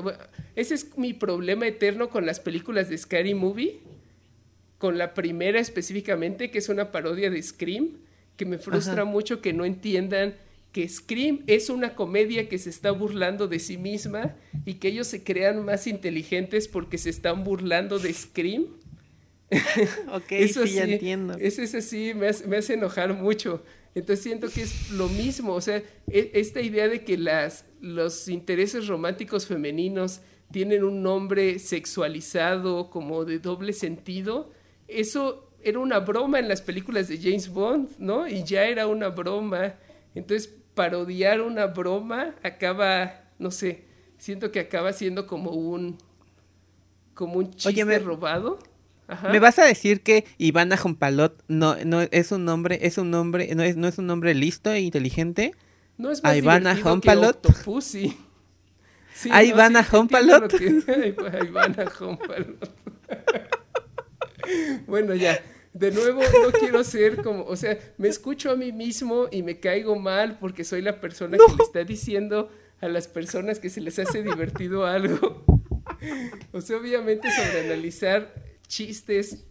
ese 0.56 0.74
es 0.74 0.96
mi 0.96 1.12
problema 1.12 1.66
eterno 1.66 2.08
con 2.08 2.24
las 2.24 2.40
películas 2.40 2.88
de 2.88 2.96
Scary 2.96 3.34
Movie. 3.34 3.80
Con 4.78 4.96
la 4.96 5.12
primera 5.12 5.60
específicamente, 5.60 6.50
que 6.50 6.58
es 6.58 6.70
una 6.70 6.90
parodia 6.90 7.28
de 7.28 7.42
Scream, 7.42 7.98
que 8.36 8.46
me 8.46 8.56
frustra 8.56 9.04
mucho 9.04 9.42
que 9.42 9.52
no 9.52 9.66
entiendan 9.66 10.34
que 10.72 10.88
Scream 10.88 11.42
es 11.46 11.68
una 11.68 11.94
comedia 11.94 12.48
que 12.48 12.58
se 12.58 12.70
está 12.70 12.90
burlando 12.92 13.48
de 13.48 13.58
sí 13.58 13.76
misma 13.76 14.36
y 14.64 14.74
que 14.74 14.88
ellos 14.88 15.08
se 15.08 15.24
crean 15.24 15.64
más 15.64 15.86
inteligentes 15.86 16.68
porque 16.68 16.96
se 16.96 17.10
están 17.10 17.44
burlando 17.44 17.98
de 17.98 18.12
Scream. 18.14 18.66
ok, 20.12 20.30
Eso 20.30 20.66
sí, 20.66 20.74
ya 20.74 20.84
entiendo. 20.84 21.34
Eso 21.38 21.62
es 21.62 21.74
así, 21.74 22.14
me 22.14 22.28
hace, 22.28 22.46
me 22.46 22.56
hace 22.56 22.74
enojar 22.74 23.12
mucho. 23.14 23.62
Entonces 23.94 24.22
siento 24.22 24.48
que 24.48 24.62
es 24.62 24.90
lo 24.92 25.08
mismo, 25.08 25.54
o 25.54 25.60
sea, 25.60 25.82
e, 26.06 26.30
esta 26.34 26.60
idea 26.60 26.88
de 26.88 27.02
que 27.02 27.18
las, 27.18 27.64
los 27.80 28.28
intereses 28.28 28.86
románticos 28.86 29.46
femeninos 29.46 30.20
tienen 30.52 30.84
un 30.84 31.02
nombre 31.02 31.58
sexualizado, 31.58 32.90
como 32.90 33.24
de 33.24 33.38
doble 33.38 33.72
sentido, 33.72 34.52
eso 34.86 35.50
era 35.62 35.78
una 35.78 35.98
broma 35.98 36.38
en 36.38 36.48
las 36.48 36.62
películas 36.62 37.08
de 37.08 37.18
James 37.18 37.48
Bond, 37.48 37.90
¿no? 37.98 38.26
Y 38.26 38.44
ya 38.44 38.64
era 38.64 38.86
una 38.86 39.08
broma. 39.08 39.74
Entonces, 40.14 40.52
parodiar 40.74 41.40
una 41.40 41.66
broma 41.66 42.34
acaba, 42.42 43.24
no 43.38 43.50
sé, 43.50 43.84
siento 44.18 44.50
que 44.50 44.60
acaba 44.60 44.92
siendo 44.92 45.26
como 45.26 45.50
un 45.50 45.98
como 47.14 47.34
un 47.34 47.52
chiste 47.52 47.98
robado. 47.98 48.58
¿Me 49.30 49.38
vas 49.38 49.58
a 49.58 49.64
decir 49.64 50.02
que 50.02 50.24
Ivana 50.38 50.76
Jompalot 50.76 51.42
no, 51.48 51.76
no 51.84 52.00
es 52.02 52.32
un 52.32 52.44
nombre, 52.44 52.78
es 52.82 52.98
un 52.98 53.10
nombre, 53.10 53.54
no 53.54 53.62
es, 53.62 53.76
no 53.76 53.88
es 53.88 53.98
un 53.98 54.06
nombre 54.06 54.34
listo 54.34 54.70
e 54.70 54.80
inteligente? 54.80 55.54
No 55.98 56.10
es 56.10 56.22
más 56.22 56.36
Ivana 56.36 56.76
Jompalot. 56.76 57.46
Sí, 59.12 59.28
¿A 59.30 59.44
Ivana 59.44 59.84
Jompalot? 59.84 60.50
Ivana 60.58 61.90
Jompalot. 61.90 62.70
bueno, 64.86 65.14
ya 65.14 65.38
de 65.72 65.90
nuevo 65.90 66.20
no 66.22 66.52
quiero 66.58 66.82
ser 66.84 67.22
como, 67.22 67.44
o 67.44 67.56
sea, 67.56 67.78
me 67.98 68.08
escucho 68.08 68.50
a 68.50 68.56
mí 68.56 68.72
mismo 68.72 69.28
y 69.30 69.42
me 69.42 69.60
caigo 69.60 69.96
mal 69.96 70.38
porque 70.38 70.64
soy 70.64 70.82
la 70.82 71.00
persona 71.00 71.36
que 71.36 71.54
le 71.56 71.62
está 71.62 71.84
diciendo 71.84 72.50
a 72.80 72.88
las 72.88 73.08
personas 73.08 73.58
que 73.58 73.70
se 73.70 73.80
les 73.80 73.98
hace 73.98 74.22
divertido 74.22 74.86
algo. 74.86 75.44
O 76.52 76.62
sea, 76.62 76.78
obviamente 76.78 77.28
sobre 77.30 77.66
analizar 77.66 78.32
chistes, 78.70 79.44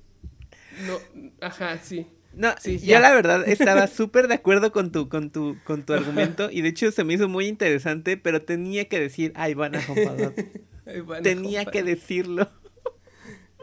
no, 0.88 0.98
ajá, 1.42 1.78
sí. 1.84 2.08
No, 2.34 2.54
sí, 2.60 2.80
yo 2.80 3.00
la 3.00 3.12
verdad 3.12 3.48
estaba 3.48 3.88
súper 3.88 4.28
de 4.28 4.36
acuerdo 4.36 4.72
con 4.72 4.92
tu, 4.92 5.10
con 5.10 5.30
tu, 5.30 5.58
con 5.66 5.84
tu 5.84 5.94
argumento 5.94 6.50
y 6.52 6.62
de 6.62 6.70
hecho 6.70 6.92
se 6.92 7.04
me 7.04 7.14
hizo 7.14 7.28
muy 7.28 7.48
interesante, 7.48 8.18
pero 8.18 8.44
tenía 8.44 8.88
que 8.88 9.00
decir, 9.00 9.34
ay, 9.36 9.56
van 9.56 9.76
a 9.76 9.82
Tenía 11.24 11.66
que 11.66 11.84
decirlo. 11.84 12.50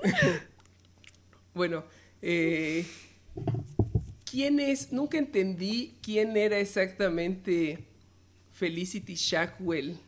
bueno, 1.55 1.85
eh, 2.23 2.85
¿Quién 4.31 4.61
es? 4.61 4.93
Nunca 4.93 5.19
entendí 5.19 5.95
quién 6.03 6.37
era 6.37 6.59
exactamente 6.59 7.87
Felicity 8.53 9.15
Shackwell. 9.15 9.99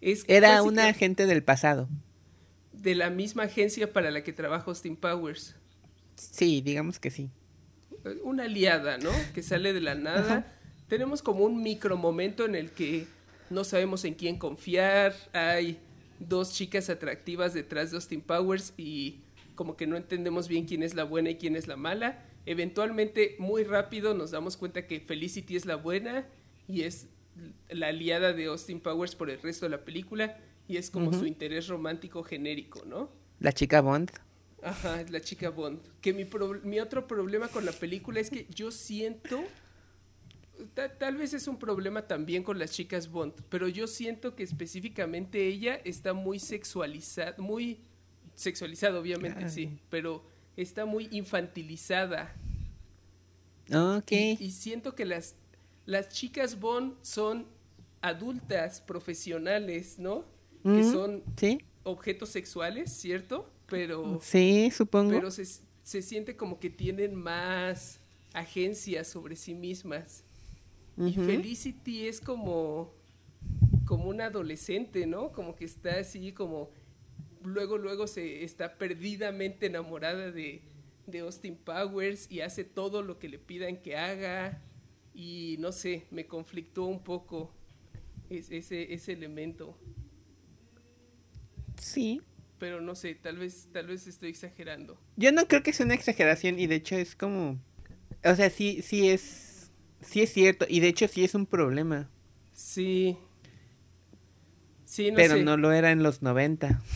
era 0.00 0.62
una 0.62 0.86
agente 0.86 1.26
del 1.26 1.42
pasado. 1.42 1.88
De 2.82 2.94
la 2.94 3.10
misma 3.10 3.44
agencia 3.44 3.92
para 3.92 4.10
la 4.10 4.22
que 4.22 4.32
trabaja 4.32 4.66
Austin 4.66 4.96
Powers. 4.96 5.56
Sí, 6.16 6.60
digamos 6.60 6.98
que 6.98 7.10
sí. 7.10 7.30
Una 8.22 8.44
aliada, 8.44 8.98
¿no? 8.98 9.10
Que 9.34 9.42
sale 9.42 9.72
de 9.72 9.80
la 9.80 9.94
nada. 9.94 10.52
Tenemos 10.88 11.22
como 11.22 11.44
un 11.44 11.62
micro 11.62 11.96
momento 11.96 12.44
en 12.44 12.54
el 12.54 12.70
que 12.70 13.06
no 13.50 13.64
sabemos 13.64 14.04
en 14.04 14.14
quién 14.14 14.38
confiar. 14.38 15.14
Hay 15.32 15.78
dos 16.20 16.52
chicas 16.52 16.88
atractivas 16.88 17.54
detrás 17.54 17.90
de 17.90 17.96
Austin 17.96 18.20
Powers 18.20 18.72
y 18.76 19.20
como 19.54 19.76
que 19.76 19.86
no 19.86 19.96
entendemos 19.96 20.48
bien 20.48 20.66
quién 20.66 20.82
es 20.82 20.94
la 20.94 21.04
buena 21.04 21.30
y 21.30 21.36
quién 21.36 21.56
es 21.56 21.66
la 21.66 21.76
mala. 21.76 22.22
Eventualmente, 22.44 23.34
muy 23.38 23.64
rápido, 23.64 24.14
nos 24.14 24.30
damos 24.30 24.56
cuenta 24.56 24.86
que 24.86 25.00
Felicity 25.00 25.56
es 25.56 25.66
la 25.66 25.76
buena 25.76 26.26
y 26.68 26.82
es 26.82 27.08
la 27.68 27.88
aliada 27.88 28.32
de 28.32 28.46
Austin 28.46 28.80
Powers 28.80 29.16
por 29.16 29.30
el 29.30 29.42
resto 29.42 29.66
de 29.66 29.70
la 29.70 29.84
película 29.84 30.38
y 30.68 30.76
es 30.76 30.90
como 30.90 31.12
su 31.12 31.26
interés 31.26 31.68
romántico 31.68 32.22
genérico, 32.22 32.84
¿no? 32.84 33.10
La 33.40 33.52
chica 33.52 33.80
Bond. 33.80 34.10
Ajá, 34.62 35.00
es 35.00 35.10
la 35.10 35.20
chica 35.20 35.50
Bond. 35.50 35.80
Que 36.00 36.12
mi, 36.12 36.26
mi 36.64 36.80
otro 36.80 37.06
problema 37.06 37.48
con 37.48 37.64
la 37.64 37.72
película 37.72 38.20
es 38.20 38.30
que 38.30 38.46
yo 38.52 38.70
siento, 38.70 39.44
tal 40.98 41.16
vez 41.16 41.34
es 41.34 41.46
un 41.46 41.58
problema 41.58 42.06
también 42.06 42.42
con 42.42 42.58
las 42.58 42.72
chicas 42.72 43.08
Bond, 43.10 43.34
pero 43.48 43.68
yo 43.68 43.86
siento 43.86 44.34
que 44.34 44.42
específicamente 44.42 45.46
ella 45.46 45.76
está 45.84 46.14
muy 46.14 46.38
sexualizada, 46.38 47.36
muy 47.38 47.80
sexualizada, 48.34 48.98
obviamente, 48.98 49.48
sí, 49.48 49.78
pero 49.88 50.24
está 50.56 50.84
muy 50.84 51.08
infantilizada. 51.12 52.34
Ok. 53.72 54.12
Y, 54.12 54.50
siento 54.52 54.94
que 54.94 55.04
las, 55.04 55.34
las 55.84 56.08
chicas 56.08 56.58
Bond 56.58 56.94
son 57.02 57.46
adultas, 58.00 58.80
profesionales, 58.80 59.98
¿no? 59.98 60.24
Que 60.74 60.84
son 60.84 61.22
objetos 61.84 62.30
sexuales, 62.30 62.92
¿cierto? 62.92 63.48
Pero. 63.66 64.20
Sí, 64.22 64.70
supongo. 64.70 65.12
Pero 65.12 65.30
se, 65.30 65.44
se 65.82 66.02
siente 66.02 66.36
como 66.36 66.58
que 66.58 66.70
tienen 66.70 67.14
más 67.14 68.00
agencia 68.34 69.04
sobre 69.04 69.36
sí 69.36 69.54
mismas. 69.54 70.24
Y 70.98 71.12
Felicity 71.12 72.06
es 72.06 72.20
como 72.20 72.94
como 73.86 74.08
un 74.08 74.20
adolescente, 74.20 75.06
¿no? 75.06 75.32
Como 75.32 75.54
que 75.54 75.64
está 75.64 76.00
así 76.00 76.32
como 76.32 76.70
luego, 77.42 77.78
luego 77.78 78.06
se 78.06 78.44
está 78.44 78.76
perdidamente 78.76 79.66
enamorada 79.66 80.30
de, 80.30 80.62
de 81.06 81.20
Austin 81.20 81.56
Powers 81.56 82.30
y 82.30 82.40
hace 82.40 82.64
todo 82.64 83.02
lo 83.02 83.18
que 83.18 83.28
le 83.28 83.38
pidan 83.38 83.78
que 83.78 83.96
haga. 83.96 84.60
Y 85.14 85.56
no 85.60 85.72
sé, 85.72 86.06
me 86.10 86.26
conflictó 86.26 86.84
un 86.84 87.02
poco 87.02 87.54
ese, 88.28 88.92
ese 88.92 89.12
elemento. 89.12 89.78
Sí. 91.80 92.20
Pero 92.58 92.80
no 92.80 92.94
sé, 92.94 93.14
tal 93.14 93.36
vez, 93.36 93.68
tal 93.72 93.86
vez 93.86 94.06
estoy 94.06 94.30
exagerando. 94.30 94.98
Yo 95.16 95.32
no 95.32 95.46
creo 95.46 95.62
que 95.62 95.72
sea 95.72 95.84
una 95.84 95.94
exageración 95.94 96.58
y 96.58 96.66
de 96.66 96.76
hecho 96.76 96.96
es 96.96 97.14
como... 97.14 97.58
O 98.24 98.34
sea, 98.34 98.50
sí, 98.50 98.82
sí 98.82 99.08
es... 99.08 99.70
Sí 100.00 100.22
es 100.22 100.32
cierto 100.32 100.66
y 100.68 100.80
de 100.80 100.88
hecho 100.88 101.08
sí 101.08 101.24
es 101.24 101.34
un 101.34 101.46
problema. 101.46 102.08
Sí. 102.52 103.16
Sí, 104.84 105.10
no 105.10 105.16
Pero 105.16 105.36
no 105.36 105.56
lo 105.56 105.72
era 105.72 105.90
en 105.90 106.02
los 106.02 106.22
90. 106.22 106.82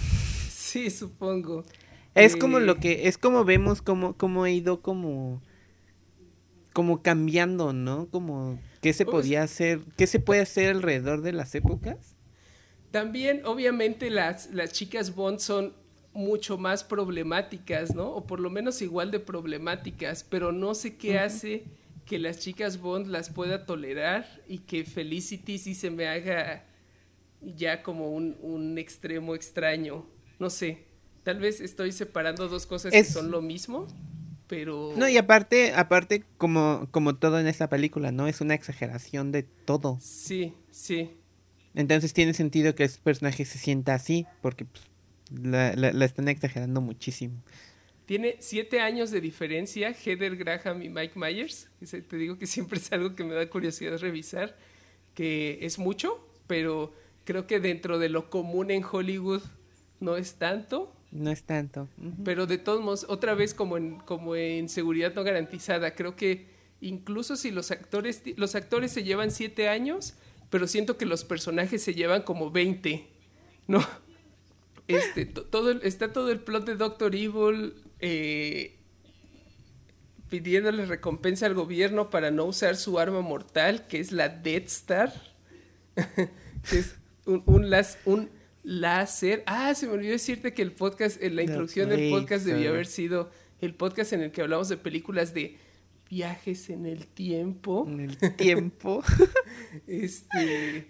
Sí, 0.51 0.89
supongo. 0.91 1.64
Es 2.14 2.37
como 2.37 2.61
lo 2.61 2.74
eh, 2.74 2.81
que... 2.81 3.09
Es 3.09 3.18
como 3.18 3.45
vemos 3.45 3.83
como, 3.83 4.16
como 4.16 4.45
ha 4.45 4.51
ido 4.51 4.83
como... 4.83 5.43
Como 6.72 7.03
cambiando, 7.03 7.72
¿no? 7.72 8.09
Como... 8.09 8.61
¿Qué 8.81 8.93
se 8.93 9.05
podía 9.05 9.43
hacer? 9.43 9.81
¿Qué 9.97 10.07
se 10.07 10.20
puede 10.20 10.43
hacer 10.43 10.70
alrededor 10.70 11.22
de 11.22 11.33
las 11.33 11.57
épocas? 11.57 12.16
También, 12.91 13.43
obviamente, 13.45 14.11
las, 14.11 14.51
las 14.53 14.72
chicas 14.72 15.14
Bond 15.14 15.38
son 15.38 15.74
mucho 16.12 16.59
más 16.59 16.82
problemáticas, 16.82 17.95
¿no? 17.95 18.11
O 18.11 18.26
por 18.26 18.41
lo 18.41 18.51
menos 18.51 18.82
igual 18.82 19.11
de 19.11 19.20
problemáticas, 19.20 20.24
pero 20.24 20.53
no 20.53 20.74
sé 20.74 20.97
qué 20.97 21.18
hace 21.18 21.64
que 22.05 22.18
las 22.18 22.41
chicas 22.41 22.80
Bond 22.80 23.07
las 23.07 23.30
pueda 23.30 23.64
tolerar 23.66 24.43
y 24.49 24.59
que 24.59 24.84
Felicity 24.84 25.59
sí 25.59 25.74
se 25.76 25.91
me 25.91 26.09
haga 26.09 26.64
ya 27.41 27.82
como 27.82 28.11
un, 28.11 28.36
un 28.43 28.78
extremo 28.78 29.36
extraño. 29.36 30.05
No 30.41 30.51
sé, 30.51 30.86
tal 31.22 31.38
vez 31.38 31.61
estoy 31.61 31.93
separando 31.93 32.49
dos 32.49 32.66
cosas 32.66 32.93
que 32.93 33.05
son 33.05 33.30
lo 33.30 33.41
mismo, 33.43 33.86
pero... 34.49 34.93
No, 34.97 35.09
y 35.09 35.16
aparte, 35.16 35.72
aparte 35.74 36.24
como, 36.36 36.88
como 36.91 37.14
todo 37.14 37.38
en 37.38 37.47
esta 37.47 37.68
película, 37.68 38.11
¿no? 38.11 38.26
Es 38.26 38.41
una 38.41 38.55
exageración 38.55 39.30
de 39.30 39.45
todo. 39.45 39.99
Sí, 40.01 40.55
sí. 40.72 41.20
Entonces 41.75 42.12
tiene 42.12 42.35
sentido 42.35 42.75
que 42.75 42.85
ese 42.85 42.99
personaje 43.01 43.45
se 43.45 43.59
sienta 43.59 43.95
así, 43.95 44.27
porque 44.43 44.64
pues, 44.64 44.85
la, 45.31 45.75
la, 45.75 46.05
están 46.05 46.29
exagerando 46.29 46.81
muchísimo. 46.81 47.43
Tiene 48.07 48.37
siete 48.41 48.81
años 48.81 49.12
de 49.12 49.21
diferencia 49.21 49.93
Heather 49.93 50.37
Graham 50.37 50.83
y 50.83 50.89
Mike 50.89 51.16
Myers. 51.16 51.68
Te 51.89 52.16
digo 52.16 52.39
que 52.39 52.47
siempre 52.47 52.79
es 52.79 52.91
algo 52.93 53.14
que 53.14 53.23
me 53.23 53.35
da 53.35 53.49
curiosidad 53.49 53.99
revisar, 53.99 54.57
que 55.14 55.59
es 55.62 55.79
mucho, 55.79 56.27
pero 56.47 56.93
creo 57.25 57.47
que 57.47 57.61
dentro 57.61 58.01
de 58.01 58.09
lo 58.09 58.29
común 58.31 58.73
en 58.73 58.85
Hollywood 58.85 59.43
no 60.01 60.16
es 60.16 60.35
tanto. 60.35 60.93
No 61.12 61.31
es 61.31 61.45
tanto. 61.45 61.89
Pero 62.25 62.47
de 62.47 62.59
todos 62.59 62.81
modos, 62.81 63.07
otra 63.09 63.35
vez 63.35 63.55
como 63.55 63.77
en, 63.77 63.99
como 64.01 64.35
en 64.35 64.68
seguridad 64.68 65.14
no 65.14 65.23
garantizada, 65.23 65.95
creo 65.95 66.16
que 66.16 66.47
incluso 66.81 67.37
si 67.37 67.51
los 67.53 67.71
actores, 67.71 68.23
los 68.37 68.55
actores 68.57 68.91
se 68.91 69.05
llevan 69.05 69.31
siete 69.31 69.68
años, 69.68 70.14
pero 70.51 70.66
siento 70.66 70.98
que 70.98 71.07
los 71.07 71.24
personajes 71.24 71.82
se 71.82 71.94
llevan 71.94 72.22
como 72.22 72.51
20, 72.51 73.07
¿no? 73.68 73.86
Este, 74.88 75.24
todo 75.24 75.70
está 75.82 76.12
todo 76.12 76.32
el 76.32 76.40
plot 76.40 76.66
de 76.66 76.74
Doctor 76.74 77.14
Evil 77.14 77.74
eh, 78.01 78.76
pidiéndole 80.28 80.84
recompensa 80.86 81.46
al 81.46 81.55
gobierno 81.55 82.11
para 82.11 82.32
no 82.32 82.46
usar 82.46 82.76
su 82.76 82.98
arma 82.98 83.20
mortal, 83.20 83.86
que 83.86 84.01
es 84.01 84.11
la 84.11 84.28
Death 84.28 84.66
Star, 84.66 85.12
que 86.68 86.78
es 86.78 86.96
un, 87.24 87.44
un, 87.46 87.72
un, 88.05 88.30
láser. 88.64 89.44
Ah, 89.46 89.74
se 89.74 89.86
me 89.86 89.92
olvidó 89.92 90.12
decirte 90.12 90.53
que 90.53 90.62
el 90.62 90.72
podcast, 90.72 91.22
la 91.22 91.42
introducción 91.42 91.88
del 91.88 92.11
podcast 92.11 92.44
debió 92.44 92.70
haber 92.70 92.86
sido 92.86 93.30
el 93.61 93.74
podcast 93.74 94.12
en 94.12 94.22
el 94.22 94.32
que 94.32 94.42
hablamos 94.42 94.68
de 94.68 94.76
películas 94.76 95.34
de 95.34 95.57
viajes 96.11 96.69
en 96.71 96.87
el 96.87 97.07
tiempo. 97.07 97.87
En 97.89 98.01
el 98.01 98.37
tiempo. 98.37 99.03
este. 99.87 100.89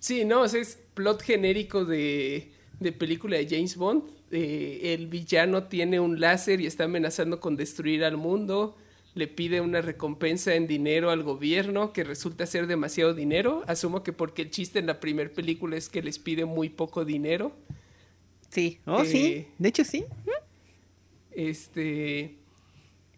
Sí, 0.00 0.24
no, 0.24 0.44
es 0.44 0.78
plot 0.94 1.22
genérico 1.22 1.84
de, 1.84 2.50
de 2.80 2.92
película 2.92 3.36
de 3.36 3.46
James 3.46 3.76
Bond. 3.76 4.04
Eh, 4.30 4.94
el 4.94 5.06
villano 5.06 5.64
tiene 5.64 6.00
un 6.00 6.20
láser 6.20 6.60
y 6.60 6.66
está 6.66 6.84
amenazando 6.84 7.40
con 7.40 7.56
destruir 7.56 8.04
al 8.04 8.16
mundo. 8.16 8.76
Le 9.14 9.26
pide 9.26 9.60
una 9.60 9.80
recompensa 9.80 10.54
en 10.54 10.66
dinero 10.66 11.10
al 11.10 11.22
gobierno 11.22 11.92
que 11.92 12.04
resulta 12.04 12.46
ser 12.46 12.66
demasiado 12.66 13.14
dinero. 13.14 13.64
Asumo 13.66 14.02
que 14.02 14.12
porque 14.12 14.42
el 14.42 14.50
chiste 14.50 14.78
en 14.78 14.86
la 14.86 15.00
primera 15.00 15.30
película 15.30 15.76
es 15.76 15.88
que 15.88 16.02
les 16.02 16.18
pide 16.18 16.44
muy 16.44 16.68
poco 16.70 17.04
dinero. 17.04 17.52
Sí, 18.50 18.78
oh, 18.86 19.04
sí, 19.04 19.26
eh, 19.26 19.48
de 19.58 19.68
hecho 19.68 19.84
sí. 19.84 20.04
Este 21.32 22.37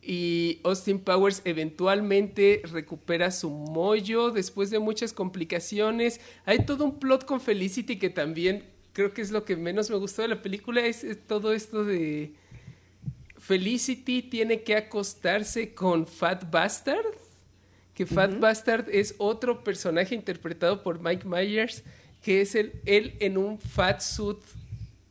y 0.03 0.61
Austin 0.65 0.99
Powers 0.99 1.43
eventualmente 1.45 2.63
recupera 2.73 3.31
su 3.31 3.51
mollo 3.51 4.31
después 4.31 4.71
de 4.71 4.79
muchas 4.79 5.13
complicaciones. 5.13 6.21
Hay 6.47 6.65
todo 6.65 6.85
un 6.85 6.99
plot 6.99 7.25
con 7.25 7.41
Felicity 7.41 7.99
que 7.99 8.09
también 8.11 8.65
creo 8.93 9.13
que 9.13 9.23
es 9.23 9.31
lo 9.31 9.45
que 9.45 9.57
menos 9.57 9.91
me 9.91 9.97
gustó 9.97 10.23
de 10.23 10.29
la 10.29 10.43
película, 10.43 10.81
es, 10.81 11.07
todo 11.27 11.53
esto 11.53 11.85
de 11.85 12.35
Felicity 13.39 14.23
tiene 14.23 14.63
que 14.63 14.77
acostarse 14.77 15.75
con 15.75 16.07
Fat 16.07 16.51
Bastard, 16.51 17.07
que 17.95 18.07
Fat 18.07 18.39
Bastard 18.39 18.89
es 18.91 19.15
otro 19.19 19.63
personaje 19.63 20.15
interpretado 20.15 20.83
por 20.83 21.01
Mike 21.01 21.27
Myers, 21.27 21.83
que 22.23 22.41
es 22.41 22.55
el, 22.55 22.81
él 22.85 23.17
en 23.21 23.39
un 23.39 23.59
fat 23.59 24.01
suit 24.01 24.39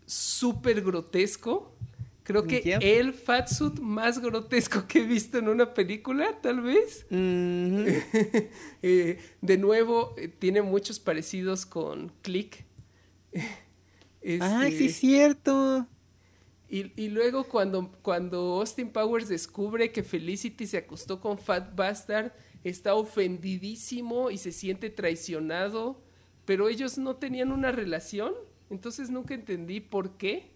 súper 0.06 0.82
grotesco 0.82 1.76
Creo 2.30 2.44
que 2.44 2.78
el 2.80 3.14
fatsuit 3.14 3.80
más 3.80 4.20
grotesco 4.20 4.86
que 4.88 5.00
he 5.00 5.04
visto 5.04 5.40
en 5.40 5.50
una 5.50 5.74
película, 5.74 6.40
tal 6.40 6.62
vez. 6.62 7.08
Eh, 8.82 9.20
de 9.42 9.58
nuevo, 9.58 10.14
eh, 10.16 10.28
tiene 10.28 10.62
muchos 10.62 11.00
parecidos 11.00 11.66
con 11.66 12.12
Click. 12.22 12.66
Ah, 14.42 14.68
sí 14.68 14.88
es 14.88 14.98
cierto. 14.98 15.88
Y, 16.68 17.08
luego 17.08 17.46
cuando, 17.46 17.90
cuando 18.02 18.60
Austin 18.60 18.92
Powers 18.92 19.30
descubre 19.30 19.92
que 19.92 20.04
Felicity 20.04 20.68
se 20.68 20.78
acostó 20.78 21.22
con 21.22 21.40
Fat 21.40 21.74
Bastard, 21.74 22.34
está 22.66 22.94
ofendidísimo 22.96 24.30
y 24.30 24.38
se 24.38 24.52
siente 24.52 24.90
traicionado, 24.90 26.04
pero 26.44 26.68
ellos 26.68 26.98
no 26.98 27.16
tenían 27.16 27.54
una 27.54 27.72
relación, 27.72 28.34
entonces 28.70 29.10
nunca 29.10 29.34
entendí 29.34 29.80
por 29.80 30.18
qué. 30.18 30.52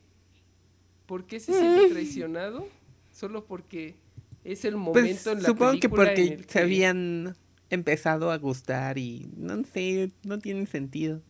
¿Por 1.06 1.26
qué 1.26 1.40
se 1.40 1.54
siente 1.54 1.90
traicionado? 1.90 2.68
Solo 3.12 3.46
porque 3.46 3.96
es 4.44 4.66
el 4.66 4.74
pues, 4.74 4.84
momento 4.84 5.32
en 5.32 5.44
la 5.44 5.50
supongo 5.50 5.80
que 5.80 5.90
porque 5.90 6.44
se 6.48 6.60
habían 6.60 7.36
empezado 7.70 8.32
a 8.32 8.38
gustar 8.38 8.98
y 8.98 9.30
no 9.36 9.64
sé, 9.66 10.12
no 10.24 10.40
tiene 10.40 10.66
sentido. 10.66 11.22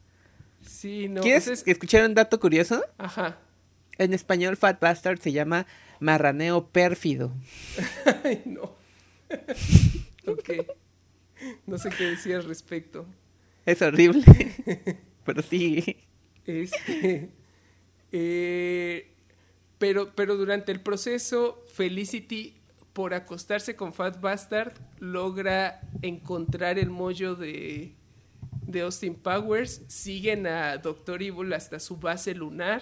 Sí, 0.62 1.10
no. 1.10 1.22
¿Quieres 1.22 1.46
pues 1.46 1.64
escuchar 1.68 2.06
un 2.06 2.14
dato 2.14 2.40
curioso? 2.40 2.84
Ajá. 2.98 3.40
En 3.98 4.14
español 4.14 4.58
Fat 4.58 4.80
Bastard 4.80 5.20
se 5.20 5.32
llama 5.32 5.68
marraneo 6.00 6.68
pérfido. 6.70 7.34
Ay, 8.24 8.42
no. 8.46 8.76
ok. 10.28 10.50
No 11.66 11.78
sé 11.78 11.90
qué 11.90 12.06
decir 12.06 12.36
al 12.36 12.46
respecto. 12.46 13.06
Es 13.66 13.82
horrible. 13.82 14.24
Pero 15.26 15.42
sí. 15.42 15.98
Este. 16.46 17.30
Eh, 18.12 19.13
pero, 19.84 20.16
pero 20.16 20.38
durante 20.38 20.72
el 20.72 20.80
proceso, 20.80 21.62
Felicity, 21.68 22.54
por 22.94 23.14
acostarse 23.14 23.76
con 23.76 23.92
Fat 23.92 24.22
Bastard, 24.22 24.72
logra 25.02 25.82
encontrar 26.02 26.80
el 26.80 26.90
mollo 26.90 27.36
de, 27.36 27.92
de 28.66 28.80
Austin 28.80 29.14
Powers. 29.14 29.82
Siguen 29.90 30.48
a 30.48 30.78
Doctor 30.78 31.22
Evil 31.22 31.52
hasta 31.52 31.82
su 31.82 31.98
base 31.98 32.34
lunar. 32.34 32.82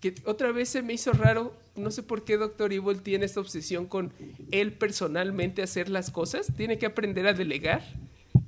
Que 0.00 0.16
otra 0.24 0.50
vez 0.50 0.68
se 0.68 0.82
me 0.82 0.94
hizo 0.94 1.12
raro. 1.12 1.54
No 1.76 1.92
sé 1.92 2.02
por 2.02 2.24
qué 2.24 2.38
Doctor 2.38 2.72
Evil 2.72 3.00
tiene 3.00 3.26
esta 3.26 3.38
obsesión 3.38 3.86
con 3.86 4.12
él 4.50 4.72
personalmente 4.72 5.62
hacer 5.62 5.88
las 5.88 6.10
cosas. 6.10 6.48
Tiene 6.56 6.76
que 6.76 6.86
aprender 6.86 7.28
a 7.28 7.34
delegar. 7.34 7.84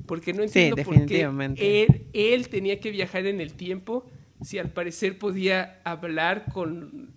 Porque 0.07 0.33
no 0.33 0.43
entiendo 0.43 0.83
por 0.83 1.07
qué 1.07 1.23
él, 1.59 2.07
él 2.13 2.49
tenía 2.49 2.81
que 2.81 2.91
viajar 2.91 3.25
en 3.27 3.41
el 3.41 3.55
tiempo 3.55 4.05
si 4.45 4.59
al 4.59 4.71
parecer 4.71 5.19
podía 5.19 5.81
hablar 5.85 6.45
con 6.53 7.09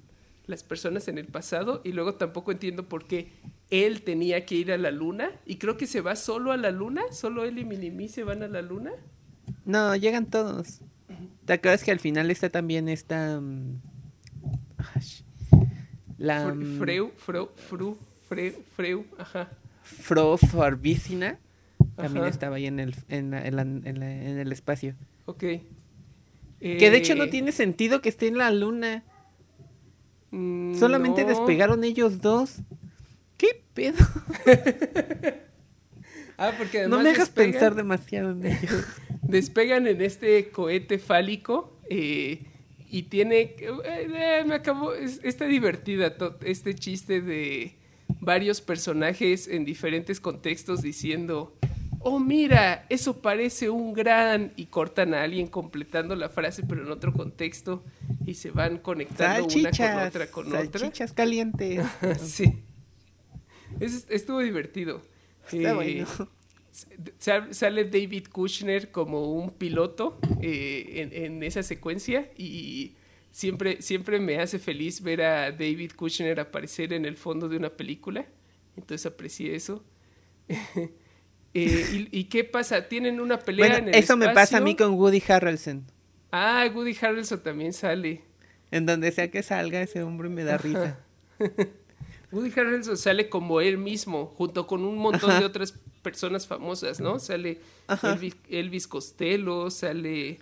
las 0.45 0.63
personas 0.63 1.07
en 1.09 1.17
el 1.17 1.25
pasado 1.25 1.81
y 1.83 1.91
luego 1.91 2.13
tampoco 2.15 2.51
entiendo 2.51 2.87
por 2.87 3.05
qué 3.05 3.33
él 3.69 4.01
tenía 4.01 4.45
que 4.45 4.55
ir 4.55 4.71
a 4.71 4.77
la 4.77 4.91
luna 4.91 5.31
y 5.45 5.57
creo 5.57 5.75
que 5.75 5.87
se 5.87 5.99
va 5.99 6.15
solo 6.15 6.53
a 6.53 6.57
la 6.57 6.71
luna, 6.71 7.01
solo 7.11 7.43
él 7.43 7.59
y 7.59 7.65
Minimi 7.65 8.07
se 8.07 8.23
van 8.23 8.43
a 8.43 8.47
la 8.47 8.61
luna. 8.61 8.91
No, 9.65 9.95
llegan 9.95 10.25
todos. 10.25 10.79
¿Te 11.45 11.53
acuerdas 11.53 11.83
que 11.83 11.91
al 11.91 11.99
final 11.99 12.31
está 12.31 12.49
también 12.49 12.87
esta 12.87 13.39
mm, 13.41 13.81
la 16.17 16.53
mm, 16.53 16.79
Freu, 16.79 17.11
Freu, 17.17 17.49
Fru, 17.55 17.97
Freu, 18.27 18.53
Freu, 18.75 19.05
ajá. 19.17 19.49
Fro 19.83 20.37
también 21.95 22.25
estaba 22.25 22.57
ahí 22.57 22.67
en 22.67 22.79
el 22.79 22.95
en, 23.09 23.33
en 23.33 24.03
el 24.03 24.51
espacio. 24.51 24.95
Ok. 25.25 25.43
Que 26.59 26.89
de 26.91 26.97
hecho 26.97 27.15
no 27.15 27.25
eh, 27.25 27.27
tiene 27.27 27.51
sentido 27.51 28.01
que 28.01 28.09
esté 28.09 28.27
en 28.27 28.37
la 28.37 28.51
luna. 28.51 29.03
Mm, 30.31 30.75
Solamente 30.75 31.23
despegaron 31.25 31.83
ellos 31.83 32.21
dos. 32.21 32.57
¿Qué 33.37 33.63
pedo? 33.73 33.97
ah, 36.37 36.53
porque 36.57 36.87
No 36.87 36.97
me 36.97 37.03
dejas 37.03 37.29
pensar 37.29 37.75
demasiado 37.75 38.31
en 38.31 38.45
ellos. 38.45 38.85
despegan 39.21 39.87
en 39.87 40.01
este 40.01 40.49
cohete 40.49 40.97
fálico 40.97 41.77
eh, 41.89 42.43
y 42.89 43.03
tiene... 43.03 43.55
Eh, 43.59 44.43
me 44.45 44.55
acabó... 44.55 44.93
está 44.93 45.45
divertida 45.45 46.15
este 46.43 46.73
chiste 46.73 47.21
de 47.21 47.77
varios 48.19 48.61
personajes 48.61 49.47
en 49.47 49.65
diferentes 49.65 50.19
contextos 50.19 50.81
diciendo 50.81 51.56
oh 52.07 52.19
mira, 52.19 52.85
eso 52.87 53.21
parece 53.21 53.69
un 53.69 53.93
gran 53.93 54.53
y 54.55 54.67
cortan 54.67 55.13
a 55.13 55.23
alguien 55.23 55.47
completando 55.47 56.15
la 56.15 56.29
frase 56.29 56.63
pero 56.63 56.81
en 56.83 56.89
otro 56.89 57.11
contexto 57.11 57.83
y 58.25 58.35
se 58.35 58.51
van 58.51 58.77
conectando 58.77 59.45
una 59.45 59.71
con 59.71 60.07
otra 60.07 60.31
con 60.31 60.47
otra. 60.47 60.79
Salchichas 60.79 61.11
calientes. 61.11 61.85
sí. 62.21 62.63
estuvo 63.79 64.39
divertido. 64.39 65.01
Eh, 65.51 66.05
sale 67.51 67.85
David 67.85 68.27
Kushner 68.31 68.89
como 68.91 69.33
un 69.33 69.51
piloto 69.51 70.17
eh, 70.41 71.09
en, 71.13 71.43
esa 71.43 71.61
secuencia 71.61 72.31
y 72.37 72.95
siempre, 73.31 73.81
siempre 73.81 74.19
me 74.19 74.39
hace 74.39 74.59
feliz 74.59 75.01
ver 75.01 75.21
a 75.23 75.51
David 75.51 75.91
Kushner 75.95 76.39
aparecer 76.39 76.93
en 76.93 77.05
el 77.05 77.17
fondo 77.17 77.49
de 77.49 77.57
una 77.57 77.69
película. 77.69 78.25
Entonces 78.77 79.05
aprecié 79.05 79.55
eso. 79.55 79.83
Eh, 81.59 82.07
y, 82.11 82.25
qué 82.25 82.43
pasa? 82.43 82.87
¿Tienen 82.87 83.19
una 83.19 83.39
pelea 83.39 83.79
en 83.79 83.87
el 83.87 83.95
Eso 83.95 84.15
me 84.15 84.29
pasa 84.29 84.57
a 84.57 84.61
mí 84.61 84.75
con 84.75 84.91
Woody 84.93 85.23
Harrelson. 85.27 85.85
Ah, 86.31 86.69
Woody 86.71 86.95
Harrelson 87.01 87.41
también 87.41 87.73
sale. 87.73 88.21
En 88.69 88.85
donde 88.85 89.11
sea 89.11 89.31
que 89.31 89.41
salga 89.41 89.81
ese 89.81 90.03
hombre 90.03 90.29
me 90.29 90.43
da 90.43 90.59
risa. 90.59 90.99
Woody 92.31 92.51
Harrelson 92.55 92.95
sale 92.95 93.27
como 93.29 93.59
él 93.59 93.79
mismo, 93.79 94.27
junto 94.37 94.67
con 94.67 94.83
un 94.83 94.99
montón 94.99 95.39
de 95.39 95.45
otras 95.45 95.73
personas 96.03 96.45
famosas, 96.45 96.99
¿no? 96.99 97.17
Sale 97.17 97.59
Elvis, 98.49 98.87
Costello, 98.87 99.71
sale 99.71 100.37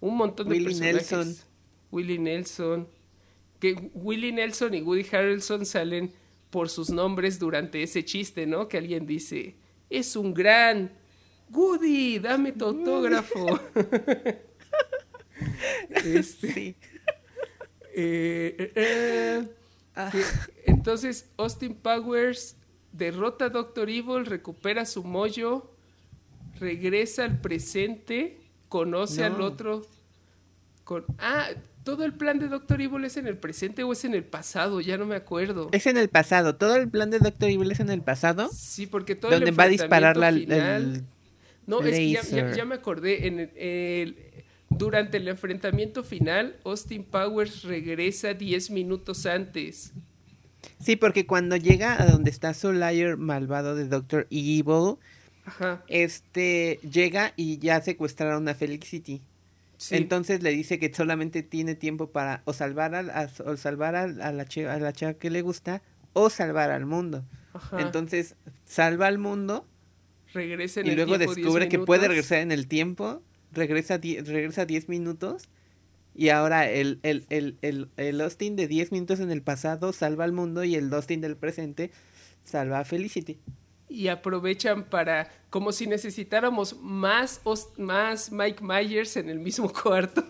un 0.00 0.16
montón 0.16 0.48
de 0.48 0.54
Willie 0.54 0.78
Nelson. 0.78 1.34
Willie 1.90 2.18
Nelson. 2.18 2.86
Que 3.58 3.90
Willie 3.94 4.30
Nelson 4.30 4.74
y 4.74 4.82
Woody 4.82 5.06
Harrelson 5.10 5.66
salen 5.66 6.12
por 6.50 6.68
sus 6.68 6.90
nombres 6.90 7.40
durante 7.40 7.82
ese 7.82 8.04
chiste, 8.04 8.46
¿no? 8.46 8.68
Que 8.68 8.78
alguien 8.78 9.06
dice, 9.06 9.56
es 9.90 10.16
un 10.16 10.32
gran 10.32 10.90
Woody, 11.50 12.20
dame 12.20 12.52
tu 12.52 12.66
autógrafo. 12.66 13.58
este, 16.04 16.76
eh, 17.92 18.54
eh, 18.56 18.72
eh, 18.76 19.48
ah. 19.96 20.12
entonces 20.64 21.28
Austin 21.36 21.74
Powers 21.74 22.56
derrota 22.92 23.46
a 23.46 23.48
Doctor 23.48 23.90
Evil, 23.90 24.26
recupera 24.26 24.86
su 24.86 25.02
mollo, 25.02 25.72
regresa 26.60 27.24
al 27.24 27.40
presente, 27.40 28.38
conoce 28.68 29.24
al 29.24 29.40
otro. 29.40 29.82
Con, 30.90 31.04
ah, 31.20 31.50
¿Todo 31.84 32.04
el 32.04 32.14
plan 32.14 32.40
de 32.40 32.48
Doctor 32.48 32.80
Evil 32.80 33.04
es 33.04 33.16
en 33.16 33.28
el 33.28 33.36
presente 33.36 33.84
o 33.84 33.92
es 33.92 34.04
en 34.04 34.12
el 34.12 34.24
pasado? 34.24 34.80
Ya 34.80 34.98
no 34.98 35.06
me 35.06 35.14
acuerdo. 35.14 35.68
Es 35.70 35.86
en 35.86 35.96
el 35.96 36.08
pasado. 36.08 36.56
¿Todo 36.56 36.74
el 36.74 36.88
plan 36.88 37.10
de 37.10 37.20
Doctor 37.20 37.48
Evil 37.48 37.70
es 37.70 37.78
en 37.78 37.90
el 37.90 38.02
pasado? 38.02 38.50
Sí, 38.52 38.88
porque 38.88 39.14
todo 39.14 39.30
donde 39.30 39.52
va 39.52 39.64
a 39.64 39.68
disparar 39.68 40.16
la, 40.16 40.30
el, 40.30 41.04
No, 41.68 41.80
es 41.82 41.94
que 41.94 42.10
ya, 42.56 42.64
me 42.64 42.74
acordé. 42.74 43.28
En 43.28 43.52
el, 43.54 44.16
durante 44.68 45.18
el 45.18 45.28
enfrentamiento 45.28 46.02
final, 46.02 46.56
Austin 46.64 47.04
Powers 47.04 47.62
regresa 47.62 48.34
10 48.34 48.72
minutos 48.72 49.26
antes. 49.26 49.92
Sí, 50.80 50.96
porque 50.96 51.24
cuando 51.24 51.54
llega 51.54 52.02
a 52.02 52.06
donde 52.06 52.32
está 52.32 52.52
Solaire 52.52 53.16
malvado 53.16 53.76
de 53.76 53.86
Doctor 53.86 54.26
Evil, 54.30 54.96
este 55.86 56.80
llega 56.82 57.32
y 57.36 57.58
ya 57.58 57.80
secuestraron 57.80 58.48
a 58.48 58.56
Felicity. 58.56 59.22
Entonces 59.90 60.42
le 60.42 60.50
dice 60.50 60.78
que 60.78 60.92
solamente 60.92 61.42
tiene 61.42 61.74
tiempo 61.74 62.10
para 62.10 62.42
o 62.44 62.52
salvar 62.52 62.94
a, 62.94 63.30
o 63.44 63.56
salvar 63.56 63.96
a, 63.96 64.06
la 64.06 64.44
chica, 64.44 64.74
a 64.74 64.78
la 64.78 64.92
chica 64.92 65.14
que 65.14 65.30
le 65.30 65.42
gusta 65.42 65.82
o 66.12 66.28
salvar 66.28 66.70
al 66.70 66.86
mundo. 66.86 67.24
Entonces 67.78 68.36
salva 68.64 69.06
al 69.06 69.18
mundo 69.18 69.66
regresa 70.32 70.80
y 70.82 70.94
luego 70.94 71.18
descubre 71.18 71.68
que 71.68 71.78
puede 71.78 72.08
regresar 72.08 72.38
en 72.38 72.52
el 72.52 72.68
tiempo, 72.68 73.22
regresa 73.52 73.98
regresa 73.98 74.66
10 74.66 74.88
minutos 74.88 75.48
y 76.14 76.28
ahora 76.28 76.68
el, 76.70 77.00
el, 77.02 77.24
el, 77.30 77.56
el, 77.62 77.88
el 77.96 78.20
Austin 78.20 78.56
de 78.56 78.68
10 78.68 78.92
minutos 78.92 79.20
en 79.20 79.30
el 79.30 79.42
pasado 79.42 79.92
salva 79.92 80.24
al 80.24 80.32
mundo 80.32 80.62
y 80.62 80.74
el 80.74 80.92
Austin 80.92 81.20
del 81.20 81.36
presente 81.36 81.90
salva 82.44 82.80
a 82.80 82.84
Felicity 82.84 83.38
y 83.90 84.08
aprovechan 84.08 84.84
para, 84.84 85.28
como 85.50 85.72
si 85.72 85.86
necesitáramos 85.86 86.76
más, 86.80 87.40
más 87.76 88.30
Mike 88.30 88.62
Myers 88.62 89.16
en 89.16 89.28
el 89.28 89.40
mismo 89.40 89.70
cuarto, 89.82 90.24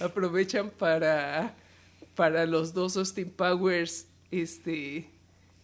aprovechan 0.00 0.70
para, 0.70 1.54
para 2.14 2.46
los 2.46 2.72
dos 2.72 2.96
Austin 2.96 3.30
Powers 3.30 4.08
este, 4.30 5.10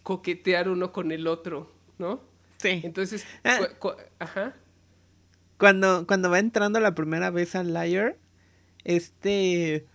coquetear 0.03 0.69
uno 0.69 0.91
con 0.91 1.11
el 1.11 1.27
otro, 1.27 1.71
¿no? 1.97 2.21
Sí. 2.59 2.81
Entonces, 2.83 3.25
ah. 3.43 3.59
ajá. 4.19 4.55
Cuando, 5.57 6.05
cuando 6.07 6.29
va 6.29 6.39
entrando 6.39 6.79
la 6.79 6.93
primera 6.93 7.29
vez 7.31 7.55
al 7.55 7.73
Liar, 7.73 8.17
este 8.83 9.85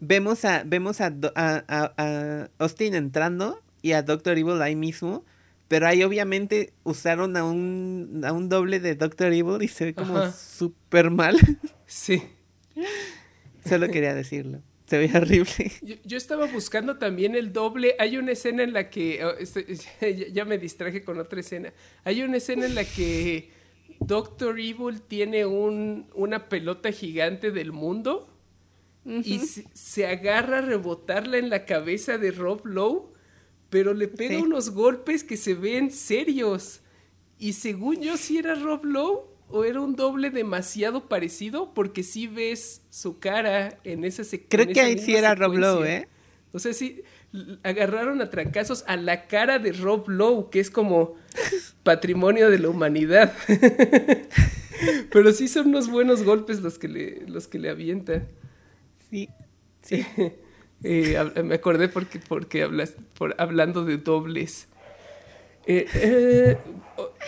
vemos 0.00 0.44
a 0.44 0.62
vemos 0.64 1.00
a, 1.00 1.12
a, 1.34 1.64
a, 1.96 2.48
Austin 2.58 2.94
entrando 2.94 3.60
y 3.82 3.92
a 3.92 4.02
Doctor 4.02 4.38
Evil 4.38 4.60
ahí 4.62 4.76
mismo 4.76 5.24
pero 5.72 5.86
ahí 5.86 6.02
obviamente 6.02 6.74
usaron 6.82 7.34
a 7.34 7.44
un, 7.44 8.20
a 8.26 8.32
un 8.34 8.50
doble 8.50 8.78
de 8.78 8.94
Doctor 8.94 9.32
Evil 9.32 9.62
y 9.62 9.68
se 9.68 9.86
ve 9.86 9.94
como 9.94 10.30
súper 10.30 11.10
mal. 11.10 11.38
Sí. 11.86 12.22
Solo 13.66 13.88
quería 13.88 14.14
decirlo. 14.14 14.60
Se 14.84 14.98
ve 14.98 15.10
horrible. 15.14 15.72
Yo, 16.04 16.18
estaba 16.18 16.44
buscando 16.46 16.98
también 16.98 17.34
el 17.34 17.54
doble. 17.54 17.96
Hay 17.98 18.18
una 18.18 18.32
escena 18.32 18.62
en 18.62 18.74
la 18.74 18.90
que. 18.90 19.24
Oh, 19.24 19.32
este, 19.38 19.66
ya 20.32 20.44
me 20.44 20.58
distraje 20.58 21.02
con 21.02 21.18
otra 21.18 21.40
escena. 21.40 21.72
Hay 22.04 22.22
una 22.22 22.36
escena 22.36 22.66
en 22.66 22.74
la 22.74 22.84
que 22.84 23.50
Doctor 24.00 24.60
Evil 24.60 25.00
tiene 25.00 25.46
un, 25.46 26.10
una 26.14 26.50
pelota 26.50 26.92
gigante 26.92 27.50
del 27.50 27.72
mundo 27.72 28.28
y 29.06 29.38
se, 29.38 29.64
se, 29.72 30.06
agarra 30.06 30.58
a 30.58 30.62
rebotarla 30.62 31.38
en 31.38 31.48
la 31.48 31.64
cabeza 31.64 32.18
de 32.18 32.30
Rob 32.30 32.66
Lowe 32.66 33.11
pero 33.72 33.94
le 33.94 34.06
pega 34.06 34.38
unos 34.38 34.68
golpes 34.68 35.24
que 35.24 35.38
se 35.38 35.54
ven 35.54 35.90
serios. 35.90 36.82
Y 37.38 37.54
según 37.54 38.02
yo, 38.02 38.18
si 38.18 38.36
era 38.36 38.54
Rob 38.54 38.84
Lowe 38.84 39.24
o 39.48 39.64
era 39.64 39.80
un 39.80 39.96
doble 39.96 40.28
demasiado 40.28 41.08
parecido, 41.08 41.72
porque 41.72 42.02
sí 42.02 42.26
ves 42.26 42.82
su 42.90 43.18
cara 43.18 43.78
en 43.82 44.04
esa 44.04 44.24
secuencia. 44.24 44.64
Creo 44.64 44.74
que 44.74 44.80
ahí 44.82 44.98
sí 44.98 45.16
era 45.16 45.34
Rob 45.34 45.54
Lowe, 45.54 45.86
¿eh? 45.86 46.08
O 46.52 46.58
sea, 46.58 46.74
sí, 46.74 47.02
agarraron 47.62 48.20
a 48.20 48.28
trancazos 48.28 48.84
a 48.86 48.98
la 48.98 49.26
cara 49.26 49.58
de 49.58 49.72
Rob 49.72 50.06
Lowe, 50.06 50.50
que 50.50 50.60
es 50.60 50.70
como 50.70 51.14
patrimonio 51.82 52.50
de 52.50 52.58
la 52.58 52.68
humanidad. 52.68 53.32
Pero 55.10 55.32
sí 55.32 55.48
son 55.48 55.68
unos 55.68 55.88
buenos 55.88 56.24
golpes 56.24 56.60
los 56.60 56.78
que 56.78 56.88
le, 56.88 57.26
los 57.26 57.48
que 57.48 57.58
le 57.58 57.70
avienta. 57.70 58.28
Sí, 59.08 59.30
sí. 59.80 60.04
Eh, 60.84 61.42
me 61.44 61.54
acordé 61.54 61.88
porque, 61.88 62.18
porque 62.18 62.62
hablas, 62.62 62.94
por, 63.16 63.34
hablando 63.38 63.84
de 63.84 63.98
dobles. 63.98 64.68
Eh, 65.66 65.86
eh, 65.94 66.58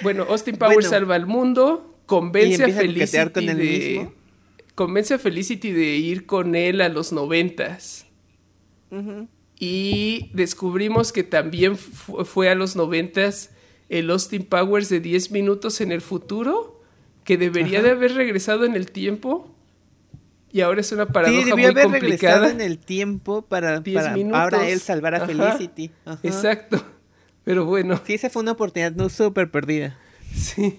bueno, 0.03 0.25
Austin 0.29 0.57
Powers 0.57 0.89
salva 0.89 1.15
al 1.15 1.27
mundo, 1.27 1.99
convence 2.07 2.65
a 2.65 2.69
Felicity 2.69 3.47
de 3.47 4.09
convence 4.75 5.15
a 5.15 5.19
Felicity 5.19 5.73
de 5.73 5.97
ir 5.97 6.27
con 6.27 6.55
él 6.55 6.81
a 6.81 6.89
los 6.89 7.13
noventas. 7.13 8.07
Y 9.59 10.31
descubrimos 10.35 11.11
que 11.13 11.25
también 11.25 11.77
fue 11.77 12.49
a 12.49 12.55
los 12.55 12.77
noventas 12.77 13.51
el 13.89 14.11
Austin 14.11 14.45
Powers 14.45 14.89
de 14.89 15.01
10 15.01 15.33
minutos 15.33 15.81
en 15.81 15.91
el 15.91 16.01
futuro, 16.01 16.81
que 17.25 17.37
debería 17.37 17.83
de 17.83 17.91
haber 17.91 18.15
regresado 18.15 18.65
en 18.65 18.77
el 18.77 18.91
tiempo, 18.91 19.54
y 20.55 20.61
ahora 20.61 20.83
es 20.83 20.93
una 20.93 21.07
paradoja 21.07 21.43
sí, 21.43 21.51
debió 21.51 21.73
muy 21.73 21.83
haber 21.83 21.83
complicada. 21.83 22.49
en 22.49 22.61
el 22.61 22.79
tiempo 22.79 23.43
para, 23.43 23.83
para 23.93 24.15
ahora 24.41 24.69
él 24.69 24.79
salvar 24.79 25.17
a 25.17 25.27
Felicity. 25.27 25.91
Exacto. 26.23 26.81
Pero 27.45 27.65
bueno. 27.65 28.01
Sí, 28.07 28.15
esa 28.15 28.31
fue 28.31 28.43
una 28.43 28.53
oportunidad 28.53 28.93
no 28.93 29.09
súper 29.09 29.51
perdida. 29.51 29.99
Sí. 30.33 30.79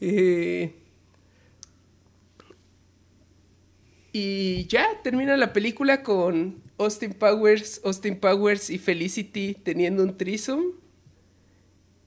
Eh, 0.00 0.76
y 4.12 4.66
ya 4.68 4.86
termina 5.02 5.36
la 5.36 5.52
película 5.52 6.04
con 6.04 6.62
Austin 6.78 7.14
Powers, 7.14 7.80
Austin 7.82 8.20
Powers 8.20 8.70
y 8.70 8.78
Felicity 8.78 9.54
teniendo 9.54 10.04
un 10.04 10.16
trisom. 10.16 10.66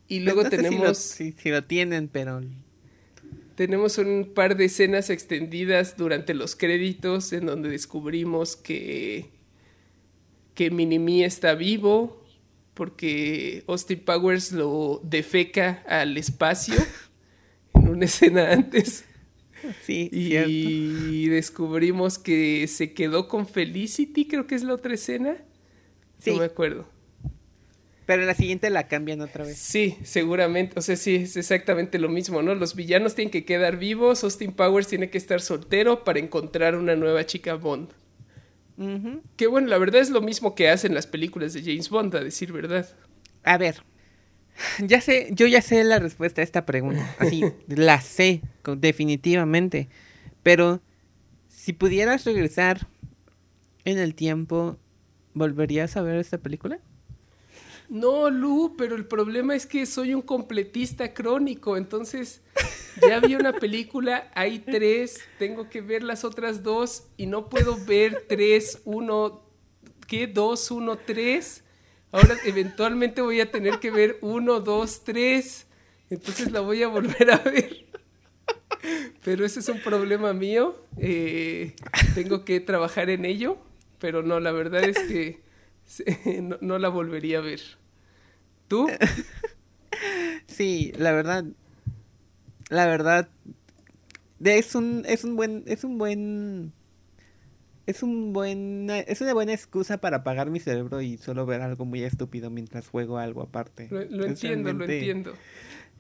Y 0.07 0.21
luego 0.21 0.45
tenemos. 0.49 0.97
Si 0.97 1.31
lo, 1.31 1.38
si 1.38 1.49
lo 1.49 1.65
tienen, 1.65 2.07
pero 2.07 2.39
tenemos 3.57 3.97
un 3.97 4.33
par 4.35 4.55
de 4.55 4.65
escenas 4.65 5.09
extendidas 5.09 5.97
durante 5.97 6.35
los 6.35 6.55
créditos 6.55 7.33
en 7.33 7.47
donde 7.47 7.69
descubrimos 7.69 8.55
que, 8.55 9.31
que 10.53 10.69
Minimi 10.69 11.23
está 11.23 11.55
vivo 11.55 12.23
porque 12.75 13.63
Austin 13.65 13.99
Powers 14.01 14.51
lo 14.51 15.01
defeca 15.03 15.83
al 15.87 16.17
espacio 16.17 16.75
en 17.73 17.87
una 17.89 18.05
escena 18.05 18.51
antes. 18.51 19.05
Sí, 19.81 20.07
y 20.11 21.27
descubrimos 21.29 22.19
que 22.19 22.67
se 22.67 22.93
quedó 22.93 23.27
con 23.27 23.47
Felicity, 23.47 24.27
creo 24.27 24.45
que 24.45 24.53
es 24.53 24.63
la 24.63 24.75
otra 24.75 24.93
escena. 24.93 25.35
Sí. 26.19 26.29
No 26.29 26.37
me 26.37 26.45
acuerdo. 26.45 26.87
Pero 28.07 28.21
en 28.21 28.27
la 28.27 28.35
siguiente 28.35 28.69
la 28.69 28.87
cambian 28.87 29.19
otra 29.19 29.43
vez. 29.43 29.57
Sí, 29.57 29.97
seguramente. 30.01 30.79
O 30.79 30.81
sea, 30.81 30.95
sí, 30.95 31.15
es 31.17 31.35
exactamente 31.35 31.99
lo 31.99 32.07
mismo, 32.07 32.41
¿no? 32.41 32.55
Los 32.55 32.73
villanos 32.73 33.15
tienen 33.15 33.31
que 33.31 33.43
quedar 33.43 33.75
vivos, 33.77 34.23
Austin 34.23 34.53
Powers 34.53 34.87
tiene 34.87 35.09
que 35.09 35.17
estar 35.17 35.41
soltero 35.41 36.05
para 36.05 36.19
encontrar 36.19 36.77
una 36.77 36.95
nueva 36.95 37.25
chica 37.25 37.55
Bond. 37.55 37.89
Que 39.35 39.47
bueno, 39.47 39.67
la 39.67 39.77
verdad 39.77 39.99
es 39.99 40.09
lo 40.09 40.21
mismo 40.21 40.55
que 40.55 40.69
hacen 40.69 40.93
las 40.93 41.05
películas 41.05 41.51
de 41.51 41.63
James 41.63 41.89
Bond, 41.89 42.15
a 42.15 42.23
decir 42.23 42.53
verdad. 42.53 42.87
A 43.43 43.57
ver, 43.57 43.83
ya 44.79 45.01
sé, 45.01 45.27
yo 45.31 45.45
ya 45.45 45.61
sé 45.61 45.83
la 45.83 45.99
respuesta 45.99 46.39
a 46.39 46.45
esta 46.45 46.65
pregunta. 46.65 47.13
Así, 47.19 47.43
la 47.67 47.99
sé, 47.99 48.41
definitivamente. 48.77 49.89
Pero 50.43 50.81
si 51.49 51.73
pudieras 51.73 52.23
regresar 52.23 52.87
en 53.83 53.97
el 53.97 54.15
tiempo, 54.15 54.77
¿volverías 55.33 55.97
a 55.97 56.01
ver 56.03 56.15
esta 56.19 56.37
película? 56.37 56.79
No, 57.89 58.29
Lu, 58.29 58.75
pero 58.77 58.95
el 58.95 59.05
problema 59.05 59.55
es 59.55 59.65
que 59.65 59.85
soy 59.85 60.13
un 60.13 60.21
completista 60.21 61.13
crónico, 61.13 61.77
entonces 61.77 62.41
ya 63.01 63.19
vi 63.19 63.35
una 63.35 63.53
película, 63.53 64.29
hay 64.35 64.59
tres, 64.59 65.21
tengo 65.39 65.69
que 65.69 65.81
ver 65.81 66.03
las 66.03 66.25
otras 66.25 66.63
dos 66.63 67.05
y 67.15 67.27
no 67.27 67.49
puedo 67.49 67.77
ver 67.85 68.25
tres, 68.27 68.81
uno, 68.83 69.41
¿qué? 70.07 70.27
Dos, 70.27 70.71
uno, 70.71 70.97
tres. 70.97 71.63
Ahora 72.11 72.35
eventualmente 72.45 73.21
voy 73.21 73.41
a 73.41 73.51
tener 73.51 73.79
que 73.79 73.91
ver 73.91 74.17
uno, 74.21 74.59
dos, 74.59 75.03
tres. 75.03 75.67
Entonces 76.09 76.51
la 76.51 76.61
voy 76.61 76.83
a 76.83 76.88
volver 76.88 77.31
a 77.31 77.38
ver. 77.38 77.85
Pero 79.23 79.45
ese 79.45 79.59
es 79.59 79.69
un 79.69 79.81
problema 79.81 80.33
mío. 80.33 80.75
Eh, 80.97 81.75
tengo 82.15 82.45
que 82.45 82.59
trabajar 82.59 83.09
en 83.09 83.25
ello. 83.25 83.57
Pero 83.99 84.23
no, 84.23 84.39
la 84.39 84.51
verdad 84.51 84.83
es 84.83 84.97
que 84.99 85.41
no, 86.61 86.79
la 86.79 86.89
volvería 86.89 87.39
a 87.39 87.41
ver. 87.41 87.61
¿Tú? 88.67 88.88
Sí, 90.45 90.91
la 90.97 91.11
verdad. 91.11 91.45
La 92.69 92.85
verdad. 92.85 93.29
Es 94.43 94.75
un, 94.75 95.03
es 95.07 95.23
un 95.23 95.35
buen. 95.35 95.63
Es 95.65 95.83
un 95.83 95.97
buen. 95.97 96.73
Es 97.88 98.03
un 98.03 98.31
buen. 98.31 98.89
Es 98.89 99.21
una 99.21 99.33
buena 99.33 99.53
excusa 99.53 99.97
para 99.97 100.17
apagar 100.17 100.51
mi 100.51 100.59
cerebro 100.59 101.01
y 101.01 101.17
solo 101.17 101.45
ver 101.45 101.61
algo 101.61 101.85
muy 101.85 102.03
estúpido 102.03 102.49
mientras 102.51 102.88
juego 102.89 103.17
algo 103.17 103.41
aparte. 103.41 103.88
Lo, 103.89 104.25
entiendo, 104.25 104.71
lo 104.73 104.85
entiendo. 104.85 105.33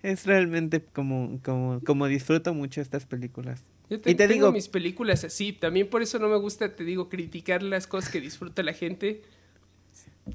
Es 0.03 0.27
realmente 0.27 0.83
como, 0.83 1.39
como, 1.43 1.81
como 1.83 2.07
disfruto 2.07 2.53
mucho 2.53 2.81
estas 2.81 3.05
películas. 3.05 3.63
Yo 3.89 3.99
te, 3.99 4.11
y 4.11 4.15
te 4.15 4.27
tengo 4.27 4.33
digo, 4.33 4.51
mis 4.51 4.67
películas 4.67 5.23
así. 5.23 5.53
También 5.53 5.89
por 5.89 6.03
eso 6.03 6.19
no 6.19 6.29
me 6.29 6.37
gusta, 6.37 6.75
te 6.75 6.83
digo, 6.83 7.09
criticar 7.09 7.63
las 7.63 7.87
cosas 7.87 8.11
que 8.11 8.21
disfruta 8.21 8.61
la 8.61 8.73
gente 8.73 9.23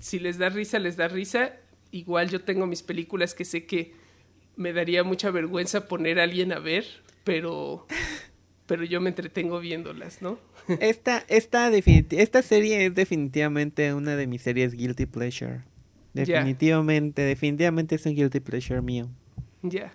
si 0.00 0.18
les 0.18 0.38
da 0.38 0.48
risa, 0.48 0.78
les 0.78 0.96
da 0.96 1.08
risa. 1.08 1.52
Igual 1.90 2.30
yo 2.30 2.40
tengo 2.42 2.66
mis 2.66 2.82
películas 2.82 3.34
que 3.34 3.44
sé 3.44 3.66
que 3.66 3.92
me 4.56 4.72
daría 4.72 5.04
mucha 5.04 5.30
vergüenza 5.30 5.88
poner 5.88 6.20
a 6.20 6.24
alguien 6.24 6.52
a 6.52 6.58
ver, 6.58 6.84
pero, 7.24 7.86
pero 8.66 8.84
yo 8.84 9.00
me 9.00 9.10
entretengo 9.10 9.60
viéndolas, 9.60 10.22
¿no? 10.22 10.38
Esta, 10.80 11.24
esta, 11.28 11.70
esta 11.70 12.42
serie 12.42 12.86
es 12.86 12.94
definitivamente 12.94 13.92
una 13.94 14.14
de 14.14 14.26
mis 14.26 14.42
series 14.42 14.74
Guilty 14.74 15.06
Pleasure. 15.06 15.62
Definitivamente, 16.14 17.22
definitivamente 17.22 17.96
es 17.96 18.06
un 18.06 18.14
Guilty 18.14 18.40
Pleasure 18.40 18.82
mío. 18.82 19.08
Ya. 19.62 19.94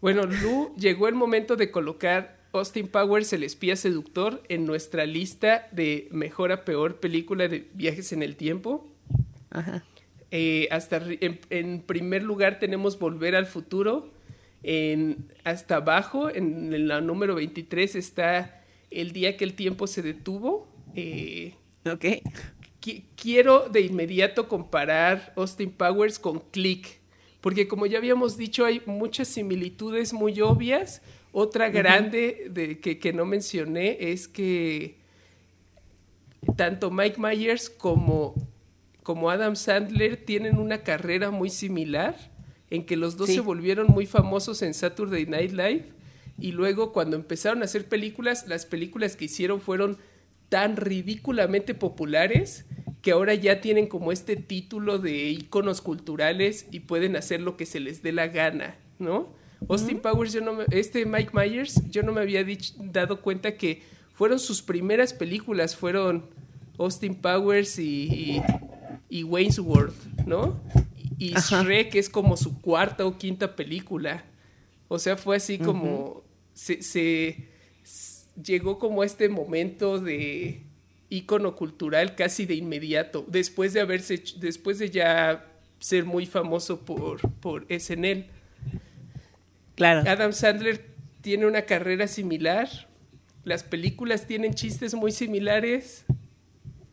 Bueno, 0.00 0.22
Lu, 0.24 0.72
llegó 0.76 1.08
el 1.08 1.14
momento 1.14 1.56
de 1.56 1.70
colocar 1.70 2.38
Austin 2.52 2.88
Powers, 2.88 3.32
el 3.32 3.42
espía 3.42 3.76
seductor, 3.76 4.42
en 4.48 4.66
nuestra 4.66 5.06
lista 5.06 5.68
de 5.72 6.08
mejor 6.10 6.52
a 6.52 6.64
peor 6.64 6.96
película 6.96 7.48
de 7.48 7.68
viajes 7.74 8.12
en 8.12 8.22
el 8.22 8.36
tiempo. 8.36 8.88
Ajá. 9.50 9.84
Eh, 10.30 10.68
hasta 10.70 11.02
en, 11.08 11.82
primer 11.82 12.22
lugar 12.22 12.58
tenemos 12.58 12.98
Volver 12.98 13.34
al 13.34 13.46
Futuro. 13.46 14.12
En, 14.62 15.28
hasta 15.44 15.76
abajo, 15.76 16.30
en, 16.30 16.86
la 16.86 17.00
número 17.00 17.34
23, 17.34 17.96
está 17.96 18.62
El 18.90 19.12
día 19.12 19.36
que 19.36 19.44
el 19.44 19.54
tiempo 19.54 19.86
se 19.86 20.02
detuvo. 20.02 20.68
Eh, 20.94 21.54
ok. 21.84 22.04
quiero 23.16 23.68
de 23.68 23.80
inmediato 23.80 24.48
comparar 24.48 25.32
Austin 25.36 25.70
Powers 25.70 26.18
con 26.18 26.40
Click. 26.50 27.00
Porque 27.40 27.66
como 27.66 27.86
ya 27.86 27.98
habíamos 27.98 28.36
dicho, 28.36 28.64
hay 28.64 28.82
muchas 28.86 29.28
similitudes 29.28 30.12
muy 30.12 30.40
obvias. 30.40 31.02
Otra 31.32 31.70
grande 31.70 32.48
de, 32.50 32.80
que, 32.80 32.98
que 32.98 33.12
no 33.12 33.24
mencioné 33.24 33.96
es 34.12 34.28
que 34.28 34.98
tanto 36.56 36.90
Mike 36.90 37.20
Myers 37.20 37.70
como 37.70 38.34
como 39.02 39.30
Adam 39.30 39.56
Sandler 39.56 40.16
tienen 40.16 40.58
una 40.58 40.82
carrera 40.82 41.30
muy 41.30 41.50
similar, 41.50 42.16
en 42.70 42.86
que 42.86 42.96
los 42.96 43.16
dos 43.16 43.28
se 43.28 43.40
volvieron 43.40 43.88
muy 43.88 44.06
famosos 44.06 44.62
en 44.62 44.74
Saturday 44.74 45.26
Night 45.26 45.52
Live 45.52 45.86
y 46.38 46.52
luego 46.52 46.92
cuando 46.92 47.16
empezaron 47.16 47.62
a 47.62 47.66
hacer 47.66 47.88
películas, 47.88 48.46
las 48.48 48.64
películas 48.64 49.16
que 49.16 49.26
hicieron 49.26 49.60
fueron 49.60 49.98
tan 50.48 50.76
ridículamente 50.76 51.74
populares 51.74 52.64
que 53.02 53.12
ahora 53.12 53.34
ya 53.34 53.60
tienen 53.60 53.86
como 53.86 54.12
este 54.12 54.36
título 54.36 54.98
de 54.98 55.30
íconos 55.30 55.80
culturales 55.80 56.66
y 56.70 56.80
pueden 56.80 57.16
hacer 57.16 57.40
lo 57.40 57.56
que 57.56 57.66
se 57.66 57.80
les 57.80 58.02
dé 58.02 58.12
la 58.12 58.28
gana, 58.28 58.76
¿no? 58.98 59.28
Austin 59.68 60.00
Powers, 60.00 60.32
yo 60.32 60.40
no 60.40 60.62
este 60.70 61.04
Mike 61.04 61.32
Myers, 61.34 61.82
yo 61.90 62.02
no 62.02 62.12
me 62.12 62.20
había 62.20 62.44
dado 62.78 63.20
cuenta 63.20 63.56
que 63.56 63.82
fueron 64.12 64.38
sus 64.38 64.62
primeras 64.62 65.12
películas, 65.12 65.76
fueron 65.76 66.26
Austin 66.78 67.14
Powers 67.14 67.78
y 67.78 67.82
y 67.82 68.42
Wayne's 69.24 69.58
World, 69.58 70.26
¿no? 70.26 70.60
Y 71.18 71.34
Shrek 71.34 71.96
es 71.96 72.08
como 72.08 72.36
su 72.36 72.60
cuarta 72.60 73.04
o 73.04 73.18
quinta 73.18 73.54
película. 73.54 74.24
O 74.88 74.98
sea, 74.98 75.16
fue 75.16 75.36
así 75.36 75.58
como. 75.58 76.22
se, 76.54 77.48
llegó 78.42 78.78
como 78.78 79.04
este 79.04 79.28
momento 79.28 79.98
de 79.98 80.62
ícono 81.10 81.56
cultural 81.56 82.14
casi 82.14 82.46
de 82.46 82.54
inmediato. 82.54 83.24
Después 83.28 83.72
de 83.72 83.80
haberse. 83.80 84.22
Después 84.38 84.78
de 84.78 84.90
ya 84.90 85.46
ser 85.78 86.04
muy 86.04 86.24
famoso 86.24 86.80
por, 86.80 87.20
por 87.40 87.66
SNL. 87.68 88.26
Claro. 89.74 90.08
Adam 90.08 90.32
Sandler 90.32 90.86
tiene 91.20 91.46
una 91.46 91.62
carrera 91.62 92.06
similar. 92.06 92.68
Las 93.44 93.62
películas 93.62 94.26
tienen 94.26 94.54
chistes 94.54 94.94
muy 94.94 95.12
similares. 95.12 96.04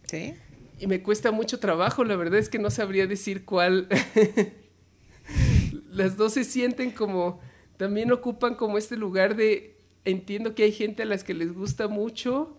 Sí 0.06 0.34
y 0.80 0.88
me 0.88 1.02
cuesta 1.02 1.32
mucho 1.32 1.60
trabajo, 1.60 2.04
la 2.04 2.16
verdad 2.16 2.40
es 2.40 2.50
que 2.50 2.60
no 2.60 2.70
sabría 2.70 3.08
decir 3.08 3.46
cuál. 3.46 3.88
Las 5.92 6.18
dos 6.18 6.34
se 6.34 6.44
sienten 6.44 6.92
como, 6.92 7.40
también 7.78 8.12
ocupan 8.12 8.56
como 8.56 8.78
este 8.78 8.96
lugar 8.96 9.36
de, 9.36 9.78
entiendo 10.06 10.54
que 10.54 10.64
hay 10.64 10.72
gente 10.72 11.04
a 11.04 11.06
las 11.06 11.24
que 11.24 11.34
les 11.34 11.54
gusta 11.54 11.88
mucho, 11.88 12.56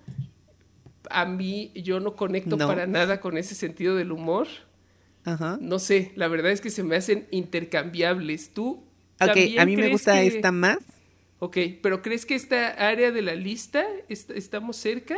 a 1.10 1.24
mí 1.24 1.70
yo 1.74 2.00
no 2.00 2.16
conecto 2.16 2.58
para 2.58 2.86
nada 2.86 3.20
con 3.20 3.38
ese 3.38 3.54
sentido 3.54 3.94
del 3.94 4.12
humor. 4.12 4.48
Ajá. 5.24 5.58
No 5.60 5.78
sé, 5.78 6.12
la 6.16 6.28
verdad 6.28 6.50
es 6.50 6.60
que 6.60 6.70
se 6.70 6.82
me 6.82 6.96
hacen 6.96 7.26
intercambiables. 7.30 8.52
¿Tú? 8.52 8.84
Ok, 9.20 9.36
a 9.58 9.64
mí 9.64 9.76
me 9.76 9.90
gusta 9.90 10.20
esta 10.22 10.52
más. 10.52 10.78
Ok, 11.38 11.56
pero 11.82 12.02
¿crees 12.02 12.26
que 12.26 12.34
esta 12.34 12.70
área 12.70 13.12
de 13.12 13.22
la 13.22 13.34
lista 13.34 13.84
estamos 14.08 14.76
cerca? 14.76 15.16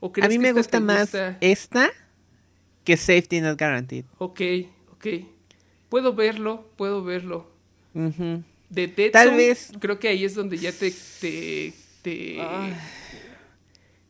¿O 0.00 0.12
crees 0.12 0.26
a 0.26 0.28
mí 0.28 0.38
me 0.38 0.52
gusta 0.52 0.80
más 0.80 1.14
esta 1.40 1.90
que 2.90 2.96
Safety 2.96 3.40
Not 3.40 3.56
Guaranteed. 3.56 4.04
Ok, 4.18 4.40
ok. 4.94 5.06
Puedo 5.88 6.12
verlo, 6.12 6.68
puedo 6.76 7.04
verlo. 7.04 7.48
De 8.68 8.88
Tal 9.12 9.36
vez. 9.36 9.70
Creo 9.78 10.00
que 10.00 10.08
ahí 10.08 10.24
es 10.24 10.34
donde 10.34 10.56
ya 10.58 10.72
te. 10.72 10.92
te, 12.02 12.42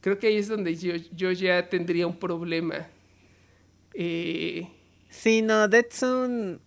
Creo 0.01 0.19
que 0.19 0.29
ahí 0.29 0.37
es 0.37 0.49
donde 0.49 0.75
yo, 0.77 0.95
yo 1.15 1.31
ya 1.31 1.69
tendría 1.69 2.07
un 2.07 2.19
problema. 2.19 2.89
Eh... 3.93 4.67
Sí, 5.11 5.43
no, 5.43 5.69
Dead 5.69 5.85
Zone. 5.91 6.59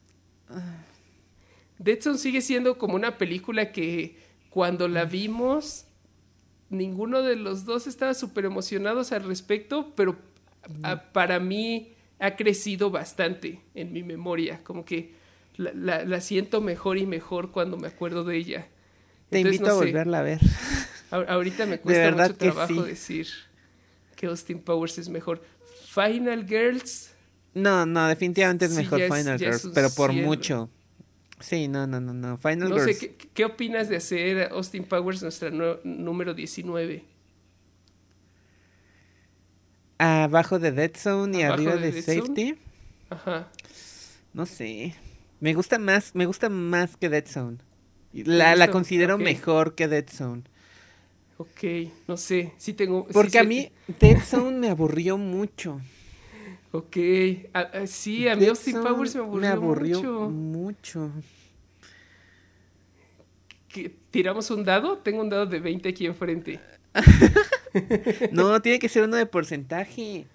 Dead 1.79 1.99
Zone 1.99 2.19
sigue 2.19 2.41
siendo 2.41 2.77
como 2.77 2.93
una 2.93 3.17
película 3.17 3.71
que 3.71 4.17
cuando 4.51 4.87
la 4.87 5.05
vimos, 5.05 5.85
ninguno 6.69 7.23
de 7.23 7.37
los 7.37 7.65
dos 7.65 7.87
estaba 7.87 8.13
súper 8.13 8.45
emocionados 8.45 9.11
al 9.11 9.23
respecto, 9.23 9.93
pero 9.95 10.15
para 11.11 11.39
mí 11.39 11.92
ha 12.23 12.37
crecido 12.37 12.89
bastante 12.89 13.59
en 13.75 13.91
mi 13.91 14.01
memoria, 14.01 14.61
como 14.63 14.85
que 14.85 15.11
la, 15.57 16.21
siento 16.21 16.61
mejor 16.61 16.97
y 16.97 17.05
mejor 17.05 17.51
cuando 17.51 17.75
me 17.75 17.89
acuerdo 17.89 18.23
de 18.23 18.37
ella. 18.37 18.67
Te 19.29 19.41
invito 19.41 19.69
a 19.69 19.73
volverla 19.73 20.19
a 20.19 20.21
ver. 20.21 20.39
ahorita 21.11 21.65
me 21.65 21.79
cuesta 21.79 22.11
mucho 22.11 22.35
trabajo 22.35 22.83
decir 22.83 23.27
que 24.15 24.27
Austin 24.27 24.59
Powers 24.59 24.97
es 24.99 25.09
mejor. 25.09 25.43
Final 25.89 26.47
Girls. 26.47 27.13
No, 27.53 27.85
no, 27.85 28.07
definitivamente 28.07 28.65
es 28.65 28.71
mejor 28.71 29.01
Final 29.01 29.37
Girls, 29.37 29.69
pero 29.73 29.89
por 29.89 30.13
mucho. 30.13 30.69
Sí, 31.41 31.67
no, 31.67 31.85
no, 31.87 31.99
no, 31.99 32.13
no. 32.13 32.37
Final 32.37 32.69
no 32.69 32.75
Girls. 32.77 32.99
Sé, 32.99 33.15
¿qué, 33.33 33.43
opinas 33.43 33.89
de 33.89 33.97
hacer 33.97 34.47
Austin 34.53 34.85
Powers 34.85 35.21
nuestra 35.21 35.51
número 35.83 36.33
19? 36.33 37.03
Abajo 39.97 40.59
de 40.59 40.71
Dead 40.71 40.91
Zone 40.95 41.39
y 41.39 41.41
arriba 41.43 41.75
de, 41.75 42.01
Safety. 42.01 42.55
Ajá. 43.09 43.49
No 44.33 44.45
sé. 44.45 44.95
Me 45.39 45.53
gusta 45.53 45.77
más, 45.79 46.15
me 46.15 46.25
gusta 46.25 46.49
más 46.49 46.97
que 46.97 47.09
Dead 47.09 47.25
Zone. 47.27 47.57
La, 48.13 48.55
la 48.55 48.69
considero 48.69 49.17
mejor 49.17 49.75
que 49.75 49.87
Dead 49.87 50.05
Zone. 50.09 50.43
Ok, 51.37 51.91
no 52.07 52.15
sé, 52.15 52.53
sí 52.57 52.73
tengo... 52.73 53.07
Porque 53.11 53.39
a 53.39 53.43
mí 53.43 53.71
Dead 53.99 54.19
Zone 54.21 54.57
me 54.57 54.69
aburrió 54.69 55.17
mucho. 55.17 55.81
Ok, 56.71 56.97
sí, 57.85 58.27
a 58.27 58.35
mí 58.35 58.47
Austin 58.47 58.81
Powers 58.81 59.15
me 59.15 59.21
aburrió, 59.21 59.41
me 59.41 59.47
aburrió 59.47 60.29
mucho. 60.29 60.99
mucho. 60.99 61.11
¿Tiramos 64.11 64.49
un 64.51 64.63
dado? 64.63 64.97
Tengo 64.97 65.21
un 65.21 65.29
dado 65.29 65.45
de 65.45 65.59
20 65.59 65.89
aquí 65.89 66.05
enfrente. 66.05 66.59
no, 68.31 68.61
tiene 68.61 68.79
que 68.79 68.89
ser 68.89 69.03
uno 69.03 69.17
de 69.17 69.25
porcentaje. 69.25 70.27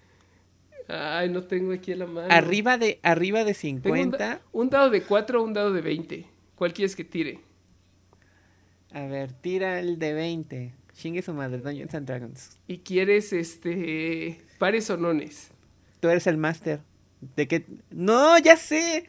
Ay, 0.88 1.28
no 1.28 1.44
tengo 1.44 1.72
aquí 1.72 1.92
en 1.92 1.98
la 2.00 2.06
mano. 2.06 2.28
Arriba 2.30 2.78
de, 2.78 2.98
arriba 3.02 3.44
de 3.44 3.54
50. 3.54 4.40
Un, 4.52 4.70
dado 4.70 4.90
de 4.90 5.02
4 5.02 5.40
o 5.40 5.44
un 5.44 5.52
dado 5.52 5.72
de 5.72 5.82
20. 5.82 6.26
¿Cuál 6.54 6.72
quieres 6.72 6.96
que 6.96 7.04
tire? 7.04 7.40
A 8.92 9.02
ver, 9.02 9.32
tira 9.32 9.80
el 9.80 9.98
de 9.98 10.14
20. 10.14 10.74
Chingue 10.94 11.22
su 11.22 11.34
madre, 11.34 11.58
Dungeons 11.58 11.94
and 11.94 12.06
Dragons. 12.06 12.58
¿Y 12.66 12.78
quieres, 12.78 13.32
este, 13.32 14.40
pares 14.58 14.88
o 14.90 14.96
nones? 14.96 15.50
Tú 16.00 16.08
eres 16.08 16.26
el 16.26 16.38
máster. 16.38 16.80
¿De 17.36 17.46
qué? 17.46 17.66
No, 17.90 18.38
ya 18.38 18.56
sé. 18.56 19.04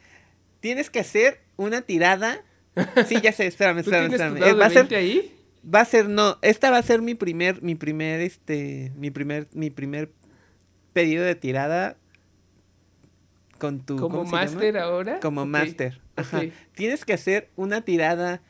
Tienes 0.60 0.90
que 0.90 1.00
hacer 1.00 1.40
una 1.56 1.82
tirada. 1.82 2.44
Sí, 3.08 3.20
ya 3.22 3.32
sé, 3.32 3.48
espérame, 3.48 3.80
espérame, 3.80 4.12
espérame. 4.12 4.38
Eh, 4.44 4.54
¿Va 4.54 4.70
ser 4.70 4.94
ahí? 4.96 5.39
Va 5.64 5.82
a 5.82 5.86
ser, 5.86 6.08
no, 6.08 6.38
esta 6.42 6.72
va 6.72 6.78
a 6.78 6.84
ser 6.84 7.02
mi 7.02 7.16
primer, 7.16 7.62
mi 7.62 7.76
primer, 7.76 8.22
este, 8.22 8.94
mi 8.96 9.12
primer, 9.12 9.48
mi 9.54 9.70
primer 9.70 10.12
pedido 10.94 11.24
de 11.24 11.36
tirada 11.36 11.98
con 13.58 13.86
tu... 13.86 13.98
¿Como 13.98 14.24
máster 14.24 14.78
ahora? 14.78 15.20
Como 15.20 15.46
máster. 15.46 16.02
Ajá. 16.16 16.42
Tienes 16.74 17.06
que 17.06 17.14
hacer 17.14 17.50
una 17.56 17.82
tirada 17.82 18.42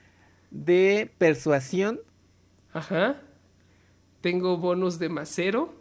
de 0.51 1.11
persuasión. 1.17 1.99
Ajá. 2.73 3.21
Tengo 4.21 4.57
bonus 4.57 4.99
de 4.99 5.09
macero. 5.09 5.73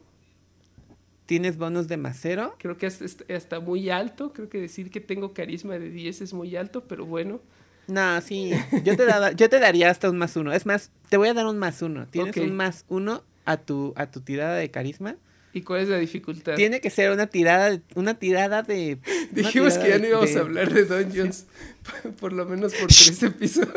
¿Tienes 1.26 1.58
bonus 1.58 1.88
de 1.88 1.98
macero? 1.98 2.56
Creo 2.58 2.78
que 2.78 2.86
hasta, 2.86 3.60
muy 3.60 3.90
alto. 3.90 4.32
Creo 4.32 4.48
que 4.48 4.58
decir 4.58 4.90
que 4.90 5.00
tengo 5.00 5.34
carisma 5.34 5.78
de 5.78 5.90
10 5.90 6.22
es 6.22 6.32
muy 6.32 6.56
alto, 6.56 6.84
pero 6.84 7.04
bueno. 7.04 7.40
No, 7.88 8.20
sí. 8.20 8.52
Yo 8.84 8.96
te, 8.96 9.06
yo 9.34 9.48
te 9.48 9.58
daría 9.58 9.90
hasta 9.90 10.10
un 10.10 10.18
más 10.18 10.36
uno. 10.36 10.52
Es 10.52 10.66
más, 10.66 10.90
te 11.08 11.16
voy 11.16 11.28
a 11.28 11.34
dar 11.34 11.46
un 11.46 11.58
más 11.58 11.80
uno. 11.82 12.06
Tienes 12.06 12.36
un 12.36 12.54
más 12.54 12.84
uno 12.88 13.24
a 13.46 13.56
tu, 13.56 13.94
a 13.96 14.10
tu 14.10 14.20
tirada 14.20 14.56
de 14.56 14.70
carisma. 14.70 15.16
¿Y 15.54 15.62
cuál 15.62 15.80
es 15.80 15.88
la 15.88 15.96
dificultad? 15.96 16.54
Tiene 16.54 16.80
que 16.80 16.90
ser 16.90 17.10
una 17.10 17.26
tirada, 17.26 17.80
una 17.94 18.14
tirada 18.14 18.62
de. 18.62 18.98
Dijimos 19.32 19.78
que 19.78 19.88
ya 19.88 19.98
no 19.98 20.06
íbamos 20.06 20.36
a 20.36 20.40
hablar 20.40 20.72
de 20.72 20.84
Dungeons, 21.04 21.46
por 22.20 22.34
lo 22.34 22.44
menos 22.44 22.74
por 22.74 22.88
tres 22.88 23.22
episodios. 23.22 23.72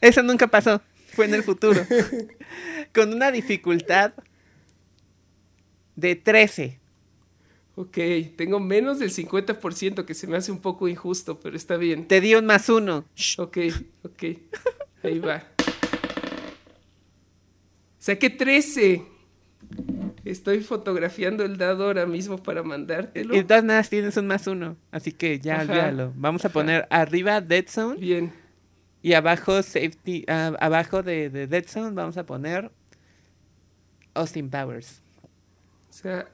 Eso 0.00 0.22
nunca 0.22 0.48
pasó, 0.48 0.82
fue 1.12 1.26
en 1.26 1.34
el 1.34 1.44
futuro. 1.44 1.80
Con 2.92 3.14
una 3.14 3.30
dificultad 3.30 4.12
de 5.96 6.16
13. 6.16 6.80
Ok, 7.76 7.98
tengo 8.36 8.60
menos 8.60 9.00
del 9.00 9.10
50% 9.10 10.04
que 10.04 10.14
se 10.14 10.26
me 10.28 10.36
hace 10.36 10.52
un 10.52 10.60
poco 10.60 10.86
injusto, 10.86 11.40
pero 11.40 11.56
está 11.56 11.76
bien. 11.76 12.06
Te 12.06 12.20
di 12.20 12.34
un 12.34 12.46
más 12.46 12.68
uno. 12.68 13.04
Ok, 13.38 13.58
ok. 14.04 14.24
Ahí 15.02 15.18
va. 15.18 15.42
Saqué 17.98 18.30
13. 18.30 19.02
Estoy 20.24 20.60
fotografiando 20.60 21.44
el 21.44 21.56
dado 21.56 21.86
ahora 21.86 22.06
mismo 22.06 22.42
para 22.42 22.62
mandártelo. 22.62 23.34
Y 23.34 23.38
de 23.38 23.44
todas 23.44 23.64
maneras 23.64 23.90
tienes 23.90 24.16
un 24.16 24.26
más 24.26 24.46
uno, 24.46 24.76
así 24.90 25.12
que 25.12 25.40
ya 25.40 25.60
olvídalo. 25.60 26.12
Vamos 26.16 26.44
a 26.44 26.50
poner 26.50 26.86
arriba 26.90 27.40
Dead 27.40 27.66
Zone. 27.68 27.98
Bien. 27.98 28.32
Y 29.02 29.12
abajo 29.12 29.62
Safety, 29.62 30.24
ah, 30.28 30.52
abajo 30.60 31.02
de, 31.02 31.28
Dead 31.28 31.66
Zone 31.66 31.94
vamos 31.94 32.16
a 32.16 32.24
poner 32.24 32.70
Austin 34.14 34.48
Powers. 34.48 35.02
O 35.90 35.92
sea, 35.92 36.28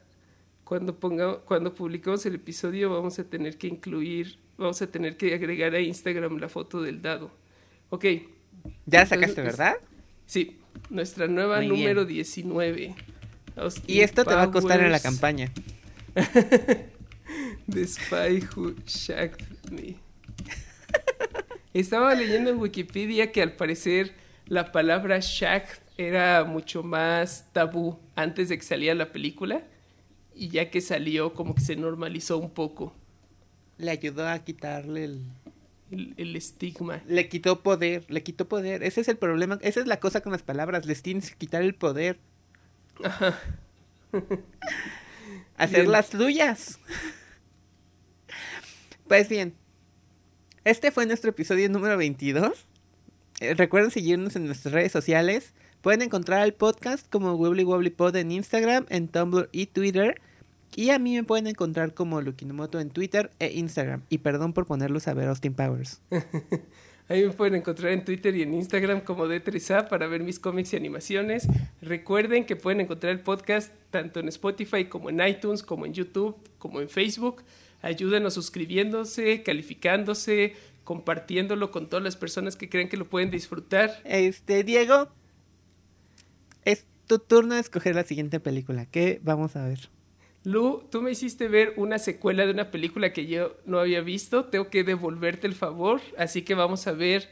cuando 0.70 0.94
ponga, 0.94 1.38
cuando 1.38 1.74
publicamos 1.74 2.24
el 2.26 2.36
episodio 2.36 2.90
vamos 2.90 3.18
a 3.18 3.24
tener 3.24 3.58
que 3.58 3.66
incluir, 3.66 4.38
vamos 4.56 4.80
a 4.80 4.86
tener 4.86 5.16
que 5.16 5.34
agregar 5.34 5.74
a 5.74 5.80
Instagram 5.80 6.38
la 6.38 6.48
foto 6.48 6.80
del 6.80 7.02
dado. 7.02 7.32
Ok. 7.88 8.04
Ya 8.86 9.00
la 9.00 9.06
sacaste, 9.06 9.42
¿verdad? 9.42 9.74
Sí, 10.26 10.60
nuestra 10.88 11.26
nueva 11.26 11.60
número 11.60 12.04
19 12.04 12.94
y 13.88 14.00
esto 14.00 14.24
te 14.24 14.32
va 14.32 14.44
a 14.44 14.50
costar 14.52 14.80
en 14.80 14.92
la 14.92 15.00
campaña. 15.00 15.50
The 17.68 17.86
Spy 17.88 18.46
Who 18.54 18.76
Shagged 18.86 19.72
Me. 19.72 19.96
Estaba 21.74 22.14
leyendo 22.14 22.50
en 22.50 22.58
Wikipedia 22.58 23.32
que 23.32 23.42
al 23.42 23.56
parecer 23.56 24.14
la 24.46 24.70
palabra 24.70 25.18
shag 25.18 25.66
era 25.98 26.44
mucho 26.44 26.84
más 26.84 27.48
tabú 27.52 27.98
antes 28.14 28.48
de 28.48 28.56
que 28.56 28.64
saliera 28.64 28.94
la 28.94 29.10
película 29.10 29.64
y 30.40 30.48
ya 30.48 30.70
que 30.70 30.80
salió 30.80 31.34
como 31.34 31.54
que 31.54 31.60
se 31.60 31.76
normalizó 31.76 32.38
un 32.38 32.50
poco. 32.50 32.94
Le 33.76 33.90
ayudó 33.90 34.26
a 34.26 34.38
quitarle 34.38 35.04
el... 35.04 35.22
El, 35.90 36.36
estigma. 36.36 37.02
Le 37.06 37.28
quitó 37.28 37.62
poder, 37.62 38.06
le 38.08 38.22
quitó 38.22 38.48
poder. 38.48 38.82
Ese 38.84 39.02
es 39.02 39.08
el 39.08 39.18
problema, 39.18 39.58
esa 39.60 39.80
es 39.80 39.86
la 39.86 39.98
cosa 39.98 40.22
con 40.22 40.32
las 40.32 40.42
palabras, 40.42 40.86
les 40.86 41.02
tienes 41.02 41.30
que 41.30 41.36
quitar 41.36 41.62
el 41.62 41.74
poder. 41.74 42.18
Hacer 45.58 45.88
las 45.88 46.08
tuyas. 46.08 46.78
Pues 49.08 49.28
bien, 49.28 49.54
este 50.64 50.90
fue 50.90 51.06
nuestro 51.06 51.30
episodio 51.30 51.68
número 51.68 51.98
22. 51.98 52.66
Eh, 53.40 53.54
recuerden 53.54 53.90
seguirnos 53.90 54.36
en 54.36 54.46
nuestras 54.46 54.72
redes 54.72 54.92
sociales. 54.92 55.52
Pueden 55.82 56.02
encontrar 56.02 56.46
el 56.46 56.54
podcast 56.54 57.06
como 57.10 57.34
Wobbly 57.34 57.64
Wobbly 57.64 57.90
Pod 57.90 58.16
en 58.16 58.30
Instagram, 58.30 58.86
en 58.88 59.08
Tumblr 59.08 59.50
y 59.52 59.66
Twitter. 59.66 60.20
Y 60.76 60.90
a 60.90 60.98
mí 60.98 61.14
me 61.16 61.24
pueden 61.24 61.46
encontrar 61.46 61.94
como 61.94 62.20
Lukinomoto 62.20 62.80
en 62.80 62.90
Twitter 62.90 63.30
e 63.38 63.52
Instagram. 63.52 64.02
Y 64.08 64.18
perdón 64.18 64.52
por 64.52 64.66
ponerlos 64.66 65.08
a 65.08 65.14
ver 65.14 65.28
Austin 65.28 65.54
Powers. 65.54 66.00
Ahí 67.10 67.26
me 67.26 67.32
pueden 67.32 67.56
encontrar 67.56 67.92
en 67.92 68.04
Twitter 68.04 68.36
y 68.36 68.42
en 68.42 68.54
Instagram 68.54 69.00
como 69.00 69.26
D3A 69.26 69.88
para 69.88 70.06
ver 70.06 70.22
mis 70.22 70.38
cómics 70.38 70.72
y 70.72 70.76
animaciones. 70.76 71.48
Recuerden 71.82 72.46
que 72.46 72.54
pueden 72.54 72.80
encontrar 72.80 73.10
el 73.10 73.18
podcast 73.18 73.72
tanto 73.90 74.20
en 74.20 74.28
Spotify 74.28 74.84
como 74.84 75.10
en 75.10 75.20
iTunes, 75.26 75.64
como 75.64 75.86
en 75.86 75.92
YouTube, 75.92 76.36
como 76.58 76.80
en 76.80 76.88
Facebook. 76.88 77.42
Ayúdenos 77.82 78.34
suscribiéndose, 78.34 79.42
calificándose, 79.42 80.54
compartiéndolo 80.84 81.72
con 81.72 81.88
todas 81.88 82.04
las 82.04 82.14
personas 82.14 82.54
que 82.54 82.68
crean 82.68 82.88
que 82.88 82.96
lo 82.96 83.08
pueden 83.08 83.32
disfrutar. 83.32 83.90
Este, 84.04 84.62
Diego, 84.62 85.08
es 86.64 86.86
tu 87.08 87.18
turno 87.18 87.56
de 87.56 87.60
escoger 87.60 87.96
la 87.96 88.04
siguiente 88.04 88.38
película. 88.38 88.86
¿Qué 88.86 89.20
vamos 89.24 89.56
a 89.56 89.64
ver? 89.66 89.90
Lu, 90.42 90.84
tú 90.90 91.02
me 91.02 91.10
hiciste 91.10 91.48
ver 91.48 91.74
una 91.76 91.98
secuela 91.98 92.46
de 92.46 92.52
una 92.52 92.70
película 92.70 93.12
que 93.12 93.26
yo 93.26 93.56
no 93.66 93.78
había 93.78 94.00
visto. 94.00 94.46
Tengo 94.46 94.68
que 94.68 94.84
devolverte 94.84 95.46
el 95.46 95.54
favor. 95.54 96.00
Así 96.16 96.42
que 96.42 96.54
vamos 96.54 96.86
a 96.86 96.92
ver 96.92 97.28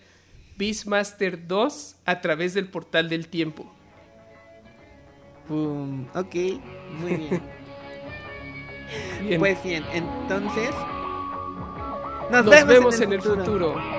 Beastmaster 0.58 1.46
2 1.46 1.96
a 2.04 2.20
través 2.20 2.52
del 2.52 2.68
portal 2.68 3.08
del 3.08 3.28
tiempo. 3.28 3.72
ok, 5.48 6.34
muy 7.00 7.16
bien. 7.16 7.42
bien. 9.26 9.40
Pues 9.40 9.62
bien, 9.62 9.84
entonces. 9.92 10.70
Nos, 12.30 12.44
vemos, 12.66 13.00
en, 13.00 13.14
el 13.14 13.22
futuro. 13.22 13.97